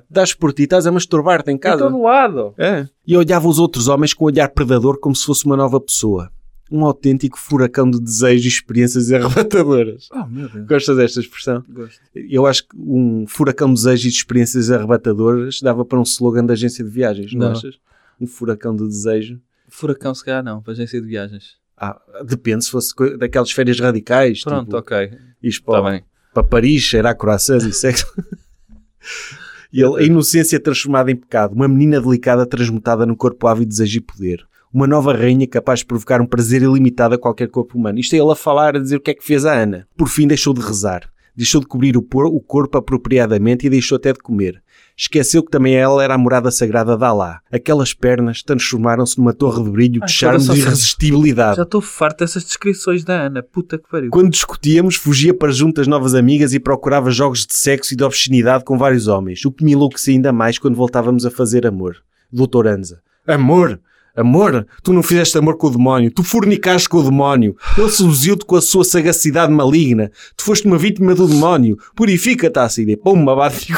[0.09, 1.83] dás por ti, estás a masturbar-te em casa.
[1.83, 2.53] todo lado.
[2.57, 2.87] É.
[3.05, 6.31] E olhava os outros homens com um olhar predador como se fosse uma nova pessoa.
[6.71, 10.09] Um autêntico furacão de desejos e experiências arrebatadoras.
[10.11, 10.65] Oh, meu Deus.
[10.67, 11.63] Gostas desta expressão?
[11.69, 11.99] Gosto.
[12.15, 16.43] Eu acho que um furacão de desejos e de experiências arrebatadoras dava para um slogan
[16.45, 17.51] da agência de viagens, não, Não.
[17.51, 17.75] achas?
[18.19, 19.39] Um furacão de desejo.
[19.67, 21.57] Furacão, se calhar não, para agência de viagens.
[21.77, 24.41] Ah, depende se fosse daquelas férias radicais.
[24.43, 25.11] Pronto, tipo, ok.
[25.43, 26.03] Está bem.
[26.35, 28.05] Para Paris, cheirar croissants e sexo.
[29.71, 33.77] e ele, a inocência transformada em pecado, uma menina delicada transmutada no corpo ávido de
[33.77, 34.45] desejo e poder.
[34.73, 37.97] Uma nova rainha capaz de provocar um prazer ilimitado a qualquer corpo humano.
[37.97, 39.87] Isto é ele a falar, a dizer o que é que fez a Ana.
[39.95, 41.09] Por fim deixou de rezar.
[41.33, 44.61] Deixou de cobrir o, por- o corpo apropriadamente e deixou até de comer.
[44.97, 47.41] Esqueceu que também ela era a morada sagrada de Alá.
[47.51, 50.67] Aquelas pernas transformaram-se numa torre de brilho, Ai, de charme coração e santo.
[50.69, 51.57] irresistibilidade.
[51.57, 53.43] Já estou farto dessas descrições da Ana.
[53.43, 54.09] Puta que pariu.
[54.09, 58.03] Quando discutíamos, fugia para junto das novas amigas e procurava jogos de sexo e de
[58.05, 61.97] obscenidade com vários homens, o que me enlouquecia ainda mais quando voltávamos a fazer amor.
[62.31, 63.01] Doutor Anza.
[63.27, 63.79] Amor?
[64.15, 64.65] Amor?
[64.81, 66.09] Tu não fizeste amor com o demónio.
[66.09, 67.57] Tu fornicaste com o demónio.
[67.77, 70.09] Ele seduziu-te com a sua sagacidade maligna.
[70.37, 71.77] Tu foste uma vítima do demónio.
[71.93, 72.95] Purifica-te, Acide.
[72.95, 73.73] Pumba, bate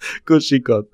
[0.26, 0.90] com, o chicote.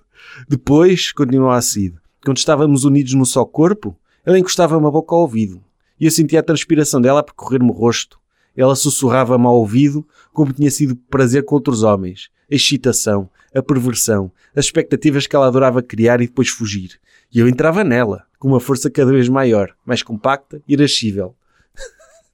[0.48, 5.22] Depois, continuou a Acide, quando estávamos unidos num só corpo, ela encostava-me a boca ao
[5.22, 5.62] ouvido.
[5.98, 8.18] E eu sentia a transpiração dela a percorrer-me o rosto.
[8.56, 12.28] Ela sussurrava-me ao ouvido como tinha sido prazer com outros homens.
[12.50, 16.98] A excitação, a perversão, as expectativas que ela adorava criar e depois fugir.
[17.32, 21.34] E eu entrava nela, com uma força cada vez maior, mais compacta e irascível.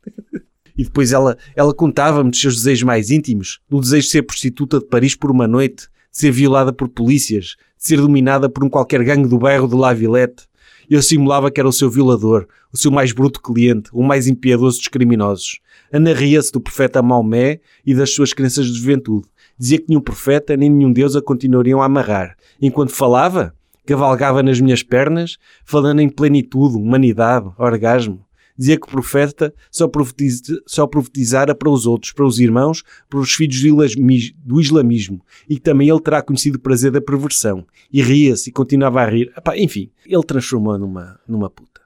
[0.77, 4.79] e depois ela, ela contava-me dos seus desejos mais íntimos, do desejo de ser prostituta
[4.79, 9.27] de Paris por uma noite, ser violada por polícias, ser dominada por um qualquer gangue
[9.27, 10.45] do bairro de La Villette.
[10.89, 14.79] Eu simulava que era o seu violador, o seu mais bruto cliente, o mais impiedoso
[14.79, 15.59] dos criminosos.
[15.91, 19.27] Ana ria-se do profeta Maomé e das suas crenças de juventude.
[19.59, 22.37] Dizia que nenhum profeta nem nenhum deus a continuariam a amarrar.
[22.61, 23.55] Enquanto falava,
[23.87, 28.25] cavalgava nas minhas pernas, falando em plenitude, humanidade, orgasmo.
[28.57, 33.19] Dizia que o profeta só, profetiz, só profetizara para os outros, para os irmãos, para
[33.19, 37.01] os filhos do, islami- do islamismo, e que também ele terá conhecido o prazer da
[37.01, 37.67] perversão.
[37.93, 39.33] E ria-se e continuava a rir.
[39.37, 41.81] Epá, enfim, ele transformou numa, numa puta.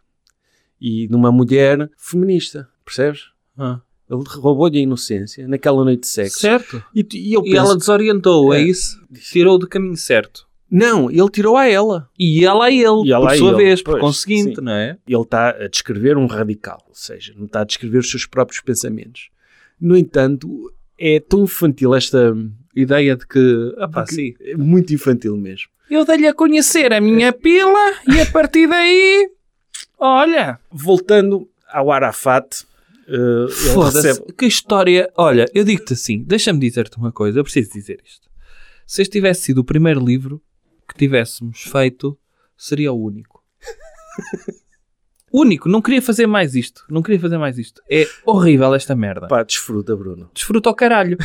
[0.80, 3.22] E numa mulher feminista, percebes?
[3.56, 3.80] Ah.
[4.08, 6.38] Ele roubou-lhe a inocência naquela noite de sexo.
[6.38, 6.80] Certo.
[6.94, 8.64] E, e eu E penso, ela desorientou, é, É.
[8.64, 9.00] isso?
[9.32, 10.45] Tirou do caminho certo.
[10.70, 12.08] Não, ele tirou a ela.
[12.18, 13.56] E ela a ele, E ela por sua ele.
[13.64, 14.60] vez, por Pois, conseguinte, sim.
[14.62, 14.98] não é?
[15.06, 18.60] Ele está a descrever um radical, ou seja, não está a descrever os seus próprios
[18.60, 19.28] pensamentos.
[19.80, 22.34] No entanto, é tão infantil esta.
[22.74, 24.34] Ideia de que, ah pá, de que- sim.
[24.40, 25.68] é muito infantil mesmo.
[25.90, 29.30] Eu dei-lhe a conhecer a minha pila e a partir daí,
[29.98, 32.64] olha, Voltando ao Arafat.
[33.08, 35.08] Uh, Foda-se, recebe- que história.
[35.16, 38.28] Olha, eu digo-te assim, deixa-me dizer-te uma coisa, eu preciso dizer isto.
[38.84, 40.42] Se este tivesse sido o primeiro livro
[40.88, 42.16] que tivéssemos feito,
[42.56, 43.42] seria o único.
[45.32, 46.82] único, não queria fazer mais isto.
[46.88, 47.82] Não queria fazer mais isto.
[47.90, 49.26] É horrível esta merda.
[49.28, 50.30] Pá, desfruta, Bruno.
[50.32, 51.18] Desfruta ao caralho.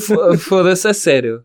[0.00, 1.44] Fo- Foda-se a sério.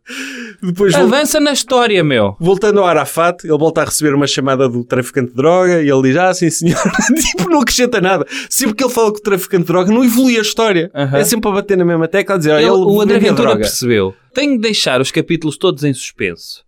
[0.64, 2.36] Depois, Avança na história, meu.
[2.40, 6.02] voltando ao Arafat, ele volta a receber uma chamada do traficante de droga e ele
[6.02, 6.80] diz: Ah, sim, senhor.
[7.38, 8.26] tipo, não acrescenta nada.
[8.50, 10.90] Sempre que ele fala com o traficante de droga, não evolui a história.
[10.96, 11.18] Aham.
[11.20, 13.50] É sempre a bater na mesma tecla a dizer: "Ah, Ele- ele o André Ventura
[13.50, 14.16] droga." percebeu.
[14.34, 16.66] Tenho de deixar os capítulos todos em suspenso.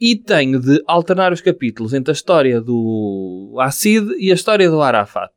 [0.00, 4.82] E tenho de alternar os capítulos entre a história do Acid e a história do
[4.82, 5.32] Arafat.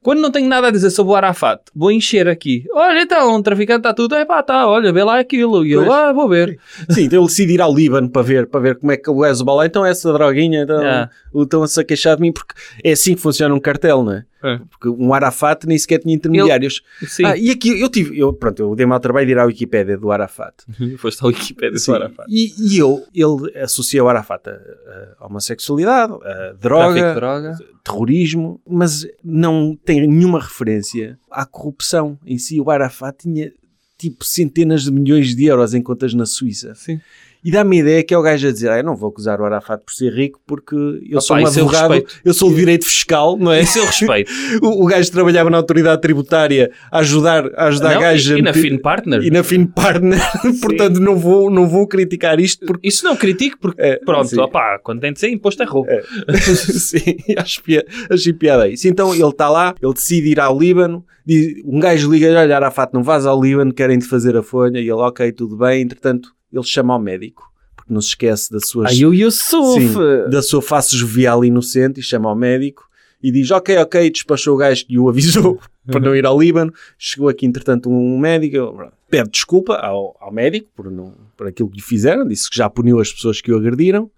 [0.00, 2.64] Quando não tenho nada a dizer sobre o Arafat, vou encher aqui.
[2.72, 4.14] Olha, então, um traficante está tudo.
[4.14, 5.66] É pá, tá, olha, vê lá aquilo.
[5.66, 5.92] E eu, Pois.
[5.92, 6.56] ah, vou ver.
[6.88, 9.26] Sim, então ele decide ir ao Líbano para ver, para ver como é que o
[9.26, 11.10] Hezbollah, então essa droguinha, então, Ah.
[11.34, 12.54] estão-se a queixar de mim, porque
[12.84, 14.24] é assim que funciona um cartel, não é?
[14.42, 14.58] É.
[14.70, 16.82] Porque um Arafat nem sequer tinha intermediários.
[17.06, 17.24] Sim.
[17.24, 19.96] Ah, e aqui eu tive, eu, pronto, eu dei-me ao trabalho de ir à Wikipédia
[19.96, 20.54] do Arafat.
[20.98, 21.94] Foste ao Wikipedia do.
[21.94, 22.26] Arafat.
[22.28, 27.58] E, e eu, ele associa o Arafat a, a homossexualidade, a droga, droga.
[27.82, 32.60] terrorismo, mas não tem nenhuma referência à corrupção em si.
[32.60, 33.52] O Arafat tinha
[33.98, 36.74] tipo centenas de milhões de euros em contas na Suíça.
[36.76, 37.00] Sim.
[37.44, 39.40] E dá-me a ideia que é o gajo a dizer, ah, eu não vou acusar
[39.40, 42.20] o Arafat por ser rico porque eu Opa, sou um eu advogado, respeito.
[42.24, 43.60] eu sou de direito fiscal, não é?
[43.60, 44.30] Isso eu respeito.
[44.62, 48.38] O, o gajo trabalhava na autoridade tributária a ajudar, a ajudar Não, gajos a e,
[48.38, 49.22] e na meter- Fin Partner.
[49.22, 50.18] e na Fin Partner,
[50.60, 54.40] portanto não vou, não vou criticar isto porque Isso não critico porque, É, pronto, sim.
[54.40, 55.88] opá, quando tem de ser imposto é roubo.
[56.58, 58.88] Sim, acho pia- achei piada a isso.
[58.88, 62.92] Então ele está lá, ele decide ir ao Líbano, diz- um gajo liga olha Arafat,
[62.92, 66.62] não vás ao Líbano, querem-te fazer a folha, e ele, ok, tudo bem, entretanto ele
[66.62, 68.90] chama ao médico, porque não se esquece das suas...
[68.90, 69.80] Aí o Yusuf.
[69.80, 72.88] Sim, da sua face jovial e inocente e chama ao médico
[73.22, 76.72] e diz ok, ok, despachou o gajo que o avisou para não ir ao Líbano.
[76.96, 81.76] Chegou aqui, entretanto, um médico, pede desculpa ao, ao médico por, não, por aquilo que
[81.76, 84.10] lhe fizeram, disse que já puniu as pessoas que o agrediram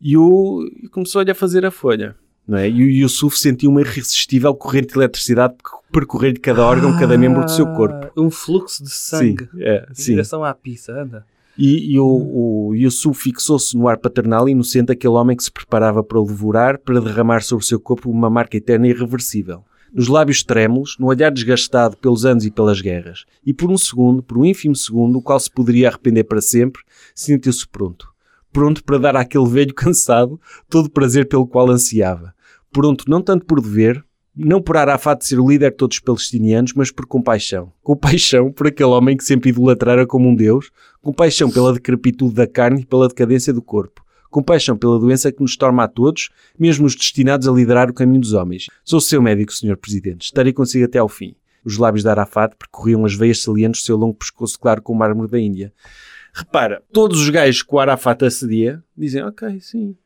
[0.00, 2.16] e, o, e começou-lhe a fazer a folha.
[2.50, 2.68] É?
[2.68, 5.54] E o Yusuf sentiu uma irresistível corrente de eletricidade
[5.92, 8.10] percorrer-lhe cada órgão, cada membro do seu corpo.
[8.16, 9.44] Um fluxo de sangue.
[9.52, 10.12] Sim, é, Em sim.
[10.12, 11.26] direção à pizza, anda.
[11.58, 16.04] E, e o, o Yusuf fixou-se no ar paternal inocente aquele homem que se preparava
[16.04, 19.64] para o devorar, para derramar sobre o seu corpo uma marca eterna e irreversível.
[19.92, 23.24] Nos lábios trêmulos, no olhar desgastado pelos anos e pelas guerras.
[23.44, 26.80] E por um segundo, por um ínfimo segundo, o qual se poderia arrepender para sempre,
[27.12, 28.08] sentiu-se pronto.
[28.52, 32.32] Pronto para dar àquele velho cansado todo o prazer pelo qual ansiava.
[32.70, 34.04] Pronto não tanto por dever,
[34.38, 37.72] não por Arafat ser o líder de todos os palestinianos, mas por compaixão.
[37.82, 40.70] Compaixão por aquele homem que sempre idolatrara como um deus,
[41.02, 45.56] compaixão pela decrepitude da carne e pela decadência do corpo, compaixão pela doença que nos
[45.56, 48.66] torna a todos, mesmo os destinados a liderar o caminho dos homens.
[48.84, 49.76] Sou seu médico, Sr.
[49.76, 50.26] Presidente.
[50.26, 51.34] Estarei consigo até ao fim.
[51.64, 55.00] Os lábios de Arafat percorriam as veias salientes do seu longo pescoço claro como o
[55.00, 55.72] mármore da Índia.
[56.32, 59.96] Repara, todos os gajos que o Arafat assedia dizem, ok, sim,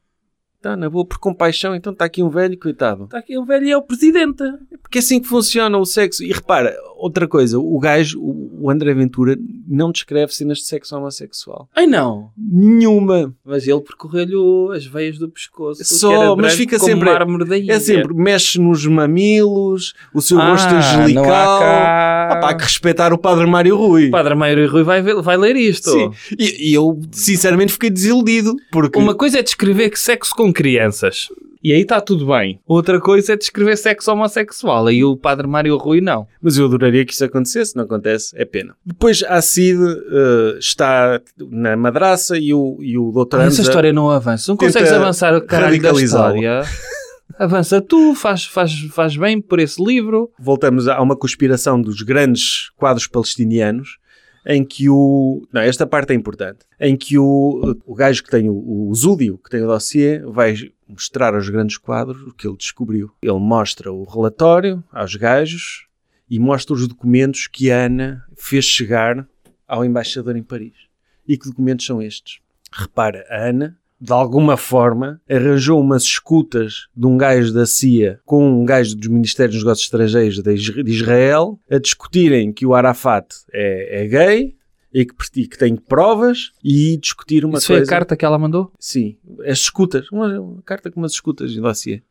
[0.62, 3.04] está na boa, por compaixão, então está aqui um velho, coitado.
[3.04, 4.44] Está aqui o velho e é o presidente.
[4.80, 6.22] Porque é assim que funciona o sexo.
[6.22, 9.36] E repara, outra coisa, o gajo, o André Ventura,
[9.66, 11.68] não descreve cenas de sexo homossexual.
[11.74, 12.30] Ai não.
[12.38, 13.34] Nenhuma.
[13.44, 15.84] Mas ele percorreu-lhe as veias do pescoço.
[15.84, 17.08] Só, mas fica sempre-.
[17.68, 21.24] É sempre, mexe nos mamilos, o seu Ah, rosto não há angelical.
[21.24, 24.08] cá- Ah, pá, há que respeitar o Padre Mário Rui.
[24.08, 25.90] O Padre Meiro Rui vai, ver- vai ler isto.
[25.90, 26.10] Sim.
[26.38, 28.54] E, e eu, sinceramente, fiquei desiludido.
[28.70, 31.28] Porque Uma coisa é descrever que sexo com crianças.
[31.62, 32.60] E aí está tudo bem.
[32.66, 34.88] Outra coisa é descrever sexo homossexual.
[34.88, 36.26] Aí o Padre Mário Rui não.
[36.40, 38.74] Mas eu adoraria que isso acontecesse, não acontece, é pena.
[38.84, 43.36] Depois a Cid eh, está na madraça e o, e o Dr.
[43.36, 44.50] Ah, essa história não avança.
[44.50, 46.64] Não consegues avançar o caralho da história.
[47.38, 50.30] Avança tu, faz, faz, faz bem por esse livro.
[50.38, 53.98] voltamos a uma conspiração dos grandes quadros palestinianos
[54.46, 55.46] em que o...
[55.52, 56.60] Não, esta parte é importante.
[56.80, 60.54] Em que o, o gajo que tem o, o Zúdio, que tem o dossiê, vai
[60.88, 63.10] mostrar aos grandes quadros o que ele descobriu.
[63.22, 65.86] Ele mostra o relatório aos gajos
[66.28, 69.26] e mostra os documentos que a Ana fez chegar
[69.66, 70.74] ao embaixador em Paris.
[71.26, 72.40] E que documentos são estes?
[72.72, 78.62] Repara, a Ana, de alguma forma, arranjou umas escutas de um gajo da CIA com
[78.62, 82.74] um gajo dos Ministérios dos Negócios Estrangeiros de Is- de Israel a discutirem que o
[82.74, 84.56] Arafat é, é gay
[84.92, 87.90] e que, e que tem provas e discutir uma Isso foi coisa...
[87.90, 88.72] a carta que ela mandou?
[88.76, 89.16] Sim,
[89.46, 92.02] as escutas, uma, uma carta com umas escutas em dossiê.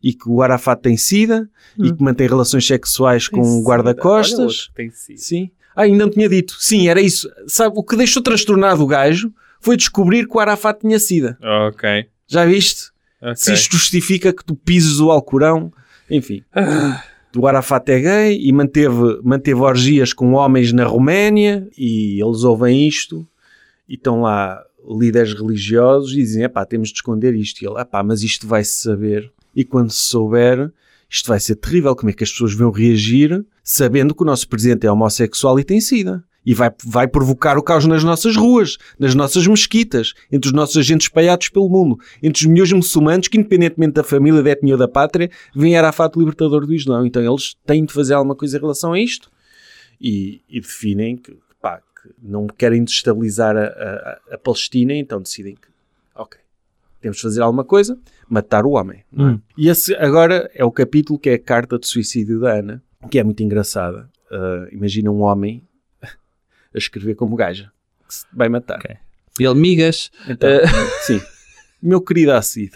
[0.00, 4.70] E que o Arafat tem sida e que mantém relações sexuais com um guarda-costas.
[4.74, 5.18] Tem sido.
[5.18, 5.50] Sim.
[5.74, 6.54] Ah, ainda não tinha dito.
[6.60, 7.28] Sim, era isso.
[7.46, 11.38] Sabe, o que deixou transtornado o gajo foi descobrir que o Arafat tinha sida.
[11.68, 12.06] Ok.
[12.26, 12.90] Já viste?
[13.20, 13.36] ok.
[13.36, 15.72] Se isto justifica que tu pises o Alcorão,
[16.10, 16.42] enfim.
[17.36, 22.88] o Arafat é gay e manteve, manteve orgias com homens na Roménia e eles ouvem
[22.88, 23.26] isto
[23.88, 24.60] e estão lá
[24.98, 27.62] líderes religiosos e dizem, epá, temos de esconder isto.
[27.62, 30.72] E ele, epá, mas isto vai-se saber e quando se souber,
[31.08, 31.94] isto vai ser terrível.
[31.94, 35.64] Como é que as pessoas vão reagir sabendo que o nosso presidente é homossexual e
[35.64, 36.24] tem sida?
[36.44, 40.76] E vai, vai provocar o caos nas nossas ruas, nas nossas mesquitas, entre os nossos
[40.76, 44.78] agentes espalhados pelo mundo, entre os milhões muçulmanos que, independentemente da família, da etnia ou
[44.78, 47.04] da pátria, vêm Arafat libertador do Islão.
[47.04, 49.30] Então eles têm de fazer alguma coisa em relação a isto
[50.00, 55.54] e, e definem que, pá, que não querem destabilizar a, a, a Palestina, então decidem
[55.54, 55.68] que,
[56.14, 56.40] ok,
[57.02, 57.98] temos de fazer alguma coisa,
[58.28, 59.04] matar o homem.
[59.16, 59.22] é?
[59.22, 59.40] Hum.
[59.58, 63.18] E esse agora é o capítulo que é a carta de suicídio da Ana, que
[63.18, 64.08] é muito engraçada.
[64.30, 65.62] Ah, imagina um homem
[66.74, 67.70] a escrever como gaja,
[68.06, 68.78] que se vai matar.
[68.78, 68.96] Ok.
[69.38, 70.48] Ele, migas, Então,
[71.06, 71.20] sim.
[71.82, 72.72] Meu querido Acid,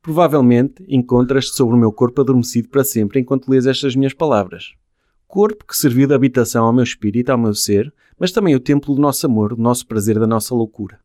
[0.00, 4.74] provavelmente encontras-te sobre o meu corpo adormecido para sempre enquanto lês estas minhas palavras.
[5.26, 8.94] Corpo que serviu de habitação ao meu espírito, ao meu ser, mas também o templo
[8.94, 11.00] do nosso amor, do nosso prazer, da nossa loucura.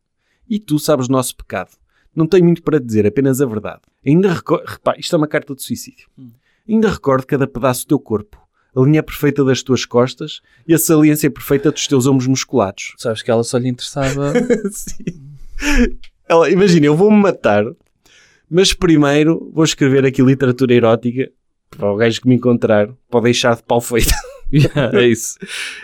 [0.48, 1.70] E tu sabes o nosso pecado.
[2.14, 3.82] Não tenho muito para dizer, apenas a verdade.
[4.06, 4.64] Ainda recordo...
[4.64, 6.08] Repá, isto é uma carta de suicídio.
[6.68, 8.40] Ainda recordo cada pedaço do teu corpo,
[8.74, 12.94] a linha perfeita das tuas costas e a saliência perfeita dos teus ombros musculados.
[12.98, 14.32] sabes que ela só lhe interessava.
[14.70, 15.98] Sim.
[16.28, 17.64] Ela, imagina, eu vou-me matar,
[18.50, 21.30] mas primeiro vou escrever aqui literatura erótica
[21.70, 24.12] para o gajo que me encontrar, para o deixar de pau feito.
[24.52, 25.36] Yeah, é isso.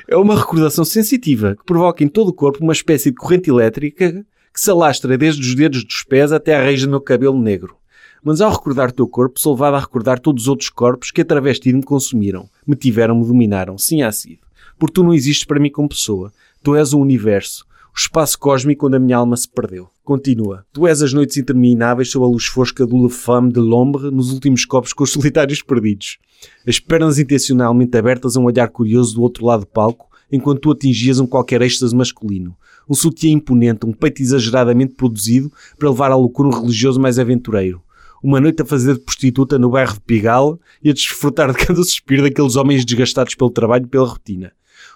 [0.06, 4.24] É uma recordação sensitiva que provoca em todo o corpo uma espécie de corrente elétrica
[4.52, 7.79] que se alastra desde os dedos dos pés até à raiz do meu cabelo negro.
[8.22, 11.56] Mas ao recordar teu corpo, sou levado a recordar todos os outros corpos que através
[11.56, 13.78] de ti me consumiram, me tiveram, me dominaram.
[13.78, 14.40] Sim, há sido.
[14.78, 16.32] Porque tu não existes para mim como pessoa.
[16.62, 17.64] Tu és o universo,
[17.94, 19.88] o espaço cósmico onde a minha alma se perdeu.
[20.04, 20.64] Continua.
[20.72, 24.32] Tu és as noites intermináveis sob a luz fosca do Le Femme de l'Ombre nos
[24.32, 26.18] últimos copos com os solitários perdidos.
[26.66, 30.70] As pernas intencionalmente abertas a um olhar curioso do outro lado do palco, enquanto tu
[30.70, 32.54] atingias um qualquer êxtase masculino.
[32.88, 37.82] Um sutiã imponente, um peito exageradamente produzido para levar à loucura um religioso mais aventureiro.
[38.22, 41.82] Uma noite a fazer de prostituta no bairro de Pigalle e a desfrutar de cada
[41.82, 44.52] suspiro daqueles homens desgastados pelo trabalho e pela rotina.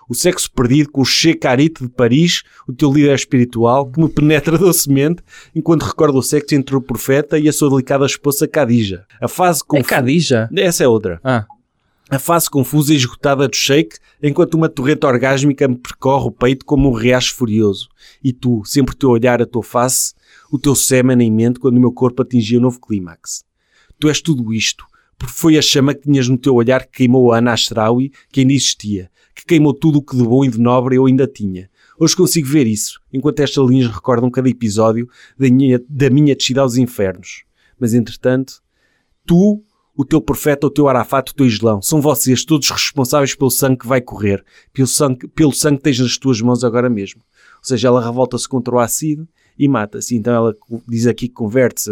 [0.08, 4.08] O sexo perdido com o Che Carite de Paris, o teu líder espiritual, que me
[4.08, 5.22] penetra docemente
[5.54, 9.06] enquanto recordo o sexo entre o profeta e a sua delicada esposa Khadija.
[9.20, 10.48] A fase É confu- Cadija.
[10.56, 11.18] Essa é outra.
[11.24, 11.46] Ah,
[12.10, 16.66] A face confusa e esgotada do shake, enquanto uma torreta orgásmica me percorre o peito
[16.66, 17.88] como um riacho furioso.
[18.22, 20.12] E tu, sempre o teu olhar, a tua face,
[20.54, 23.44] o teu sêmen em mente quando o meu corpo atingia o novo clímax.
[23.98, 24.86] Tu és tudo isto,
[25.18, 28.38] porque foi a chama que tinhas no teu olhar que queimou a Ana Astraui, que
[28.38, 31.68] ainda existia, que queimou tudo o que de bom e de nobre eu ainda tinha.
[31.98, 36.60] Hoje consigo ver isso, enquanto estas linhas recordam cada episódio da minha, da minha descida
[36.60, 37.42] aos infernos.
[37.76, 38.62] Mas, entretanto,
[39.26, 39.60] tu,
[39.96, 43.78] o teu profeta, o teu Arafat, o teu Islão, são vocês todos responsáveis pelo sangue
[43.78, 47.22] que vai correr, pelo sangue, pelo sangue que tens nas tuas mãos agora mesmo.
[47.58, 49.26] Ou seja, ela revolta-se contra o Acid
[49.58, 50.16] e mata-se.
[50.16, 50.56] Então ela
[50.88, 51.90] diz aqui que converte-se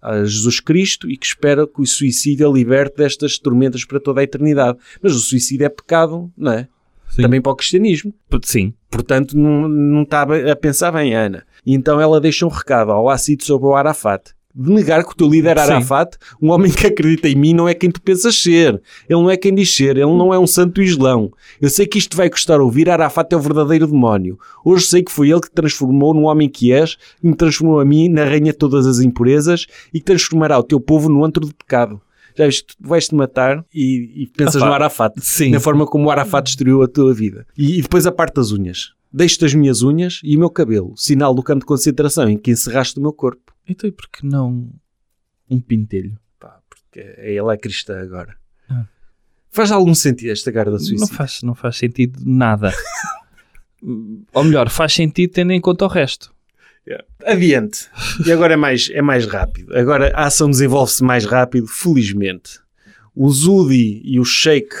[0.00, 4.20] a Jesus Cristo e que espera que o suicídio a liberte destas tormentas para toda
[4.20, 4.78] a eternidade.
[5.02, 6.68] Mas o suicídio é pecado, não é?
[7.08, 7.22] sim.
[7.22, 8.12] Também para o cristianismo.
[8.42, 8.74] Sim.
[8.90, 11.44] Portanto, não, não está a pensar bem, Ana.
[11.64, 14.34] E então ela deixa um recado ao Acid sobre o Arafat.
[14.54, 15.58] De negar que o teu líder.
[15.58, 18.80] Arafat, um homem que acredita em mim, não é quem tu pensas ser.
[19.08, 19.96] Ele não é quem diz ser.
[19.96, 21.32] Ele não é um santo islão.
[21.60, 22.88] Eu sei que isto vai custar ouvir.
[22.88, 24.38] Arafat é o verdadeiro demónio.
[24.64, 27.80] Hoje sei que foi ele que te transformou no homem que és, que me transformou
[27.80, 31.24] a mim na rainha de todas as impurezas e que transformará o teu povo no
[31.24, 32.00] antro de pecado.
[32.36, 34.66] Já viste, tu vais-te matar e, e pensas pá.
[34.66, 35.14] no Arafat.
[35.20, 35.50] Sim.
[35.50, 37.46] Na forma como o Arafat destruiu a tua vida.
[37.56, 38.92] E, e depois a parte das unhas.
[39.12, 42.50] Deixo-te as minhas unhas e o meu cabelo, sinal do campo de concentração em que
[42.50, 43.53] encerraste o meu corpo.
[43.68, 44.70] Então e por que não
[45.48, 46.18] um pintelho?
[46.38, 48.36] Pá, porque ela é cristã agora.
[48.68, 48.86] Ah.
[49.50, 52.72] Faz algum sentido esta carta de Não faz, não faz sentido nada.
[54.32, 56.34] Ou melhor, faz sentido tendo em conta o resto.
[56.86, 57.04] Yeah.
[57.24, 57.88] Adiante.
[58.26, 59.74] E agora é mais, é mais rápido.
[59.76, 62.60] Agora a ação desenvolve-se mais rápido, felizmente.
[63.14, 64.74] O Zudi e o Sheikh,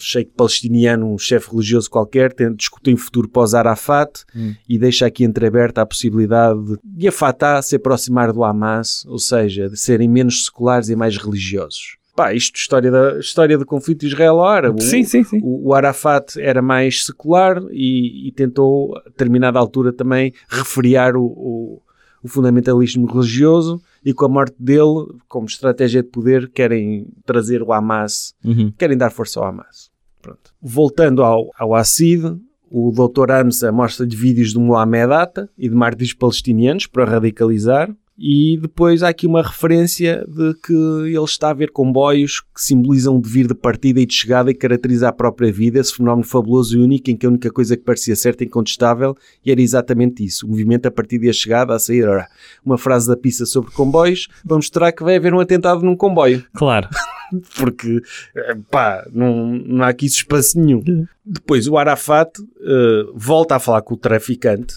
[0.00, 4.54] o Sheikh palestiniano, um chefe religioso qualquer, tem- discutem o futuro pós-Arafat Hum.
[4.68, 9.68] e deixa aqui entreaberta a possibilidade de, a Fatah se aproximar do Hamas, ou seja,
[9.68, 11.96] de serem menos seculares e mais religiosos.
[12.16, 14.82] Pá, isto história da história do conflito israelo-árabe.
[14.82, 15.22] O- sim, sim.
[15.42, 21.22] o, o Arafat era mais secular e, e tentou, a determinada altura, também refriar o,
[21.24, 21.82] o,
[22.22, 27.72] o fundamentalismo religioso e com a morte dele, como estratégia de poder, querem trazer o
[27.72, 28.72] Hamas, Uhum.
[28.76, 29.89] querem dar força ao Hamas.
[30.20, 30.52] Pronto.
[30.60, 32.38] Voltando ao, ao Assid,
[32.70, 33.32] o Dr.
[33.32, 39.08] Hamza mostra-lhe vídeos do Mohamed Atta e de mártires palestinianos para radicalizar E depois há
[39.08, 43.54] aqui uma referência de que ele está a ver comboios que simbolizam o devir de
[43.54, 47.16] partida e de chegada e caracteriza a própria vida, esse fenómeno fabuloso e único em
[47.16, 50.86] que a única coisa que parecia certa e incontestável e era exatamente isso, o movimento
[50.86, 52.06] a partida e a chegada, a sair.
[52.06, 52.28] Ora,
[52.64, 56.44] Uma frase da pista sobre comboios vai mostrar que vai haver um atentado num comboio,
[56.52, 56.88] Claro.
[57.56, 58.00] porque,
[58.34, 60.82] eh, pá, não, não há aqui espaço nenhum.
[61.24, 64.74] Depois o Arafat eh, volta a falar com o traficante,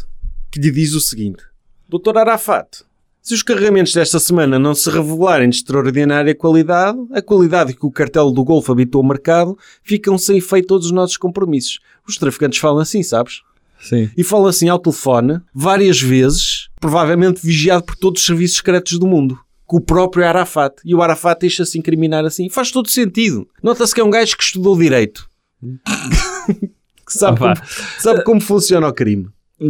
[0.51, 1.43] que lhe diz o seguinte:
[1.89, 2.83] Doutor Arafat,
[3.23, 7.91] se os carregamentos desta semana não se revelarem de extraordinária qualidade, a qualidade que o
[7.91, 11.79] cartel do Golfo habitou o mercado, ficam sem efeito todos os nossos compromissos.
[12.05, 13.41] Os traficantes falam assim, sabes?
[13.79, 14.09] Sim.
[14.17, 19.07] E falam assim ao telefone, várias vezes, provavelmente vigiado por todos os serviços secretos do
[19.07, 19.39] mundo.
[19.73, 20.75] O próprio Arafat.
[20.85, 22.47] E o Arafat deixa-se incriminar assim.
[22.47, 23.49] Faz todo sentido.
[23.63, 25.27] Nota-se que é um gajo que estudou Direito.
[25.65, 27.55] que sabe, como,
[27.97, 29.29] sabe como funciona o crime.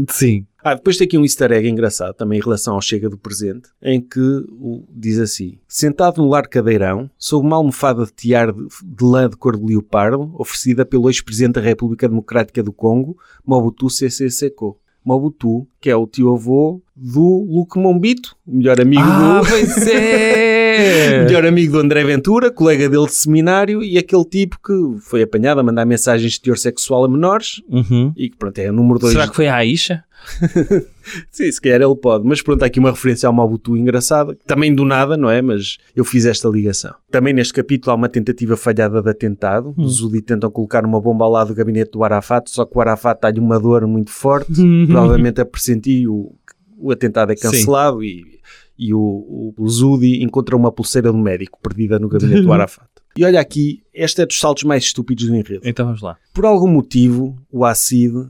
[0.09, 0.45] Sim.
[0.61, 3.69] Ah, depois tem aqui um easter egg engraçado também em relação ao Chega do Presente,
[3.81, 8.61] em que o, diz assim: Sentado no lar cadeirão, sob uma almofada de tiar de,
[8.61, 13.89] de lã de cor de leopardo, oferecida pelo ex-presidente da República Democrática do Congo, Mobutu
[13.89, 14.77] Sese Seko.
[15.05, 19.49] Mobutu, que é o tio-avô do Luke Mombito, melhor amigo Ah, do...
[19.49, 20.53] pois é!
[21.25, 25.59] Melhor amigo do André Ventura, colega dele de seminário e aquele tipo que foi apanhado
[25.59, 28.11] a mandar mensagens de teor sexual a menores Uhum.
[28.17, 30.03] e que pronto, é o número 2 Será que foi a Aisha?
[31.31, 32.25] Sim, se calhar ele pode.
[32.25, 34.37] Mas pronto, há aqui uma referência ao Mobutu engraçada.
[34.45, 35.41] Também do nada, não é?
[35.41, 36.93] Mas eu fiz esta ligação.
[37.11, 39.73] Também neste capítulo há uma tentativa falhada de atentado.
[39.77, 43.19] Os Zudi tentam colocar uma bomba lado do gabinete do Arafat, só que o Arafat
[43.21, 44.53] dá-lhe uma dor muito forte.
[44.87, 46.35] Provavelmente a pressentir o,
[46.77, 48.39] o atentado é cancelado e,
[48.77, 52.87] e o, o, o Zudi encontra uma pulseira do médico perdida no gabinete do Arafat.
[53.15, 55.61] E olha aqui, este é dos saltos mais estúpidos do enredo.
[55.63, 56.17] Então vamos lá.
[56.33, 58.29] Por algum motivo, o Acid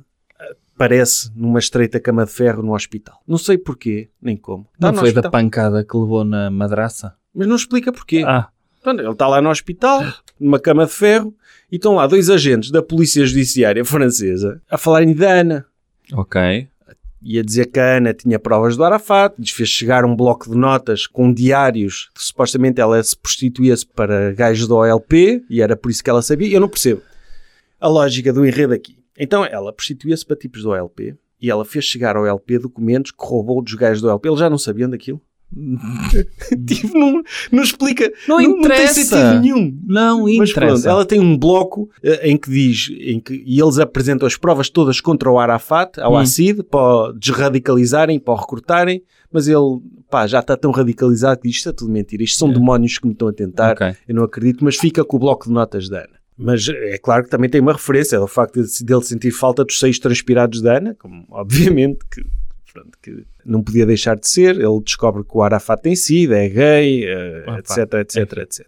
[0.83, 3.21] aparece numa estreita cama de ferro no hospital.
[3.27, 4.67] Não sei porquê, nem como.
[4.73, 5.31] Está Não foi da hospital.
[5.31, 7.15] pancada que levou na madraça?
[7.33, 8.23] Mas não explica porquê.
[8.25, 8.49] Ah,
[8.85, 10.03] ele está lá no hospital,
[10.39, 11.33] numa cama de ferro,
[11.71, 15.65] e estão lá dois agentes da Polícia Judiciária Francesa a falarem da Ana.
[16.13, 16.67] ok.
[17.25, 20.51] E a dizer que a Ana tinha provas do Arafat, lhes fez chegar um bloco
[20.51, 25.77] de notas com diários que supostamente ela se prostituía-se para gajos da OLP e era
[25.77, 26.53] por isso que ela sabia.
[26.53, 27.01] Eu não percebo
[27.79, 28.97] a lógica do enredo aqui.
[29.17, 33.23] Então ela prostituía-se para tipos do OLP e ela fez chegar ao OLP documentos que
[33.25, 34.27] roubou dos gajos do OLP.
[34.27, 35.21] Eles já não sabiam daquilo.
[36.65, 37.21] tipo, não,
[37.51, 38.11] não explica.
[38.27, 38.93] Não tem interessa.
[39.03, 39.77] sentido nenhum.
[39.85, 40.89] Não Mas pronto, interessa.
[40.89, 44.69] ela tem um bloco eh, em que diz, em que, e eles apresentam as provas
[44.69, 46.17] todas contra o Arafat, ao Hum.
[46.17, 49.79] Acid, para o desradicalizarem, para o recrutarem, mas ele,
[50.09, 52.53] pá, já está tão radicalizado que diz, isto é tudo mentira, isto são É.
[52.53, 53.95] demónios que me estão a tentar, Ok.
[54.07, 56.22] eu não acredito, mas fica com o bloco de notas da Ana.
[56.37, 59.79] Mas é claro que também tem uma referência ao facto de, dele sentir falta dos
[59.79, 62.25] seios transpirados da Ana, como obviamente que,
[62.73, 64.55] pronto, que não podia deixar de ser.
[64.55, 68.65] Ele descobre que o Arafat tem sido, é gay, eh, Opa, etc, etc, etc.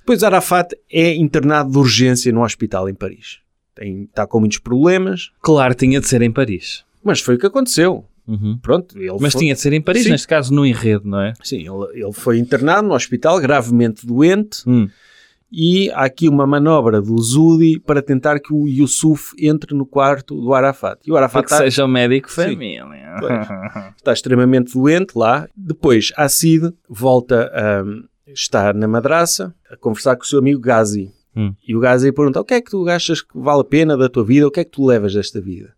[0.00, 3.38] Depois Arafat é internado de urgência no hospital em Paris.
[3.74, 6.84] Tem, está com muitos problemas, Claro, tinha de ser em Paris.
[7.04, 8.04] mas foi o que aconteceu.
[8.26, 8.58] Uhum.
[8.60, 10.10] Pronto, ele Mas foi, tinha de ser em Paris, Sim.
[10.10, 11.32] neste caso no enredo, não é?
[11.44, 14.88] sim, ele, ele foi internado no hospital, gravemente doente, Hum.
[15.50, 20.40] E há aqui uma manobra do Zudi para tentar que o Yusuf entre no quarto
[20.40, 20.98] do Arafat.
[21.06, 22.42] E o Arafat está, seja o médico Sim.
[22.42, 22.84] família.
[23.96, 25.48] está extremamente doente lá.
[25.56, 27.84] Depois, Acid volta a
[28.32, 31.10] estar na madraça a conversar com o seu amigo Gazi.
[31.36, 31.54] Hum.
[31.66, 34.08] E o Gazi pergunta: O que é que tu achas que vale a pena da
[34.08, 34.46] tua vida?
[34.46, 35.75] O que é que tu levas desta vida?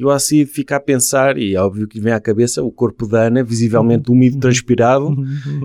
[0.00, 2.72] E o Acid fica a pensar, e é óbvio que lhe vem à cabeça o
[2.72, 5.14] corpo da Ana, visivelmente úmido, transpirado,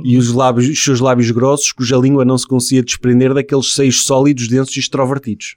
[0.03, 4.03] e os, lábios, os seus lábios grossos, cuja língua não se conseguia desprender daqueles seios
[4.03, 5.55] sólidos, densos e extrovertidos.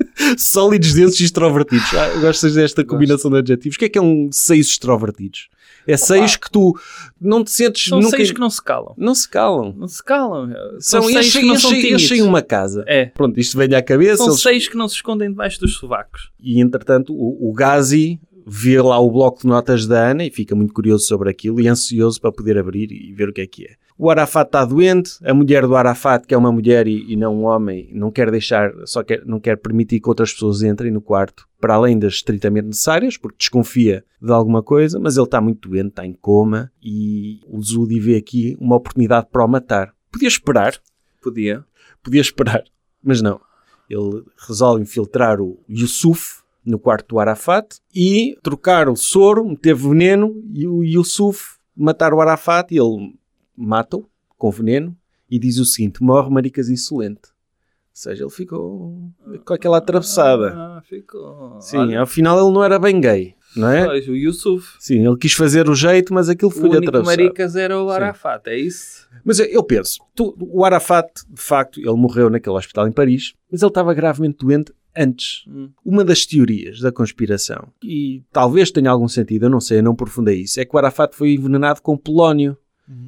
[0.38, 1.92] sólidos, densos e extrovertidos.
[1.92, 3.76] Ah, gostas desta combinação de adjetivos?
[3.76, 5.50] O que é que é um seios extrovertidos?
[5.86, 6.78] É seios que tu
[7.20, 8.16] não te sentes São nunca...
[8.16, 8.94] seis que não se calam.
[8.96, 9.74] Não se calam.
[9.76, 10.48] Não se calam.
[10.78, 12.84] São, São seis que não são uma casa.
[12.86, 13.06] É.
[13.06, 14.18] Pronto, isto vem à cabeça.
[14.18, 16.30] São eles- seis que não se escondem debaixo dos sovacos.
[16.38, 20.54] E entretanto, o, o Gazi vê lá o bloco de notas da Ana e fica
[20.54, 23.64] muito curioso sobre aquilo e ansioso para poder abrir e ver o que é que
[23.64, 23.74] é.
[24.02, 27.36] O Arafat está doente, a mulher do Arafat, que é uma mulher e, e não
[27.36, 31.02] um homem, não quer deixar, só quer, não quer permitir que outras pessoas entrem no
[31.02, 35.68] quarto, para além das estritamente necessárias, porque desconfia de alguma coisa, mas ele está muito
[35.68, 39.92] doente, está em coma e o Zudi vê aqui uma oportunidade para o matar.
[40.10, 40.80] Podia esperar,
[41.22, 41.62] Podia.
[42.02, 42.64] podia esperar,
[43.04, 43.38] mas não.
[43.86, 50.42] Ele resolve infiltrar o Yusuf no quarto do Arafat e trocar o soro, meter veneno
[50.54, 53.19] e o Yusuf matar o Arafat e ele
[53.56, 54.06] mata-o
[54.38, 54.96] com veneno
[55.30, 57.28] e diz o seguinte: morre maricas insolente.
[57.28, 59.10] Ou seja, ele ficou
[59.44, 60.54] com aquela atravessada.
[60.54, 61.60] Ah, ficou.
[61.60, 63.34] Sim, afinal ele não era bem gay.
[63.56, 63.84] não é?
[63.84, 64.76] Pois, o Yusuf.
[64.78, 67.04] Sim, ele quis fazer o jeito, mas aquilo O foi-lhe atravessado.
[67.04, 69.08] maricas era o Arafat, é isso?
[69.24, 73.34] Mas eu- eu penso, tu- o Arafat, de facto, ele morreu naquele hospital em Paris,
[73.50, 75.42] mas ele estava gravemente doente antes.
[75.48, 75.68] Hum.
[75.84, 79.92] Uma das teorias da conspiração, e talvez tenha algum sentido, eu não sei, eu não
[79.92, 82.56] aprofundei isso, é que o Arafat foi envenenado com polónio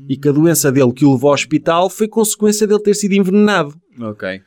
[0.09, 3.13] e que a doença dele que o levou ao hospital foi consequência dele ter sido
[3.13, 3.75] envenenado.
[4.01, 4.41] Ok.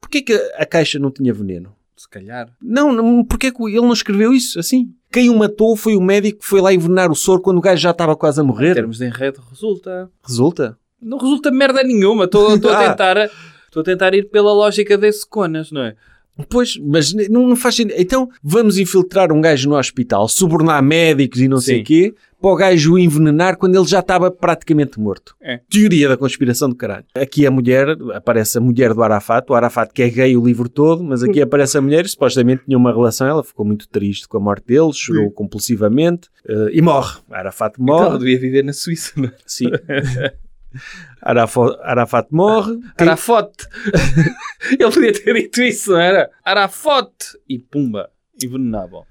[0.00, 1.72] Porquê que a caixa não tinha veneno?
[1.96, 2.48] Se calhar.
[2.62, 4.92] Não, não porquê que ele não escreveu isso assim?
[5.12, 7.82] Quem o matou foi o médico que foi lá envenenar o soro quando o gajo
[7.82, 8.74] já estava quase a Em morrer.
[8.74, 10.10] termos de enredo, resulta.
[10.26, 10.78] Resulta?
[11.00, 12.24] Não resulta merda nenhuma.
[12.24, 12.58] Estou a
[12.88, 13.30] tentar.
[13.66, 15.94] Estou a tentar ir pela lógica desse conas, não é?
[16.48, 17.96] Pois, mas não, não faz sentido.
[18.00, 21.82] Então vamos infiltrar um gajo no hospital, subornar médicos e não sei Sim.
[21.82, 25.34] o quê, para o gajo envenenar quando ele já estava praticamente morto.
[25.42, 25.60] É.
[25.70, 27.04] Teoria da conspiração do caralho.
[27.14, 30.68] Aqui a mulher, aparece a mulher do Arafat, o Arafat que é gay o livro
[30.68, 34.38] todo, mas aqui aparece a mulher, supostamente tinha uma relação, ela ficou muito triste com
[34.38, 37.18] a morte dele, chorou compulsivamente eh, e morre.
[37.30, 38.18] Arafat Então, morre.
[38.18, 39.32] devia viver na Suíça, não é?
[39.46, 39.70] Sim.
[41.20, 42.78] Arafo- Arafat morre.
[42.96, 43.50] Arafot.
[44.78, 46.30] Ele podia ter dito isso, não era?
[46.44, 47.12] Arafot.
[47.48, 48.08] E pumba.
[48.42, 49.04] Envenenavam.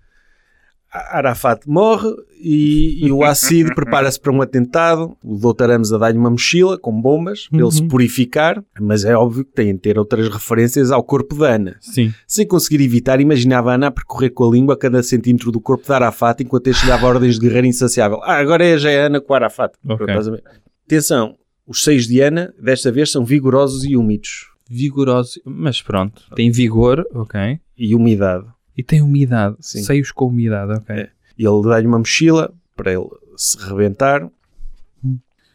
[0.92, 2.10] Arafat morre
[2.42, 5.16] e, e o Assad prepara-se para um atentado.
[5.24, 5.72] O Dr.
[5.72, 9.52] Amos a dar-lhe uma mochila com bombas para ele se purificar, mas é óbvio que
[9.52, 11.78] tem de ter outras referências ao corpo da Ana.
[11.80, 12.14] Sim.
[12.28, 15.86] Sem conseguir evitar, imaginava a Ana a percorrer com a língua cada centímetro do corpo
[15.86, 18.20] de Arafat enquanto este dava ordens de guerreiro insaciável.
[18.24, 19.74] Ah, agora é já é a Ana com o Arafat.
[19.84, 19.98] Ok.
[19.98, 20.44] Pronto, estás a ver?
[20.86, 21.36] Atenção,
[21.68, 24.50] os seios de Ana desta vez são vigorosos e úmidos.
[24.68, 25.40] Vigoroso.
[25.46, 26.24] Mas pronto.
[26.36, 27.60] Tem vigor, ok.
[27.78, 28.46] E umidade.
[28.80, 29.58] E tem umidade.
[29.60, 29.84] Sim.
[29.84, 30.96] Seios com umidade, ok.
[30.96, 31.10] É.
[31.38, 34.32] E ele dá-lhe uma mochila para ele se rebentar.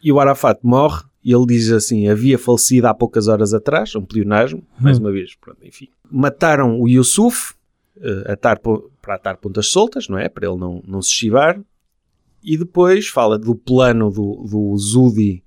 [0.03, 1.03] E o Arafat morre.
[1.23, 5.33] E ele diz assim: havia falecido há poucas horas atrás, um pleonasmo, mais uma vez,
[5.33, 5.87] pronto, enfim.
[6.11, 7.55] Mataram o Yusuf
[7.99, 10.29] eh, atar para atar pontas soltas, não é?
[10.29, 11.59] Para ele não, não se chivar.
[12.43, 15.43] E depois fala do plano do, do Zudi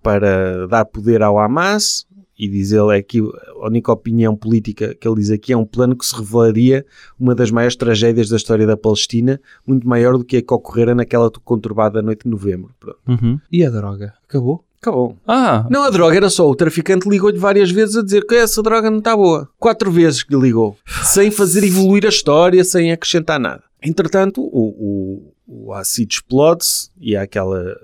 [0.00, 2.06] para dar poder ao Hamas.
[2.38, 5.64] E diz ele é que a única opinião política que ele diz aqui é um
[5.64, 6.84] plano que se revelaria
[7.18, 10.94] uma das maiores tragédias da história da Palestina, muito maior do que a que ocorrera
[10.94, 12.74] naquela conturbada noite de novembro.
[13.08, 13.40] Uhum.
[13.50, 14.12] E a droga?
[14.28, 14.64] Acabou?
[14.80, 15.16] Acabou.
[15.26, 18.62] Ah, Não, a droga era só o traficante ligou-lhe várias vezes a dizer que essa
[18.62, 19.48] droga não está boa.
[19.58, 20.76] Quatro vezes que lhe ligou.
[21.02, 23.64] Sem fazer evoluir a história, sem acrescentar nada.
[23.82, 27.76] Entretanto, o, o, o ácido explode-se e há aquela...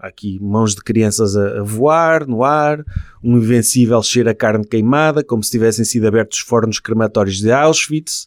[0.00, 2.82] Aqui mãos de crianças a, a voar no ar,
[3.22, 7.52] um invencível cheiro a carne queimada, como se tivessem sido abertos os fornos crematórios de
[7.52, 8.26] Auschwitz,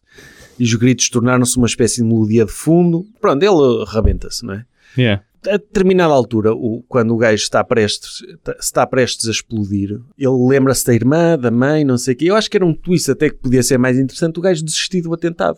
[0.60, 3.06] e os gritos tornaram-se uma espécie de melodia de fundo.
[3.20, 4.66] Pronto, ele rebenta-se, não é?
[4.96, 5.24] yeah.
[5.48, 10.48] a determinada altura, o- quando o gajo está prestes, está- está prestes a explodir, ele
[10.48, 12.26] lembra-se da irmã, da mãe, não sei o quê.
[12.30, 15.02] Eu acho que era um twist até que podia ser mais interessante o gajo desistir
[15.02, 15.58] do atentado.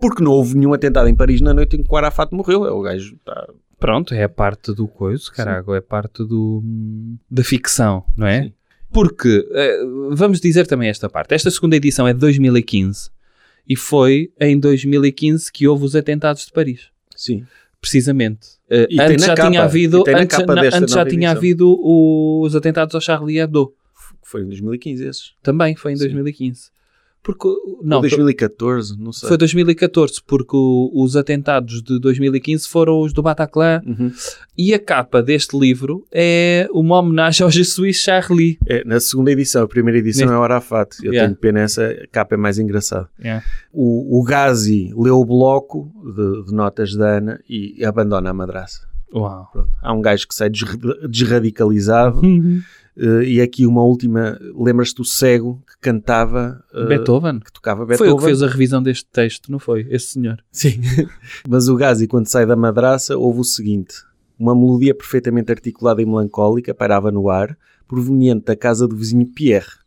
[0.00, 2.64] Porque não houve nenhum atentado em Paris na noite em que o Arafat morreu.
[2.64, 3.46] É o gajo está...
[3.80, 6.62] Pronto, é parte do coisa, carago, é parte do,
[7.30, 8.42] da ficção, não é?
[8.44, 8.52] Sim.
[8.92, 9.78] Porque, eh,
[10.10, 13.08] vamos dizer também esta parte, esta segunda edição é de 2015
[13.68, 17.46] e foi em 2015 que houve os atentados de Paris, Sim.
[17.80, 18.48] precisamente.
[18.68, 21.36] Eh, E antes já capa, tinha havido, antes, na- antes já tinha edição.
[21.36, 23.72] havido os atentados ao Charlie Hebdo,
[24.22, 25.32] Foi em 2015 esses.
[25.42, 26.04] também foi em Sim.
[26.04, 26.70] 2015.
[27.22, 27.46] Porque,
[27.82, 29.28] não, Ou 2014, não sei.
[29.28, 34.10] foi 2014, porque o- os atentados de 2015 foram os do Bataclan Uhum.
[34.56, 38.58] E a capa deste livro é uma homenagem ao jesuí Charlie.
[38.66, 40.96] É, na segunda edição, a primeira edição Neste- é o Arafat.
[41.02, 41.28] Eu Yeah.
[41.28, 43.08] tenho pena, essa capa é mais engraçada.
[43.72, 48.88] O, o Ghazi leu o bloco de, de notas da Ana e abandona a madraça.
[49.12, 49.48] Uau.
[49.52, 49.68] Pronto.
[49.82, 50.78] Há um gajo que sai desra-
[51.08, 52.20] desradicalizado
[52.96, 57.40] eh, e aqui uma última, lembras-te do cego que cantava eh, Beethoven.
[57.40, 59.86] que tocava Foi Beethoven o que fez a revisão deste texto, não foi?
[59.90, 60.42] Esse senhor.
[60.50, 60.80] Sim.
[61.48, 63.94] Mas o Gazi, quando sai da madraça, ouve o seguinte:
[64.38, 67.56] uma melodia perfeitamente articulada e melancólica pairava no ar,
[67.86, 69.80] proveniente da casa do vizinho Pierre.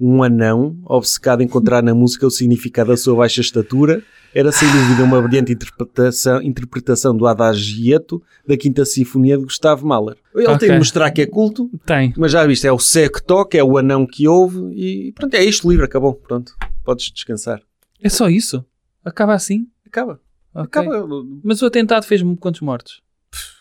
[0.00, 4.02] Um anão, obcecado em encontrar na música o significado da sua baixa estatura,
[4.34, 10.16] era sem dúvida uma brilhante interpretação, interpretação do Adagieto da Quinta Sinfonia de Gustavo Mahler.
[10.34, 10.68] Ele tem Ok.
[10.70, 12.12] de mostrar que é culto, Tem.
[12.16, 15.44] mas já viste, é o que toca, é o anão que ouve e pronto, é
[15.44, 16.14] isto, o livro acabou.
[16.14, 16.52] Pronto,
[16.84, 17.62] podes descansar.
[18.02, 18.64] É só isso?
[19.04, 19.68] Acaba assim?
[19.86, 20.20] Acaba.
[20.52, 20.82] Ok.
[20.82, 21.06] Acaba.
[21.42, 23.02] Mas o atentado fez-me quantos mortos?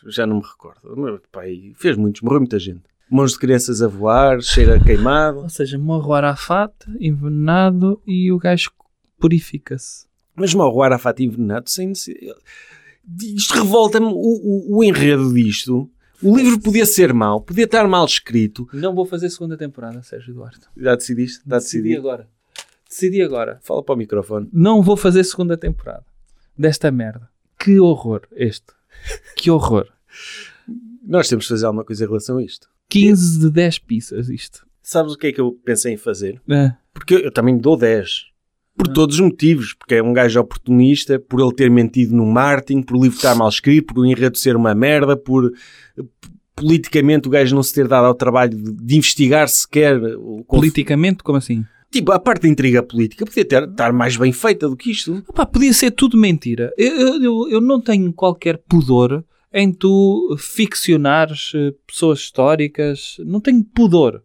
[0.06, 0.96] já não me recordo.
[0.96, 2.84] Meu pai fez muitos, morreu muita gente.
[3.14, 5.40] Mãos de crianças a voar, cheira queimado.
[5.40, 8.72] Ou seja, morre o Arafat, envenenado, e o gajo
[9.20, 10.08] purifica-se.
[10.36, 12.40] Mas morre o Arafat envenenado sem necessidade.
[13.36, 15.88] Isto revolta-me o, o, o enredo disto.
[16.24, 18.68] O livro podia ser mau, podia estar mal escrito.
[18.74, 20.62] Não vou fazer segunda temporada, Sérgio Duarte.
[20.76, 21.40] Já decidiste?
[21.40, 22.08] Está Decidi decidido.
[22.08, 22.28] agora.
[22.90, 23.60] Decidi agora.
[23.62, 24.50] Fala para o microfone.
[24.52, 26.04] Não vou fazer segunda temporada
[26.58, 27.30] desta merda.
[27.60, 28.68] que horror este.
[29.36, 29.88] Que horror.
[31.06, 32.70] Nós temos de fazer alguma coisa em relação a isto.
[32.90, 34.66] 15 de 10 pizzas isto.
[34.82, 36.42] Sabes o que é que eu pensei em fazer?
[36.50, 36.74] É.
[36.94, 38.26] Porque eu também dou 10.
[38.76, 39.74] Por todos os motivos.
[39.74, 43.34] Porque é um gajo oportunista, por ele ter mentido no marketing, por o livro estar
[43.36, 45.52] mal escrito, por o enredo ser uma merda, por
[46.56, 51.24] politicamente o gajo não se ter dado ao trabalho de, de investigar sequer o Politicamente,
[51.24, 51.66] como assim?
[51.92, 55.24] Tipo, a parte da intriga política podia ter, estar mais bem feita do que isto.
[55.28, 56.74] Opa, podia ser tudo mentira.
[56.78, 59.24] Eu- eu, eu não tenho qualquer pudor
[59.54, 63.18] em tu ficcionares eh, pessoas históricas.
[63.20, 64.24] Não tenho pudor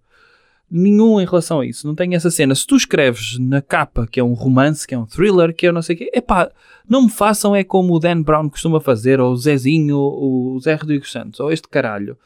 [0.70, 1.86] nenhum em relação a isso.
[1.86, 2.54] Não tenho essa cena.
[2.54, 5.72] Se tu escreves na capa que é um romance, que é um thriller, que é
[5.72, 6.50] não sei o quê, epá,
[6.88, 10.60] não me façam é como o Dan Brown costuma fazer, ou o Zezinho, ou o
[10.60, 12.16] Zé Rodrigues Santos, ou este caralho,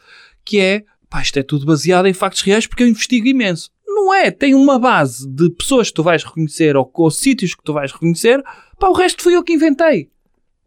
[0.44, 3.70] que é, pá, isto é tudo baseado em factos reais porque eu investigo imenso.
[3.86, 7.62] Não é, tem uma base de pessoas que tu vais reconhecer ou, ou sítios que
[7.62, 8.42] tu vais reconhecer,
[8.78, 10.11] pá, o resto fui eu que inventei.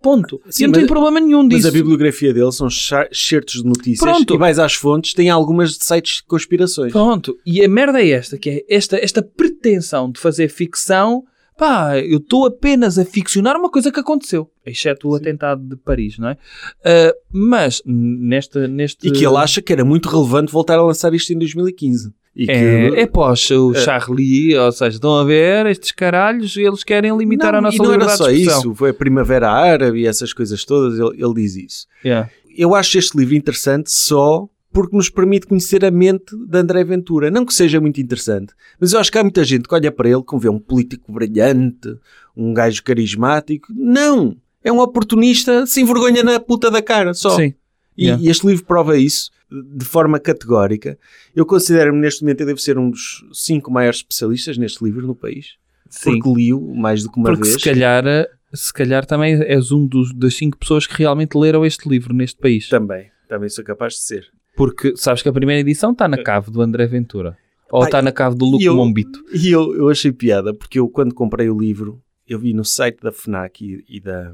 [0.06, 0.40] Ponto.
[0.52, 1.68] Sim, e eu não mas- tenho problema nenhum Mas disso.
[1.68, 2.68] a bibliografia dele são
[3.12, 4.36] certos de notícias Pronto.
[4.36, 6.92] e vais às fontes, tem algumas de sites de conspirações.
[6.92, 11.24] Pronto, e a merda é esta, que é esta, esta pretensão de fazer ficção,
[11.58, 16.20] pá, eu estou apenas a ficcionar uma coisa que aconteceu, exceto o atentado de Paris,
[16.20, 16.38] não é?
[16.86, 19.08] Ah, mas, nesta, neste...
[19.08, 22.14] E que ele acha que era muito relevante voltar a lançar isto em 2015.
[22.36, 22.52] E que...
[22.52, 27.54] É, é pós o Charlie, ou seja, estão a ver estes caralhos, eles querem limitar
[27.54, 28.60] não, a nossa e não era só de expressão.
[28.60, 31.88] isso, foi a Primavera Árabe e essas coisas todas, ele, ele diz isso.
[32.04, 32.30] Yeah.
[32.58, 37.32] Eu acho este livro interessante só porque nos permite conhecer a mente de André Ventura.
[37.32, 40.10] Não que seja muito interessante, mas eu acho que há muita gente que olha para
[40.10, 41.98] ele como vê um político brilhante,
[42.36, 43.68] um gajo carismático.
[43.74, 44.36] Não!
[44.62, 47.38] É um oportunista sem vergonha na puta da cara, só.
[47.38, 47.54] Sim.
[47.98, 48.22] E, Yeah.
[48.22, 49.32] e este livro prova isso
[49.64, 50.98] de forma categórica.
[51.36, 55.16] Eu considero-me neste momento eu devo ser um dos cinco maiores especialistas neste livro no
[55.16, 55.56] país.
[55.90, 56.20] Sim.
[56.20, 57.54] Porque li-o mais do que uma Porque vez.
[57.56, 58.04] se calhar,
[58.54, 62.40] se calhar também és um dos, das cinco pessoas que realmente leram este livro neste
[62.40, 62.68] país.
[62.70, 64.26] Também, também sou capaz de ser.
[64.58, 67.38] Porque sabes que a primeira edição está na cave do André Ventura.
[67.72, 69.24] Ou está na cave do Luco e eu- Mombito.
[69.34, 73.00] E eu, eu achei piada, porque eu quando comprei o livro, eu vi no site
[73.02, 74.34] da FNAC e, e da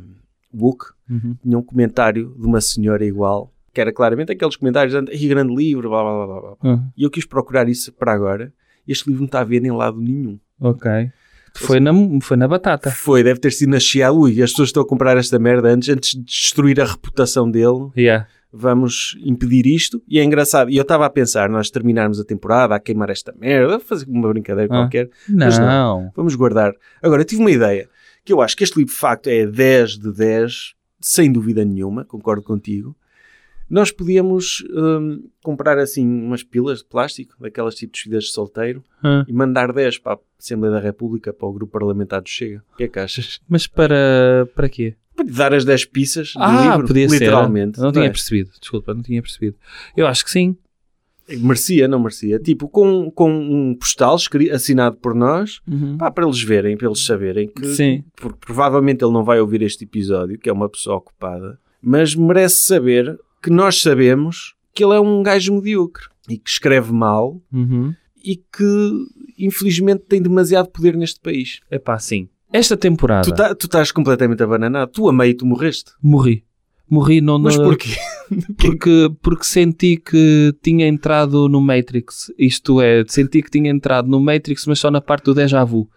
[0.53, 1.35] Book, Uhum.
[1.41, 5.89] tinha um comentário de uma senhora igual, que era claramente aqueles comentários "Ih, grande livro,
[5.89, 6.41] blá blá blá blá.
[6.41, 6.89] blá." Uhum.
[6.98, 8.53] E eu quis procurar isso para agora.
[8.88, 10.39] Este livro não está a ver em lado nenhum.
[10.60, 10.89] Ok.
[11.56, 11.91] Foi na,
[12.22, 12.91] foi na batata.
[12.91, 14.11] Foi, deve ter sido na.
[14.11, 17.89] Ui, as pessoas estão a comprar esta merda antes, antes de destruir a reputação dele.
[17.98, 18.27] Yeah.
[18.53, 20.02] Vamos impedir isto.
[20.07, 20.69] E é engraçado.
[20.69, 24.06] E eu estava a pensar, nós terminarmos a temporada, a queimar esta merda, a fazer
[24.10, 24.77] uma brincadeira Ah.
[24.81, 25.10] qualquer.
[25.27, 25.45] Não.
[25.48, 25.60] Mas
[26.15, 26.73] Vamos guardar.
[27.02, 27.88] Agora, eu tive uma ideia.
[28.23, 32.06] Que eu acho que este livro, de facto, é 10 de 10, sem dúvida nenhuma.
[32.06, 32.95] Concordo contigo.
[33.72, 38.84] Nós podíamos hum, comprar assim umas pilas de plástico, daquelas tipo de despedidas de solteiro,
[39.03, 39.23] Ah.
[39.27, 42.61] e mandar 10 para a Assembleia da República, para o grupo parlamentar do Chega.
[42.73, 43.39] O que é que achas?
[43.48, 44.95] Mas para, para quê?
[45.15, 47.77] Para lhe dar as 10 pizzas do Ah, livro, podia literalmente.
[47.77, 47.84] ser.
[47.84, 48.10] Não, tinha é?
[48.10, 48.49] percebido.
[48.60, 49.56] Desculpa, não tinha percebido.
[49.95, 50.56] Eu acho que sim.
[51.30, 52.39] Merecia, não merecia.
[52.39, 54.18] Tipo, com, com um postal
[54.52, 55.98] assinado por nós, Uhum.
[55.98, 58.03] pá, para eles verem, para eles saberem que, Sim.
[58.18, 62.56] porque provavelmente ele não vai ouvir este episódio, que é uma pessoa ocupada, mas merece
[62.65, 67.93] saber que nós sabemos que ele é um gajo medíocre e que escreve mal Uhum.
[68.23, 68.91] e que
[69.38, 71.59] infelizmente tem demasiado poder neste país.
[71.72, 72.30] Epá, sim.
[72.53, 74.91] Esta temporada Tu, tá- tu estás completamente abananado.
[74.91, 75.91] Tu a meio tu morreste.
[76.01, 76.43] morri.
[76.89, 77.89] Morri no, Mas porquê?
[78.59, 82.30] porque, porque senti que tinha entrado no Matrix.
[82.38, 85.89] Isto é, senti que tinha entrado no Matrix, mas só na parte do déjà vu.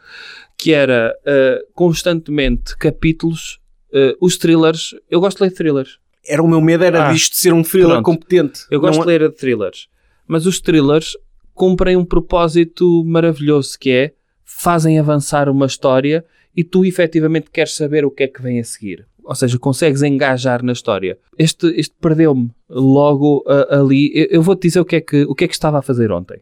[0.57, 3.59] Que era ah, constantemente capítulos.
[3.93, 4.95] ah, os thrillers.
[5.11, 5.99] Eu gosto de ler thrillers.
[6.27, 8.05] Era o meu medo, era Ah, disto ser um thriller pronto.
[8.05, 8.61] competente.
[8.71, 9.89] Eu gosto Não- de ler thrillers.
[10.27, 11.17] Mas os thrillers
[11.53, 14.13] cumprem um propósito maravilhoso que é
[14.45, 16.25] fazem avançar uma história
[16.57, 19.07] e tu efetivamente queres saber o que é que vem a seguir.
[19.23, 21.19] Ou seja, consegues engajar na história.
[21.39, 24.11] Este, este perdeu-me logo ah, ali.
[24.15, 26.11] Eu, eu vou-te dizer o que, é que, o que é que estava a fazer
[26.13, 26.41] ontem.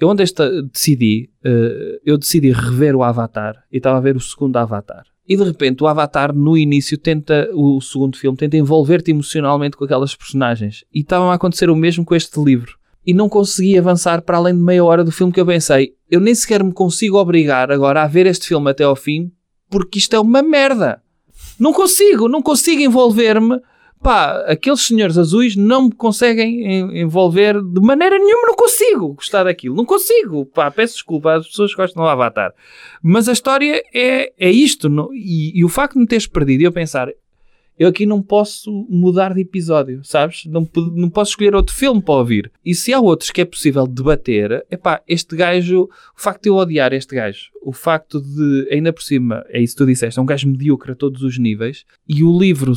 [0.00, 4.20] Eu ontem esta- decidi, eh, eu decidi rever o Avatar e estava a ver o
[4.20, 5.04] segundo Avatar.
[5.28, 9.84] E de repente o Avatar no início tenta, o segundo filme, tenta envolver-te emocionalmente com
[9.84, 10.84] aquelas personagens.
[10.92, 12.78] E estava a acontecer o mesmo com este livro.
[13.06, 16.20] E não consegui avançar para além de meia hora do filme que eu pensei, eu
[16.20, 19.30] nem sequer me consigo obrigar agora a ver este filme até ao fim,
[19.68, 21.02] porque isto é uma merda.
[21.58, 23.60] Não consigo, não consigo envolver-me.
[24.02, 29.44] Pá, aqueles senhores azuis não me conseguem en- envolver de maneira nenhuma, não consigo gostar
[29.44, 30.46] daquilo, não consigo.
[30.46, 32.52] Pá, peço desculpa às pessoas que gostam do Avatar.
[33.02, 36.60] Mas a história é, é isto, não- e, e o facto de me teres perdido
[36.60, 37.08] e eu pensar,
[37.80, 40.44] Eu aqui não posso mudar de episódio, sabes?
[40.46, 42.50] Não, não posso escolher outro filme para ouvir.
[42.64, 46.56] E se há outros que é possível debater, epá, este gajo, o facto de eu
[46.56, 50.22] odiar este gajo, o facto de, ainda por cima, é isso que tu disseste, é
[50.22, 52.74] um gajo medíocre a todos os níveis, e o livro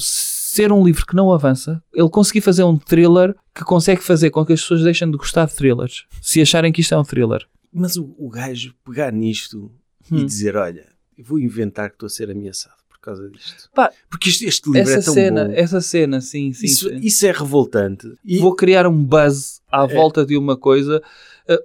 [0.53, 4.45] ser um livro que não avança, ele conseguir fazer um thriller que consegue fazer com
[4.45, 7.47] que as pessoas deixem de gostar de thrillers, se acharem que isto é um thriller.
[7.73, 9.71] Mas o, o gajo pegar nisto
[10.11, 10.25] e Hum.
[10.25, 10.87] dizer: Olha,
[11.17, 13.69] eu vou inventar que estou a ser ameaçado por causa disto.
[13.73, 15.53] Pá, Porque este, este livro essa é tão cena, bom.
[15.53, 16.65] essa cena, sim, sim.
[16.65, 16.99] isso, sim.
[17.01, 18.11] isso é revoltante.
[18.25, 19.87] E, Vou criar um buzz à É.
[19.95, 21.01] volta de uma coisa.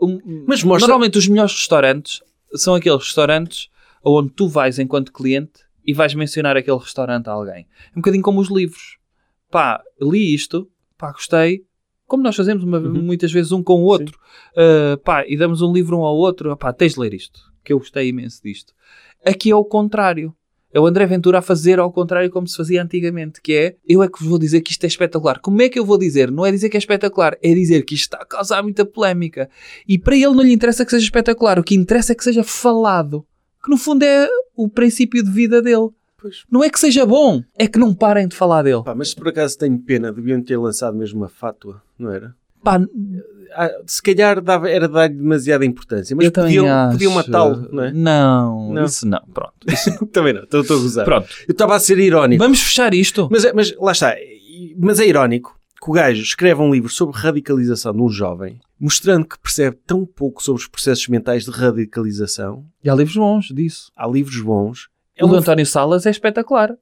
[0.01, 2.21] Uh, um- Mas mostra- Normalmente os melhores restaurantes
[2.55, 3.69] são aqueles restaurantes
[4.05, 7.67] onde tu vais enquanto cliente e vais mencionar aquele restaurante a alguém.
[7.89, 8.99] É um bocadinho como os livros.
[9.51, 10.69] Pá, li isto,
[10.99, 11.63] pá, gostei.
[12.07, 13.03] Como nós fazemos uma- Uhum.
[13.03, 14.19] muitas vezes um com o outro.
[14.53, 16.57] Uh, pá, e damos um livro um ao outro.
[16.57, 18.73] Pá, tens de ler isto, que eu gostei imenso disto.
[19.25, 20.35] Aqui é o contrário.
[20.73, 24.03] É o André Ventura a fazer ao contrário como se fazia antigamente, que é, eu
[24.03, 25.41] é que vos vou dizer que isto é espetacular.
[25.41, 26.31] Como é que eu vou dizer?
[26.31, 29.49] Não é dizer que é espetacular, é dizer que isto está a causar muita polémica.
[29.89, 32.43] E para ele não lhe interessa que seja espetacular, o que interessa é que seja
[32.45, 33.25] falado.
[33.67, 35.89] Que no fundo é o princípio de vida dele.
[36.17, 36.45] Pois.
[36.51, 38.83] Não é que seja bom, é que não parem de falar dele.
[38.85, 42.35] Pá, mas se por acaso tenho pena, deviam ter lançado mesmo uma fátua, não era?
[42.63, 42.81] Pá,
[43.55, 46.93] Ah, se calhar dava, era dar-lhe demasiada importância, mas podiam, acho.
[46.93, 47.93] podiam matá-lo, não é?
[47.93, 48.85] Não, Não.
[48.85, 49.21] isso não.
[49.33, 49.55] Pronto.
[50.13, 51.05] Também não, estou a gozar.
[51.05, 51.29] Pronto.
[51.49, 52.43] Eu estava a ser irónico.
[52.43, 53.29] Vamos fechar isto.
[53.31, 54.15] Mas, mas lá está.
[54.79, 55.56] Mas é irónico
[55.87, 60.05] que o gajo escreve um livro sobre radicalização de um jovem, mostrando que percebe tão
[60.05, 62.67] pouco sobre os processos mentais de radicalização.
[62.83, 63.93] E há livros bons disso.
[63.97, 64.89] Há livros bons.
[65.17, 66.75] É o do uma- António Salas é espetacular.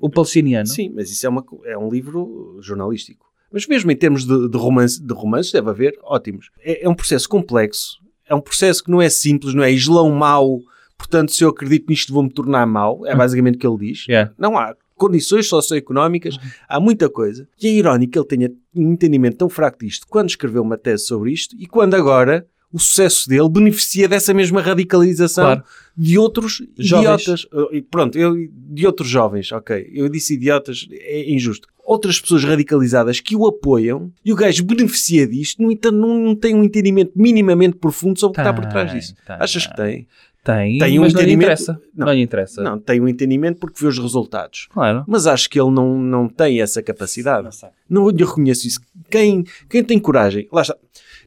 [0.00, 0.68] O palestiniano.
[0.68, 3.26] Sim, mas isso é, uma, é um livro jornalístico.
[3.52, 6.48] Mas mesmo em termos de, de romance, de romances, deve haver ótimos.
[6.60, 7.98] É, é um processo complexo.
[8.24, 10.60] É um processo que não é simples, não é islão mau.
[10.96, 13.04] Portanto, se eu acredito nisto, vou-me tornar mau.
[13.06, 14.06] É basicamente o que ele diz.
[14.06, 14.32] Yeah.
[14.38, 16.38] Não há condições socioeconómicas,
[16.68, 17.48] há muita coisa.
[17.60, 21.06] E é irónico que ele tenha um entendimento tão fraco disto quando escreveu uma tese
[21.06, 25.62] sobre isto e quando agora o sucesso dele beneficia dessa mesma radicalização Claro.
[25.96, 27.22] de outros Jovens.
[27.22, 27.46] idiotas.
[27.90, 29.90] Pronto, eu, de outros jovens, ok.
[29.92, 31.68] Eu disse idiotas, é injusto.
[31.84, 36.34] Outras pessoas radicalizadas que o apoiam e o gajo beneficia disto, no entanto, não, não
[36.36, 39.14] tem um entendimento minimamente profundo sobre o que está por trás Tem, disso.
[39.26, 40.06] tem, Achas que tem?
[40.44, 41.80] Tem, Tem um mas não lhe entendimento- interessa.
[41.94, 42.06] Não.
[42.06, 42.62] Não, lhe interessa.
[42.62, 44.66] Não, tem um entendimento porque vê os resultados.
[44.70, 45.04] Claro.
[45.06, 47.48] Mas acho que ele não, não tem essa capacidade.
[47.88, 48.04] Não.
[48.04, 48.80] Não lhe reconheço isso.
[49.08, 50.76] Quem, quem tem coragem, lá está.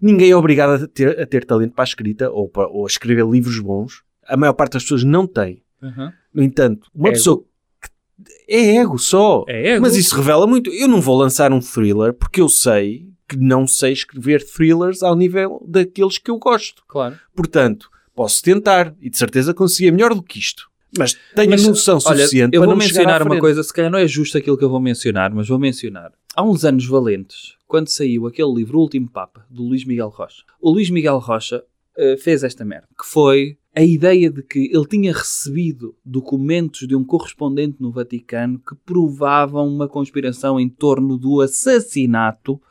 [0.02, 2.88] Ninguém é obrigado a ter, a ter talento para a escrita ou, para, ou a
[2.88, 4.04] escrever livros bons.
[4.28, 5.64] A maior parte das pessoas não tem.
[5.82, 6.12] Uhum.
[6.34, 7.18] No entanto, uma Ego.
[7.18, 7.44] pessoa
[7.82, 7.90] que
[8.50, 9.46] é ego só.
[9.48, 9.82] É ego.
[9.84, 10.70] Mas isso revela muito.
[10.72, 15.16] Eu não vou lançar um thriller porque eu sei que não sei escrever thrillers ao
[15.16, 16.84] nível daqueles que eu gosto.
[16.88, 17.18] Claro.
[17.34, 20.70] Portanto, posso tentar e de certeza conseguia melhor do que isto.
[20.98, 24.00] Mas tenho Mas, noção Olha, suficiente eu para vou mencionar uma coisa, se calhar não
[24.00, 26.14] é justo aquilo que eu vou mencionar, mas vou mencionar.
[26.36, 30.44] Há uns anos valentes, quando saiu aquele livro O Último Papa, do Luís Miguel Rocha,
[30.62, 31.64] o Luís Miguel Rocha
[31.98, 36.96] eh, fez esta merda, que foi a ideia de que ele tinha recebido documentos de
[36.96, 42.62] um correspondente no Vaticano que provavam uma conspiração em torno do assassinato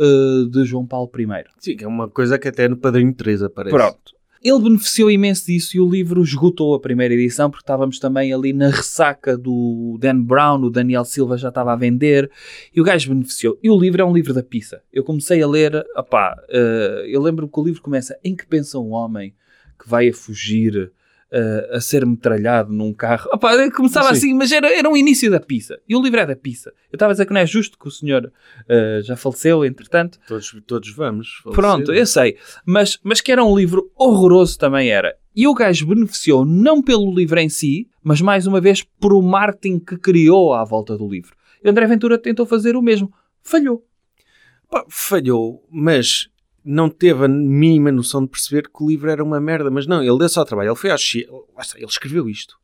[0.00, 1.44] eh, de João Paulo I.
[1.58, 3.76] Sim, que é uma coisa que até no Padrinho 3 aparece.
[3.76, 4.15] Pronto.
[4.42, 8.52] Ele beneficiou imenso disso e o livro esgotou a primeira edição porque estávamos também ali
[8.52, 12.30] na ressaca do Dan Brown, o Daniel Silva já estava a vender
[12.74, 13.58] e o gajo beneficiou.
[13.62, 14.82] E o livro é um livro da pizza.
[14.92, 18.78] Eu comecei a ler, opá, eh, eu lembro que o livro começa em que pensa
[18.78, 19.34] um homem
[19.78, 20.92] que vai a fugir
[21.30, 23.28] eh, a ser metralhado num carro.
[23.32, 24.12] Eu começava Sim.
[24.12, 25.80] assim, mas era, era um início da pizza.
[25.88, 26.70] E o livro é da pizza.
[26.92, 28.32] Eu estava a dizer que não é justo que o senhor
[28.68, 30.20] eh, já faleceu, entretanto.
[30.26, 31.40] Todos, todos vamos.
[31.42, 31.60] falecer.
[31.60, 32.36] Pronto, eu sei.
[32.64, 35.16] Mas, mas que era um livro horroroso também era.
[35.34, 39.20] E o gajo beneficiou não pelo livro em si, mas mais uma vez por o
[39.20, 41.34] marketing que criou à volta do livro.
[41.62, 43.12] E o André Ventura tentou fazer o mesmo.
[43.42, 43.84] Falhou.
[44.70, 46.28] Pá, falhou, mas
[46.66, 49.70] não teve a mínima noção de perceber que o livro era uma merda.
[49.70, 50.70] Mas não, ele deu só trabalho.
[50.70, 51.44] Ele foi ao Chiado.
[51.76, 52.56] Ele escreveu isto.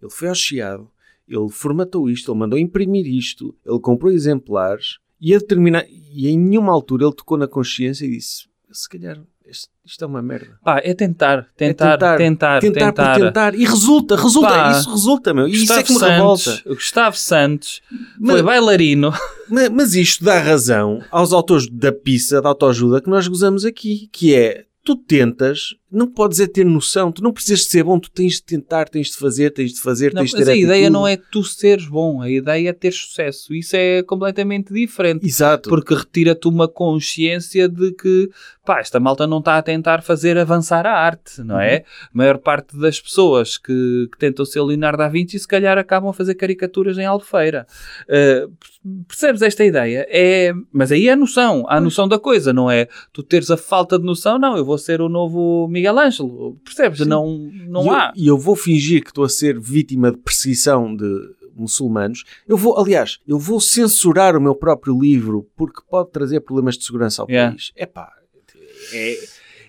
[0.00, 0.90] Ele foi ao Chiado.
[1.28, 2.32] Ele formatou isto.
[2.32, 3.54] Ele mandou imprimir isto.
[3.64, 4.98] Ele comprou exemplares.
[5.20, 9.22] E, a determinar, e em nenhuma altura ele tocou na consciência e disse: se calhar
[9.84, 10.58] isto, é uma merda.
[10.64, 12.60] Pá, é tentar, tentar, tentar, tentar, tentar.
[12.92, 13.54] Tentar, por tentar.
[13.54, 14.48] E resulta, resulta.
[14.48, 15.48] Pá, isso resulta, meu.
[15.48, 16.62] E isso é Gustavo que me Santos, revolta.
[16.70, 17.82] o Gustavo Santos
[18.18, 19.12] Mas- foi bailarino.
[19.48, 24.08] Mas, mas isto dá razão aos autores da pizza, da autoajuda, que nós gozamos aqui,
[24.12, 28.00] que é, tu tentas, não podes é ter noção, tu não precisas de ser bom,
[28.00, 30.50] tu tens de tentar, tens de fazer, tens de fazer, Não, tens de mas ter
[30.52, 33.54] a ideia não é tu seres bom, a ideia é ter sucesso.
[33.54, 35.24] Isso é completamente diferente.
[35.26, 35.68] Exato.
[35.68, 38.28] Porque retira-te uma consciência de que,
[38.64, 41.78] pá, esta malta não está a tentar fazer avançar a arte, não é?
[41.78, 46.10] A maior parte das pessoas que, que tentam ser Leonardo da Vinci se calhar acabam
[46.10, 47.66] a fazer caricaturas em Albufeira.
[48.04, 48.52] Uh,
[49.06, 50.06] percebes esta ideia?
[50.08, 52.88] É, mas aí é a noção, há a noção da coisa, não é?
[53.12, 57.00] Tu teres a falta de noção, não, eu vou ser o novo Miguel Ângelo, percebes?
[57.00, 57.08] Sim.
[57.08, 58.12] Não, não e há.
[58.14, 61.04] Eu, e eu vou fingir que estou a ser vítima de perseguição de
[61.56, 62.24] muçulmanos.
[62.46, 66.84] Eu vou, aliás, eu vou censurar o meu próprio livro porque pode trazer problemas de
[66.84, 67.52] segurança ao Yeah.
[67.52, 67.72] país.
[67.76, 68.21] Epá,
[68.92, 69.18] é,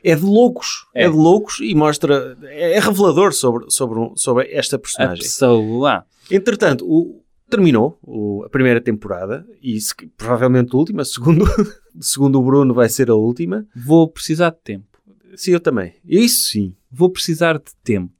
[0.03, 0.85] é de loucos.
[0.93, 1.05] É.
[1.05, 1.09] É.
[1.09, 5.23] de loucos e mostra, é, é revelador sobre, sobre, um- sobre esta A personagem.
[5.23, 6.05] pessoa.
[6.31, 11.45] Entretanto, o- terminou o- a primeira temporada e se- provavelmente a última, segundo,
[11.99, 13.65] segundo o Bruno, vai ser a última.
[13.75, 14.85] Vou precisar de tempo.
[15.35, 15.93] Sim, eu também.
[16.05, 16.75] Isso sim.
[16.91, 18.13] vou precisar de tempo.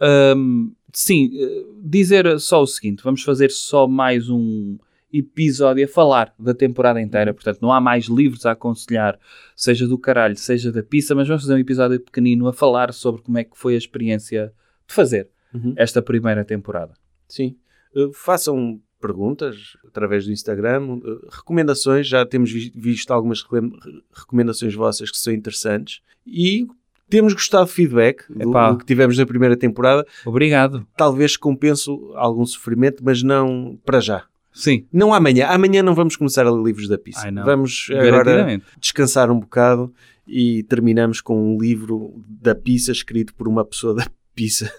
[0.00, 4.76] Ahm, sim, eh, dizer só o seguinte: vamos fazer só mais um
[5.12, 7.32] episódio a falar da temporada inteira.
[7.32, 9.18] Portanto, não há mais livros a aconselhar,
[9.54, 13.22] seja do caralho, seja da pizza, mas vamos fazer um episódio pequenino a falar sobre
[13.22, 14.52] como é que foi a experiência
[14.88, 15.74] de fazer Uhum.
[15.76, 16.92] esta primeira temporada.
[17.28, 17.56] Sim.
[17.94, 23.44] Uh, façam perguntas através do Instagram, uh, recomendações, já temos vi- visto algumas
[24.12, 26.66] recomendações vossas que são interessantes e
[27.08, 30.04] temos gostado do feedback do, do que tivemos na primeira temporada.
[30.24, 30.86] Obrigado.
[30.96, 34.24] Talvez compense algum sofrimento, mas não para já.
[34.58, 35.46] Sim, Não amanhã.
[35.48, 37.26] Amanhã não vamos começar a ler livros da pista.
[37.44, 38.30] Vamos agora
[38.80, 39.92] descansar um bocado
[40.26, 44.72] e terminamos com um livro da pizza escrito por uma pessoa da pizza.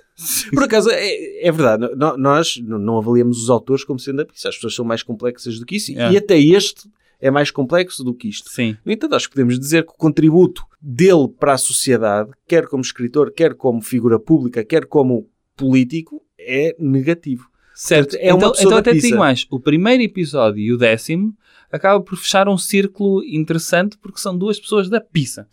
[0.52, 4.50] Por acaso, é, é verdade, no- nós não avaliamos os autores como sendo da pizza.
[4.50, 5.92] As pessoas são mais complexas do que isso.
[5.98, 6.12] É.
[6.12, 6.90] E até este
[7.22, 8.50] é mais complexo do que isto.
[8.50, 12.66] Sim, No entanto, acho que podemos dizer que o contributo dele para a sociedade, quer
[12.68, 17.48] como escritor, quer como figura pública, quer como político, é negativo.
[17.80, 18.16] Certo.
[18.16, 21.34] É então, então até digo mais: o primeiro episódio e o décimo
[21.72, 25.48] acaba por fechar um círculo interessante porque são duas pessoas da pizza.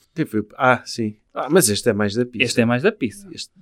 [0.56, 1.16] Ah, sim.
[1.34, 2.44] Ah, mas este é mais da pizza.
[2.44, 3.28] Este é mais da pizza.
[3.32, 3.52] Este-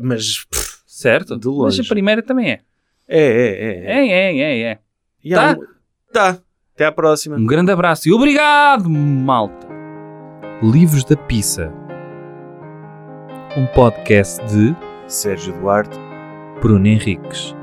[0.00, 1.38] mas pff, Certo?
[1.38, 1.78] De longe.
[1.78, 2.60] Mas a primeira também é.
[3.08, 3.84] é, é, é.
[3.86, 4.78] É, é, é, é.
[5.24, 5.60] E há Tá?
[5.60, 5.66] um-
[6.12, 6.38] Tá.
[6.74, 7.36] Até à próxima.
[7.36, 9.66] Um grande abraço e obrigado, malta.
[10.62, 11.72] Livros da Pizza.
[13.56, 14.74] Um podcast de
[15.06, 15.96] Sérgio Duarte.
[16.60, 17.54] Bruno Henriques.